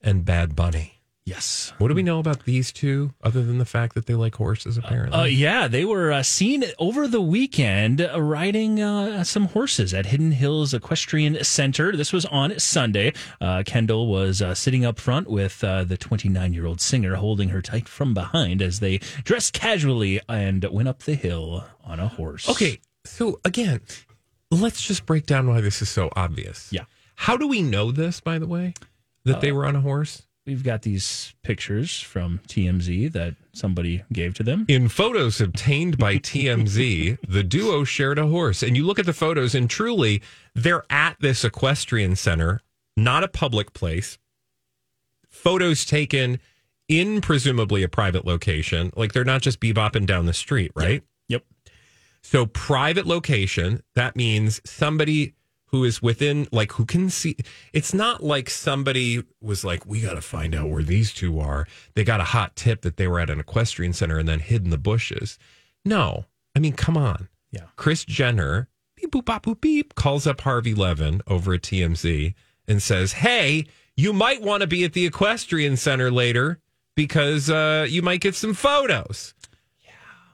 and 0.00 0.24
Bad 0.24 0.56
Bunny. 0.56 0.99
Yes. 1.26 1.72
What 1.78 1.88
do 1.88 1.94
we 1.94 2.02
know 2.02 2.18
about 2.18 2.44
these 2.44 2.72
two 2.72 3.12
other 3.22 3.44
than 3.44 3.58
the 3.58 3.64
fact 3.64 3.94
that 3.94 4.06
they 4.06 4.14
like 4.14 4.34
horses 4.34 4.76
apparently? 4.76 5.18
Uh, 5.18 5.24
yeah, 5.24 5.68
they 5.68 5.84
were 5.84 6.10
uh, 6.10 6.22
seen 6.22 6.64
over 6.78 7.06
the 7.06 7.20
weekend 7.20 8.00
uh, 8.00 8.20
riding 8.20 8.80
uh, 8.80 9.22
some 9.22 9.46
horses 9.46 9.92
at 9.94 10.06
Hidden 10.06 10.32
Hills 10.32 10.72
Equestrian 10.74 11.44
Center. 11.44 11.94
This 11.94 12.12
was 12.12 12.24
on 12.26 12.58
Sunday. 12.58 13.12
Uh, 13.40 13.62
Kendall 13.64 14.08
was 14.08 14.40
uh, 14.42 14.54
sitting 14.54 14.84
up 14.84 14.98
front 14.98 15.30
with 15.30 15.62
uh, 15.62 15.84
the 15.84 15.96
29 15.96 16.52
year 16.52 16.66
old 16.66 16.80
singer 16.80 17.14
holding 17.16 17.50
her 17.50 17.62
tight 17.62 17.86
from 17.88 18.14
behind 18.14 18.62
as 18.62 18.80
they 18.80 18.98
dressed 19.22 19.52
casually 19.52 20.20
and 20.28 20.64
went 20.64 20.88
up 20.88 21.02
the 21.02 21.14
hill 21.14 21.64
on 21.84 22.00
a 22.00 22.08
horse. 22.08 22.48
Okay, 22.48 22.80
so 23.04 23.38
again, 23.44 23.80
let's 24.50 24.82
just 24.82 25.06
break 25.06 25.26
down 25.26 25.48
why 25.48 25.60
this 25.60 25.82
is 25.82 25.90
so 25.90 26.10
obvious. 26.16 26.72
Yeah. 26.72 26.84
How 27.14 27.36
do 27.36 27.46
we 27.46 27.60
know 27.60 27.92
this, 27.92 28.20
by 28.20 28.38
the 28.38 28.46
way, 28.46 28.72
that 29.24 29.42
they 29.42 29.52
were 29.52 29.66
on 29.66 29.76
a 29.76 29.80
horse? 29.80 30.22
We've 30.50 30.64
got 30.64 30.82
these 30.82 31.32
pictures 31.44 32.00
from 32.00 32.40
TMZ 32.48 33.12
that 33.12 33.36
somebody 33.52 34.02
gave 34.12 34.34
to 34.34 34.42
them. 34.42 34.64
In 34.66 34.88
photos 34.88 35.40
obtained 35.40 35.96
by 35.96 36.16
TMZ, 36.16 37.18
the 37.28 37.44
duo 37.44 37.84
shared 37.84 38.18
a 38.18 38.26
horse. 38.26 38.60
And 38.64 38.76
you 38.76 38.84
look 38.84 38.98
at 38.98 39.06
the 39.06 39.12
photos, 39.12 39.54
and 39.54 39.70
truly, 39.70 40.20
they're 40.56 40.82
at 40.90 41.14
this 41.20 41.44
equestrian 41.44 42.16
center, 42.16 42.62
not 42.96 43.22
a 43.22 43.28
public 43.28 43.74
place. 43.74 44.18
Photos 45.28 45.84
taken 45.84 46.40
in 46.88 47.20
presumably 47.20 47.84
a 47.84 47.88
private 47.88 48.26
location. 48.26 48.90
Like 48.96 49.12
they're 49.12 49.22
not 49.22 49.42
just 49.42 49.60
bebopping 49.60 50.04
down 50.04 50.26
the 50.26 50.32
street, 50.32 50.72
right? 50.74 51.04
Yep. 51.28 51.44
So, 52.22 52.46
private 52.46 53.06
location, 53.06 53.84
that 53.94 54.16
means 54.16 54.60
somebody 54.64 55.34
who 55.70 55.84
is 55.84 56.02
within, 56.02 56.48
like, 56.50 56.72
who 56.72 56.84
can 56.84 57.10
see. 57.10 57.36
It's 57.72 57.94
not 57.94 58.22
like 58.22 58.50
somebody 58.50 59.22
was 59.40 59.64
like, 59.64 59.86
we 59.86 60.00
got 60.00 60.14
to 60.14 60.20
find 60.20 60.54
out 60.54 60.68
where 60.68 60.82
these 60.82 61.12
two 61.12 61.38
are. 61.38 61.66
They 61.94 62.04
got 62.04 62.20
a 62.20 62.24
hot 62.24 62.56
tip 62.56 62.82
that 62.82 62.96
they 62.96 63.06
were 63.06 63.20
at 63.20 63.30
an 63.30 63.40
equestrian 63.40 63.92
center 63.92 64.18
and 64.18 64.28
then 64.28 64.40
hid 64.40 64.64
in 64.64 64.70
the 64.70 64.78
bushes. 64.78 65.38
No. 65.84 66.26
I 66.56 66.58
mean, 66.58 66.72
come 66.72 66.96
on. 66.96 67.28
Yeah. 67.52 67.66
Kris 67.76 68.04
Jenner, 68.04 68.68
be 68.96 69.02
beep 69.02 69.12
boop 69.12 69.24
bop 69.24 69.44
boop 69.44 69.60
beep 69.60 69.94
calls 69.94 70.26
up 70.26 70.40
Harvey 70.40 70.74
Levin 70.74 71.22
over 71.26 71.54
at 71.54 71.62
TMZ 71.62 72.34
and 72.68 72.82
says, 72.82 73.12
"Hey, 73.14 73.66
you 73.96 74.12
might 74.12 74.42
want 74.42 74.60
to 74.60 74.66
be 74.66 74.84
at 74.84 74.92
the 74.92 75.06
Equestrian 75.06 75.76
Center 75.76 76.10
later 76.10 76.60
because 76.94 77.50
uh, 77.50 77.86
you 77.88 78.02
might 78.02 78.20
get 78.20 78.34
some 78.34 78.54
photos." 78.54 79.34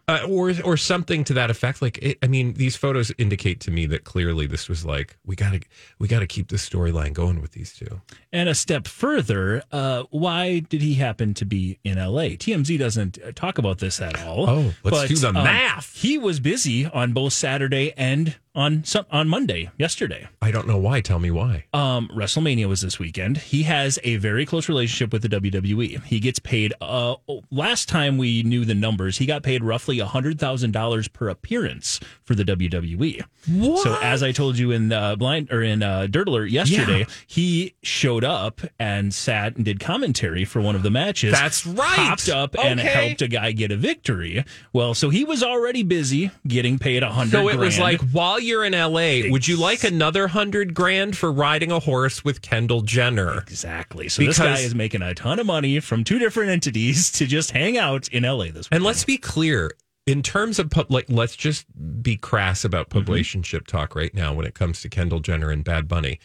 Uh, 0.09 0.21
or 0.29 0.53
or 0.65 0.77
something 0.77 1.25
to 1.25 1.35
that 1.35 1.51
effect. 1.51 1.83
Like, 1.83 1.99
it, 1.99 2.19
I 2.23 2.29
mean, 2.29 2.55
these 2.55 2.77
photos 2.77 3.11
indicate 3.19 3.59
to 3.63 3.73
me 3.73 3.87
that 3.87 4.05
clearly 4.05 4.47
this 4.47 4.69
was 4.69 4.87
like 4.87 5.17
we 5.27 5.35
gotta 5.35 5.61
we 5.99 6.07
gotta 6.07 6.29
keep 6.29 6.47
the 6.47 6.57
storyline 6.57 7.13
going 7.13 7.41
with 7.41 7.51
these 7.53 7.73
two. 7.75 8.01
And 8.33 8.49
a 8.49 8.55
step 8.55 8.87
further, 8.87 9.65
uh, 9.73 10.05
why 10.11 10.61
did 10.61 10.81
he 10.81 10.95
happen 10.95 11.35
to 11.35 11.45
be 11.45 11.81
in 11.83 11.99
LA? 11.99 12.37
TMZ 12.39 12.79
doesn't 12.79 13.19
uh, 13.21 13.33
talk 13.35 13.59
about 13.59 13.79
this 13.79 14.01
at 14.01 14.25
all. 14.25 14.49
Oh, 14.49 14.75
let's 14.85 15.09
do 15.09 15.17
the 15.17 15.29
um, 15.29 15.35
math. 15.35 15.93
He 15.97 16.19
was 16.19 16.39
busy 16.39 16.87
on 16.87 17.13
both 17.13 17.33
Saturday 17.33 17.93
and 17.97 18.37
on 18.57 18.83
some, 18.85 19.05
on 19.13 19.29
Monday, 19.29 19.71
yesterday. 19.79 20.27
I 20.43 20.51
don't 20.51 20.67
know 20.67 20.79
why. 20.79 21.01
Tell 21.03 21.19
me 21.19 21.31
why. 21.31 21.67
Um, 21.75 22.09
WrestleMania 22.13 22.67
was 22.67 22.81
this 22.81 22.99
weekend. 22.99 23.37
He 23.39 23.65
has 23.65 23.99
a 24.03 24.17
very 24.17 24.47
close 24.47 24.69
relationship 24.69 25.13
with 25.13 25.23
the 25.23 25.29
WWE. 25.29 26.03
He 26.05 26.19
gets 26.19 26.39
paid. 26.39 26.73
Uh, 26.81 27.17
last 27.51 27.89
time 27.89 28.17
we 28.19 28.43
knew 28.43 28.65
the 28.65 28.75
numbers, 28.75 29.19
he 29.19 29.27
got 29.27 29.43
paid 29.43 29.63
roughly 29.63 29.99
hundred 30.01 30.39
thousand 30.41 30.73
dollars 30.73 31.07
per 31.07 31.29
appearance 31.29 32.01
for 32.25 32.35
the 32.35 32.45
WWE. 32.45 33.23
What? 33.49 33.83
So 33.83 33.99
as 34.03 34.23
I 34.23 34.33
told 34.33 34.57
you 34.59 34.71
in 34.73 34.91
uh, 34.93 35.17
blind 35.17 35.53
or 35.53 35.63
in 35.63 35.83
uh, 35.83 36.07
Dirt 36.09 36.27
Alert 36.29 36.51
yesterday, 36.51 37.01
Yeah. 37.01 37.05
he 37.27 37.75
showed 37.83 38.25
up 38.25 38.63
and 38.79 39.13
sat 39.15 39.57
and 39.57 39.65
did 39.65 39.79
commentary 39.81 40.45
for 40.47 40.61
one 40.61 40.75
of 40.75 40.83
the 40.83 40.91
matches. 40.91 41.33
That's 41.33 41.67
right. 41.67 41.97
Popped 41.97 42.29
up 42.31 42.57
and 42.59 42.81
helped 42.81 43.21
a 43.23 43.29
guy 43.29 43.53
get 43.53 43.71
a 43.71 43.77
victory. 43.77 44.45
Well, 44.73 44.95
so 44.95 45.11
he 45.11 45.25
was 45.25 45.43
already 45.43 45.83
busy 45.83 46.31
getting 46.47 46.79
paid 46.79 47.03
a 47.03 47.11
hundred. 47.11 47.33
So 47.33 47.49
it 47.49 47.57
was 47.59 47.79
like, 47.79 48.01
while 48.11 48.41
you're 48.47 48.65
in 48.65 48.73
LA, 48.73 49.31
would 49.31 49.47
you 49.47 49.57
like 49.57 49.85
another 49.85 50.29
hundred 50.29 50.73
grand 50.75 51.17
for 51.17 51.31
riding 51.33 51.71
a 51.71 51.81
horse 51.81 52.25
with 52.25 52.41
Kendall 52.43 52.81
Jenner? 52.83 53.39
Exactly. 53.41 54.09
So 54.09 54.23
this 54.23 54.39
guy 54.39 54.59
is 54.59 54.75
making 54.75 55.03
a 55.03 55.15
ton 55.15 55.39
of 55.39 55.47
money 55.47 55.81
from 55.81 56.05
two 56.05 56.19
different 56.19 56.51
entities 56.51 57.11
to 57.13 57.27
just 57.27 57.51
hang 57.51 57.77
out 57.77 58.09
in 58.09 58.23
LA 58.23 58.45
this 58.47 58.55
week. 58.55 58.69
And 58.73 58.85
let's 58.85 59.05
be 59.05 59.19
clear, 59.19 59.73
in 60.07 60.23
terms 60.23 60.59
of 60.59 60.73
like, 60.89 61.07
let's 61.09 61.37
just 61.37 61.67
be 62.03 62.17
crass 62.17 62.65
about 62.65 62.89
Mm-hmm. 62.91 63.11
relationship 63.11 63.67
talk 63.67 63.95
right 63.95 64.15
now 64.15 64.33
when 64.33 64.47
it 64.47 64.55
comes 64.55 64.81
to 64.83 64.89
Kendall 64.89 65.21
Jenner 65.21 65.51
and 65.51 65.63
Bad 65.65 65.89
Bunny. 65.89 66.19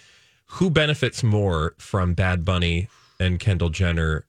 Who 0.55 0.69
benefits 0.69 1.23
more 1.23 1.75
from 1.77 2.13
Bad 2.13 2.45
Bunny 2.45 2.87
and 3.19 3.39
Kendall 3.39 3.69
Jenner 3.69 4.25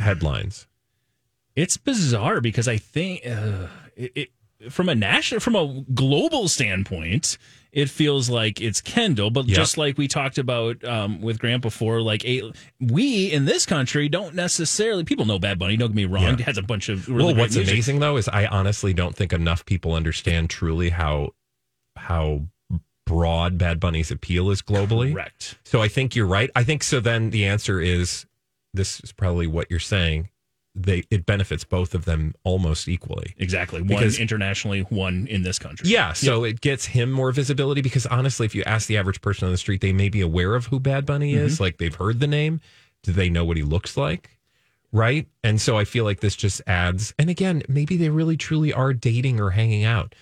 headlines? 0.00 0.66
It's 1.54 1.76
bizarre 1.76 2.40
because 2.40 2.66
I 2.66 2.78
think 2.78 3.26
uh, 3.26 3.66
it, 3.96 4.12
it 4.14 4.28
from 4.70 4.88
a 4.88 4.94
national, 4.94 5.40
from 5.40 5.56
a 5.56 5.84
global 5.94 6.48
standpoint, 6.48 7.38
it 7.72 7.88
feels 7.88 8.28
like 8.30 8.60
it's 8.60 8.80
Kendall. 8.80 9.30
But 9.30 9.46
Yep. 9.48 9.56
just 9.56 9.78
like 9.78 9.96
we 9.98 10.08
talked 10.08 10.38
about 10.38 10.84
um, 10.84 11.20
with 11.20 11.38
Grant 11.38 11.62
before, 11.62 12.00
like 12.02 12.24
a, 12.24 12.52
we 12.80 13.32
in 13.32 13.44
this 13.44 13.64
country 13.66 14.08
don't 14.08 14.34
necessarily 14.34 15.04
people 15.04 15.24
know 15.24 15.38
Bad 15.38 15.58
Bunny. 15.58 15.76
Don't 15.76 15.88
get 15.90 15.96
me 15.96 16.04
wrong; 16.04 16.22
Yeah. 16.24 16.36
He 16.36 16.42
has 16.44 16.58
a 16.58 16.62
bunch 16.62 16.88
of 16.88 17.08
really 17.08 17.32
well, 17.32 17.42
what's 17.42 17.56
music. 17.56 17.72
amazing 17.72 18.00
though 18.00 18.16
is 18.16 18.28
I 18.28 18.46
honestly 18.46 18.92
don't 18.92 19.16
think 19.16 19.32
enough 19.32 19.64
people 19.64 19.94
understand 19.94 20.50
truly 20.50 20.90
how 20.90 21.30
how 21.96 22.42
broad 23.06 23.58
Bad 23.58 23.80
Bunny's 23.80 24.10
appeal 24.10 24.50
is 24.50 24.62
globally. 24.62 25.12
Correct. 25.12 25.58
So 25.64 25.82
I 25.82 25.88
think 25.88 26.14
you're 26.14 26.26
right. 26.26 26.50
I 26.54 26.64
think 26.64 26.82
so. 26.82 27.00
Then 27.00 27.30
the 27.30 27.44
answer 27.46 27.80
is 27.80 28.26
this 28.74 29.00
is 29.00 29.12
probably 29.12 29.46
what 29.46 29.70
you're 29.70 29.80
saying. 29.80 30.28
They 30.74 31.04
it 31.10 31.26
benefits 31.26 31.64
both 31.64 31.94
of 31.94 32.06
them 32.06 32.34
almost 32.44 32.88
equally. 32.88 33.34
Exactly. 33.38 33.80
One 33.82 33.88
Because- 33.88 34.18
internationally, 34.18 34.80
one 34.82 35.26
in 35.26 35.42
this 35.42 35.58
country. 35.58 35.88
Yeah, 35.90 36.14
so 36.14 36.44
it 36.44 36.60
gets 36.62 36.86
him 36.86 37.10
more 37.12 37.30
visibility 37.30 37.82
because 37.82 38.06
honestly, 38.06 38.46
if 38.46 38.54
you 38.54 38.62
ask 38.64 38.86
the 38.88 38.96
average 38.96 39.20
person 39.20 39.44
on 39.46 39.52
the 39.52 39.58
street, 39.58 39.82
they 39.82 39.92
may 39.92 40.08
be 40.08 40.22
aware 40.22 40.54
of 40.54 40.66
who 40.66 40.80
Bad 40.80 41.04
Bunny 41.04 41.34
is. 41.34 41.60
Like 41.60 41.76
they've 41.76 41.94
heard 41.94 42.20
the 42.20 42.26
name. 42.26 42.60
Do 43.02 43.12
they 43.12 43.28
know 43.28 43.44
what 43.44 43.56
he 43.58 43.62
looks 43.62 43.96
like? 43.96 44.38
Right. 44.92 45.26
And 45.44 45.60
so 45.60 45.76
I 45.76 45.84
feel 45.84 46.04
like 46.04 46.20
this 46.20 46.36
just 46.36 46.60
adds, 46.66 47.12
and 47.18 47.28
again, 47.28 47.62
maybe 47.68 47.96
they 47.96 48.08
really 48.10 48.36
truly 48.36 48.72
are 48.72 48.92
dating 48.94 49.40
or 49.40 49.50
hanging 49.50 49.84
out. 49.84 50.14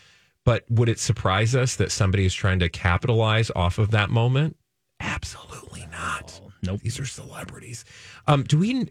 But 0.44 0.64
would 0.70 0.88
it 0.88 0.98
surprise 0.98 1.54
us 1.54 1.76
that 1.76 1.92
somebody 1.92 2.24
is 2.24 2.34
trying 2.34 2.58
to 2.60 2.68
capitalize 2.68 3.50
off 3.54 3.78
of 3.78 3.90
that 3.90 4.10
moment? 4.10 4.56
Absolutely 5.00 5.86
not. 5.92 6.40
Nope. 6.62 6.80
These 6.82 6.98
are 7.00 7.06
celebrities. 7.06 7.84
Um, 8.26 8.44
do 8.44 8.58
we? 8.58 8.88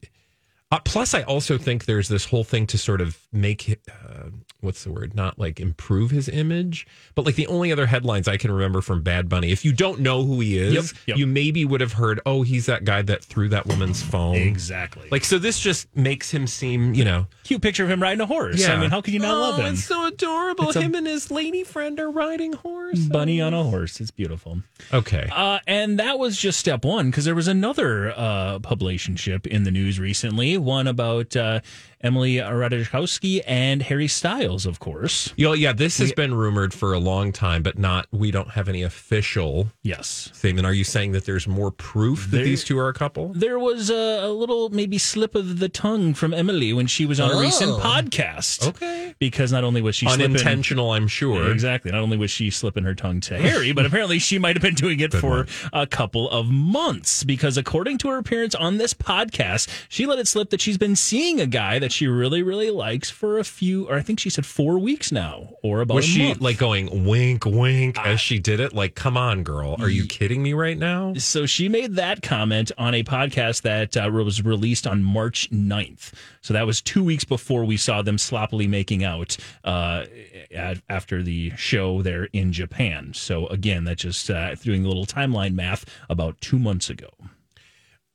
Uh, 0.72 0.80
plus, 0.86 1.14
I 1.16 1.24
also 1.24 1.58
think 1.58 1.86
there's 1.86 2.10
this 2.10 2.26
whole 2.26 2.44
thing 2.44 2.68
to 2.68 2.78
sort 2.78 3.02
of 3.02 3.18
make 3.32 3.80
uh, 3.90 4.30
what's 4.62 4.84
the 4.84 4.92
word? 4.92 5.16
Not 5.16 5.40
like 5.40 5.60
improve 5.60 6.12
his 6.12 6.28
image, 6.28 6.86
but 7.16 7.26
like 7.26 7.36
the 7.36 7.48
only 7.48 7.72
other 7.72 7.86
headlines 7.86 8.28
I 8.28 8.38
can 8.38 8.52
remember 8.52 8.82
from 8.82 9.02
Bad 9.02 9.30
Bunny. 9.30 9.52
If 9.52 9.64
you 9.64 9.72
don't 9.72 10.02
know 10.02 10.24
who 10.24 10.40
he 10.42 10.58
is, 10.58 10.74
Yep, 10.74 10.86
yep. 11.08 11.18
you 11.18 11.28
maybe 11.28 11.66
would 11.66 11.82
have 11.82 11.94
heard, 11.94 12.20
oh, 12.26 12.42
he's 12.42 12.66
that 12.66 12.84
guy 12.84 13.02
that 13.04 13.24
threw 13.24 13.50
that 13.50 13.66
woman's 13.68 14.02
phone. 14.04 14.36
Exactly. 14.36 15.08
Like, 15.12 15.24
so 15.24 15.40
this 15.40 15.60
just 15.60 15.88
makes 15.96 16.30
him 16.32 16.46
seem, 16.46 16.94
you 16.94 17.06
know, 17.06 17.28
cute 17.44 17.62
picture 17.62 17.84
of 17.84 17.90
him 17.90 18.02
riding 18.02 18.22
a 18.22 18.26
horse. 18.26 18.60
Yeah. 18.60 18.74
I 18.74 18.80
mean, 18.80 18.90
how 18.90 19.02
can 19.02 19.14
you 19.14 19.20
not 19.20 19.36
oh, 19.36 19.40
love 19.40 19.60
him? 19.60 19.74
It's 19.74 19.86
so 19.86 20.06
adorable. 20.08 20.68
It's 20.68 20.76
a- 20.76 20.82
him 20.82 20.96
and 20.96 21.08
his 21.08 21.32
lady 21.32 21.64
friend 21.64 22.00
are 22.00 22.12
riding 22.12 22.54
horse. 22.54 23.00
Bunny 23.00 23.40
on 23.42 23.54
a 23.54 23.64
horse. 23.64 24.00
It's 24.02 24.12
beautiful. 24.12 24.62
Okay. 24.94 25.30
Uh, 25.32 25.60
and 25.68 26.00
that 26.00 26.20
was 26.20 26.38
just 26.38 26.60
step 26.60 26.84
one 26.84 27.10
because 27.10 27.26
there 27.26 27.36
was 27.36 27.48
another 27.48 28.12
uh, 28.12 28.60
publicationship 28.60 29.48
in 29.48 29.64
the 29.64 29.72
news 29.72 30.00
recently, 30.00 30.58
one 30.60 30.88
about 30.88 31.36
uh, 31.36 31.62
Emily 32.02 32.36
Ratajkowski 32.36 33.42
and 33.46 33.82
Harry 33.84 34.08
Styles, 34.08 34.66
of 34.66 34.80
course. 34.80 35.34
Yo, 35.36 35.54
yeah, 35.54 35.74
this 35.74 35.98
has 35.98 36.14
been 36.14 36.34
rumored 36.34 36.74
for 36.74 36.94
a 36.94 37.00
long 37.00 37.32
time, 37.32 37.62
but 37.62 37.78
not. 37.78 38.08
We 38.12 38.32
don't 38.32 38.52
have 38.52 38.70
any 38.70 38.84
official 38.84 39.68
Yes. 39.84 40.30
statement. 40.34 40.66
Are 40.66 40.74
you 40.74 40.84
saying 40.86 41.12
that 41.12 41.26
there's 41.26 41.48
more 41.48 41.72
proof 41.72 42.26
that 42.32 42.38
There- 42.38 42.46
these 42.46 42.64
two 42.64 42.78
are 42.80 42.88
a 42.88 42.94
couple? 42.94 43.34
There 43.36 43.60
was 43.60 43.90
a, 43.90 44.20
a 44.26 44.30
little 44.32 44.70
maybe 44.70 44.98
slip 44.98 45.36
of 45.36 45.60
the 45.60 45.68
tongue 45.70 46.14
from 46.14 46.34
Emily 46.34 46.72
when 46.74 46.88
she 46.88 47.06
was 47.06 47.20
on 47.20 47.32
a 47.32 47.40
recent 47.40 47.72
Oh. 47.72 47.80
podcast. 47.80 48.68
Okay. 48.68 49.14
Because 49.20 49.52
not 49.52 49.64
only 49.66 49.82
was 49.82 49.96
she 49.96 50.06
slipping, 50.06 50.26
Unintentional, 50.36 50.92
I'm 50.92 51.08
sure. 51.08 51.52
Exactly. 51.52 51.92
Not 51.92 52.02
only 52.02 52.16
was 52.18 52.32
she 52.32 52.50
slipping 52.50 52.84
her 52.86 52.96
tongue 52.96 53.20
to 53.22 53.38
Harry, 53.38 53.74
but 53.74 53.86
apparently 53.86 54.20
she 54.20 54.40
might 54.40 54.56
have 54.56 54.62
been 54.64 54.76
doing 54.76 55.00
it 55.02 55.14
for 55.14 55.48
a 55.74 55.86
couple 55.86 56.30
of 56.30 56.48
months 56.48 57.24
because 57.26 57.58
according 57.58 57.98
to 58.00 58.08
her 58.10 58.18
appearance 58.18 58.56
on 58.56 58.78
this 58.78 58.94
podcast, 58.94 59.68
she 59.90 60.06
let 60.06 60.20
it 60.20 60.28
slip 60.28 60.50
that 60.52 60.62
she's 60.62 60.78
been 60.78 60.96
seeing 60.96 61.42
a 61.42 61.46
guy 61.46 61.80
that 61.80 61.89
she 61.90 62.08
really, 62.08 62.44
really 62.44 62.70
likes 62.70 63.10
for 63.10 63.38
a 63.38 63.44
few, 63.44 63.88
or 63.90 63.96
I 63.96 64.02
think 64.02 64.20
she 64.20 64.30
said 64.30 64.46
four 64.46 64.80
weeks 64.80 65.12
now, 65.12 65.50
or 65.64 65.82
about 65.82 65.96
Was 65.96 66.06
she 66.06 66.28
month. 66.30 66.42
like 66.42 66.58
going 66.58 67.06
wink, 67.06 67.46
wink 67.46 67.98
as 68.00 68.20
she 68.22 68.40
did 68.40 68.60
it? 68.60 68.74
Like, 68.74 68.96
come 68.96 69.18
on, 69.18 69.44
girl. 69.44 69.76
Are 69.80 69.90
you 69.90 70.06
kidding 70.06 70.42
me 70.44 70.54
right 70.54 70.78
now? 70.78 71.14
So 71.16 71.46
she 71.46 71.70
made 71.70 71.96
that 71.96 72.22
comment 72.22 72.72
on 72.78 72.94
a 72.94 73.04
podcast 73.04 73.64
that 73.64 73.98
uh, 73.98 74.10
was 74.12 74.44
released 74.44 74.88
on 74.88 75.04
March 75.04 75.50
9th. 75.52 76.14
So 76.42 76.54
that 76.54 76.66
was 76.66 76.82
two 76.82 77.04
weeks 77.04 77.24
before 77.24 77.66
we 77.66 77.78
saw 77.78 78.02
them 78.02 78.18
sloppily 78.18 78.68
making 78.68 79.04
out 79.04 79.38
uh, 79.64 80.06
at, 80.54 80.82
after 80.90 81.22
the 81.22 81.52
show 81.58 82.02
there 82.02 82.26
in 82.34 82.52
Japan. 82.54 83.14
So 83.14 83.48
again, 83.48 83.84
that 83.86 83.98
just 83.98 84.30
uh, 84.30 84.56
doing 84.56 84.86
a 84.86 84.88
little 84.88 85.06
timeline 85.06 85.54
math 85.54 85.86
about 86.10 86.40
two 86.42 86.60
months 86.60 86.90
ago. 86.90 87.10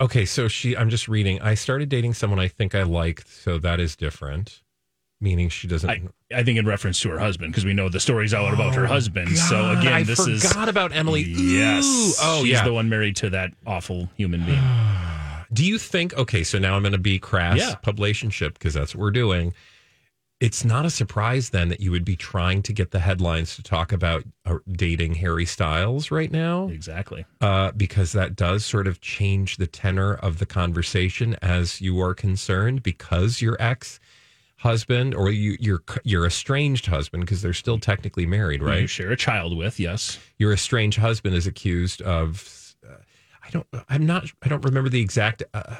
Okay, 0.01 0.25
so 0.25 0.49
she, 0.49 0.77
I'm 0.77 0.91
just 0.91 1.09
reading. 1.09 1.41
I 1.41 1.55
started 1.55 1.89
dating 1.89 2.15
someone 2.15 2.41
I 2.41 2.49
think 2.49 2.75
I 2.75 2.83
liked, 2.83 3.29
so 3.29 3.59
that 3.59 3.81
is 3.81 3.95
different. 3.97 4.63
Meaning 5.21 5.49
she 5.49 5.69
doesn't. 5.69 5.89
I, 5.89 6.03
I 6.35 6.43
think 6.43 6.59
in 6.59 6.67
reference 6.67 7.01
to 7.03 7.11
her 7.11 7.19
husband 7.19 7.53
because 7.53 7.65
we 7.65 7.73
know 7.73 7.89
the 7.89 8.01
story's 8.01 8.35
all 8.35 8.53
about 8.53 8.75
her 8.75 8.85
oh, 8.85 8.89
husband. 8.89 9.39
so 9.39 9.71
again, 9.71 9.93
I 9.93 10.03
this 10.03 10.19
is 10.19 10.45
forgot 10.47 10.69
about 10.69 10.93
Emily. 10.93 11.23
Yes. 11.23 11.85
Ooh, 11.85 12.13
oh, 12.21 12.43
she's 12.43 12.53
yeah. 12.53 12.65
the 12.65 12.73
one 12.73 12.89
married 12.89 13.17
to 13.17 13.31
that 13.31 13.53
awful 13.67 14.11
human 14.17 14.45
being. 14.45 14.61
Do 15.53 15.65
you 15.65 15.79
think? 15.79 16.15
Okay, 16.15 16.43
so 16.43 16.59
now 16.59 16.75
I'm 16.75 16.83
going 16.83 16.93
to 16.93 16.99
be 16.99 17.21
crass 17.21 17.59
Yeah. 17.59 17.75
publicationship 17.83 18.55
because 18.55 18.75
that's 18.75 18.95
what 18.95 19.01
we're 19.01 19.13
doing. 19.13 19.55
It's 20.45 20.63
not 20.63 20.85
a 20.85 20.91
surprise 20.91 21.49
then 21.49 21.71
that 21.71 21.81
you 21.81 21.91
would 21.91 22.05
be 22.05 22.17
trying 22.17 22.63
to 22.65 22.75
get 22.75 22.91
the 22.91 22.99
headlines 22.99 23.57
to 23.57 23.63
talk 23.63 23.93
about 23.93 24.25
uh, 24.45 24.59
dating 24.71 25.15
Harry 25.15 25.47
Styles 25.47 26.11
right 26.11 26.31
now, 26.31 26.69
exactly. 26.69 27.25
uh, 27.41 27.73
because 27.73 28.13
that 28.13 28.37
does 28.37 28.63
sort 28.63 28.87
of 28.87 29.01
change 29.01 29.57
the 29.57 29.67
tenor 29.67 30.13
of 30.13 30.41
the 30.41 30.45
conversation 30.45 31.35
as 31.41 31.81
you 31.81 31.99
are 31.99 32.13
concerned 32.13 32.83
because 32.83 33.41
your 33.41 33.57
ex 33.59 33.99
husband 34.59 35.15
or 35.15 35.31
you, 35.31 35.57
your 35.61 35.83
your 36.05 36.27
estranged 36.27 36.85
husband 36.85 37.23
because 37.23 37.41
they're 37.41 37.55
still 37.55 37.79
technically 37.79 38.27
married, 38.27 38.63
right? 38.63 38.83
You 38.83 38.87
share 38.87 39.13
a 39.13 39.17
child 39.17 39.57
with, 39.57 39.81
yes. 39.81 40.19
your 40.37 40.53
estranged 40.53 40.99
husband 40.99 41.35
is 41.35 41.47
accused 41.47 42.03
of 42.03 42.77
uh, 42.87 42.97
i 43.47 43.51
don't 43.51 43.67
i'm 43.89 44.05
not 44.05 44.31
i 44.43 44.49
don't 44.49 44.65
remember 44.65 44.91
the 44.91 45.01
exact 45.01 45.43
uh, 45.55 45.77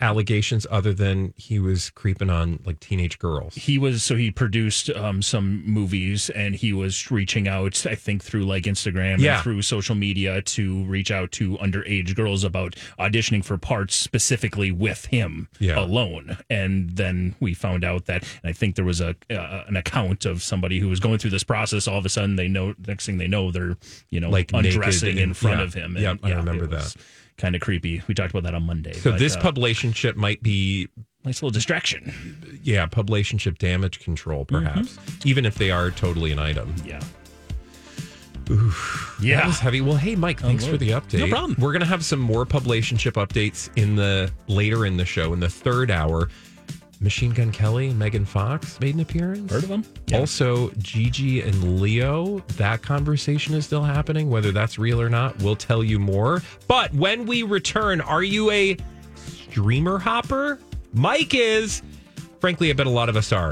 allegations 0.00 0.66
other 0.70 0.92
than 0.92 1.34
he 1.36 1.58
was 1.58 1.90
creeping 1.90 2.30
on 2.30 2.60
like 2.64 2.80
teenage 2.80 3.18
girls? 3.18 3.54
He 3.54 3.78
was 3.78 4.02
so 4.02 4.16
he 4.16 4.30
produced 4.30 4.90
um, 4.90 5.22
some 5.22 5.64
movies 5.66 6.30
and 6.30 6.54
he 6.54 6.72
was 6.72 7.10
reaching 7.10 7.48
out, 7.48 7.86
I 7.86 7.94
think, 7.94 8.22
through 8.22 8.44
like 8.44 8.64
Instagram 8.64 9.18
Yeah. 9.18 9.34
and 9.36 9.42
through 9.42 9.62
social 9.62 9.94
media 9.94 10.42
to 10.42 10.84
reach 10.84 11.10
out 11.10 11.32
to 11.32 11.56
underage 11.58 12.14
girls 12.14 12.44
about 12.44 12.76
auditioning 12.98 13.44
for 13.44 13.58
parts 13.58 13.94
specifically 13.94 14.70
with 14.72 15.06
him 15.06 15.48
Yeah. 15.58 15.78
alone. 15.78 16.38
And 16.50 16.90
then 16.90 17.34
we 17.40 17.54
found 17.54 17.84
out 17.84 18.06
that, 18.06 18.22
and 18.42 18.50
I 18.50 18.52
think 18.52 18.76
there 18.76 18.84
was 18.84 19.00
a 19.00 19.14
uh, 19.30 19.64
an 19.68 19.76
account 19.76 20.24
of 20.24 20.42
somebody 20.42 20.78
who 20.80 20.88
was 20.88 21.00
going 21.00 21.18
through 21.18 21.30
this 21.30 21.44
process. 21.44 21.86
All 21.88 21.98
of 21.98 22.06
a 22.06 22.08
sudden, 22.08 22.36
they 22.36 22.48
know 22.48 22.74
next 22.86 23.06
thing 23.06 23.18
they 23.18 23.28
know 23.28 23.50
they're 23.50 23.76
you 24.10 24.20
know 24.20 24.30
Like 24.30 24.52
undressing 24.52 25.18
in 25.18 25.34
front 25.34 25.58
yeah. 25.58 25.64
of 25.64 25.74
him. 25.74 25.96
Yep, 25.98 26.18
I 26.22 26.30
remember 26.32 26.66
that. 26.68 26.94
Kind 27.38 27.54
of 27.54 27.60
creepy. 27.62 28.02
We 28.08 28.14
talked 28.14 28.30
about 28.30 28.42
that 28.42 28.54
on 28.54 28.64
Monday. 28.64 28.92
So 28.94 29.12
but, 29.12 29.20
this 29.20 29.36
uh, 29.36 29.40
publicationship 29.40 30.16
might 30.16 30.42
be 30.42 30.88
nice 31.24 31.36
little 31.40 31.50
distraction. 31.50 32.12
yeah, 32.62 32.86
publicationship 32.86 33.58
damage 33.58 34.00
control, 34.00 34.44
perhaps, 34.44 34.98
even 35.24 35.46
if 35.46 35.54
they 35.56 35.70
are 35.70 35.90
totally 35.90 36.32
an 36.32 36.38
item. 36.40 36.74
Yeah. 36.84 37.00
That 38.46 39.16
Yeah. 39.20 39.46
was 39.46 39.58
heavy. 39.58 39.80
Well, 39.82 39.96
hey, 39.96 40.16
Mike, 40.16 40.40
thanks 40.40 40.64
Lord. 40.64 40.74
for 40.74 40.78
the 40.78 40.90
update. 40.90 41.18
No 41.20 41.28
problem. 41.28 41.56
We're 41.58 41.72
gonna 41.72 41.84
have 41.84 42.04
some 42.04 42.18
more 42.20 42.46
publicationship 42.46 43.12
updates 43.12 43.68
in 43.76 43.94
the 43.96 44.32
later 44.46 44.86
in 44.86 44.96
the 44.96 45.04
show 45.04 45.32
in 45.32 45.40
the 45.40 45.48
third 45.50 45.90
hour. 45.90 46.28
Machine 47.00 47.30
Gun 47.30 47.52
Kelly 47.52 47.88
and 47.88 47.98
Megan 47.98 48.24
Fox 48.24 48.78
made 48.80 48.94
an 48.94 49.00
appearance. 49.00 49.52
Heard 49.52 49.62
of 49.62 49.68
them? 49.68 49.84
Also, 50.12 50.70
Gigi 50.78 51.40
and 51.42 51.80
Leo, 51.80 52.40
that 52.56 52.82
conversation 52.82 53.54
is 53.54 53.64
still 53.64 53.84
happening. 53.84 54.30
Whether 54.30 54.50
that's 54.50 54.78
real 54.78 55.00
or 55.00 55.08
not, 55.08 55.40
we'll 55.40 55.56
tell 55.56 55.84
you 55.84 55.98
more. 56.00 56.42
But 56.66 56.92
when 56.92 57.26
we 57.26 57.44
return, 57.44 58.00
are 58.00 58.24
you 58.24 58.50
a 58.50 58.76
streamer 59.14 59.98
hopper? 59.98 60.58
Mike 60.92 61.34
is. 61.34 61.82
Frankly, 62.40 62.70
I 62.70 62.72
bet 62.72 62.86
a 62.86 62.90
lot 62.90 63.08
of 63.08 63.16
us 63.16 63.32
are. 63.32 63.46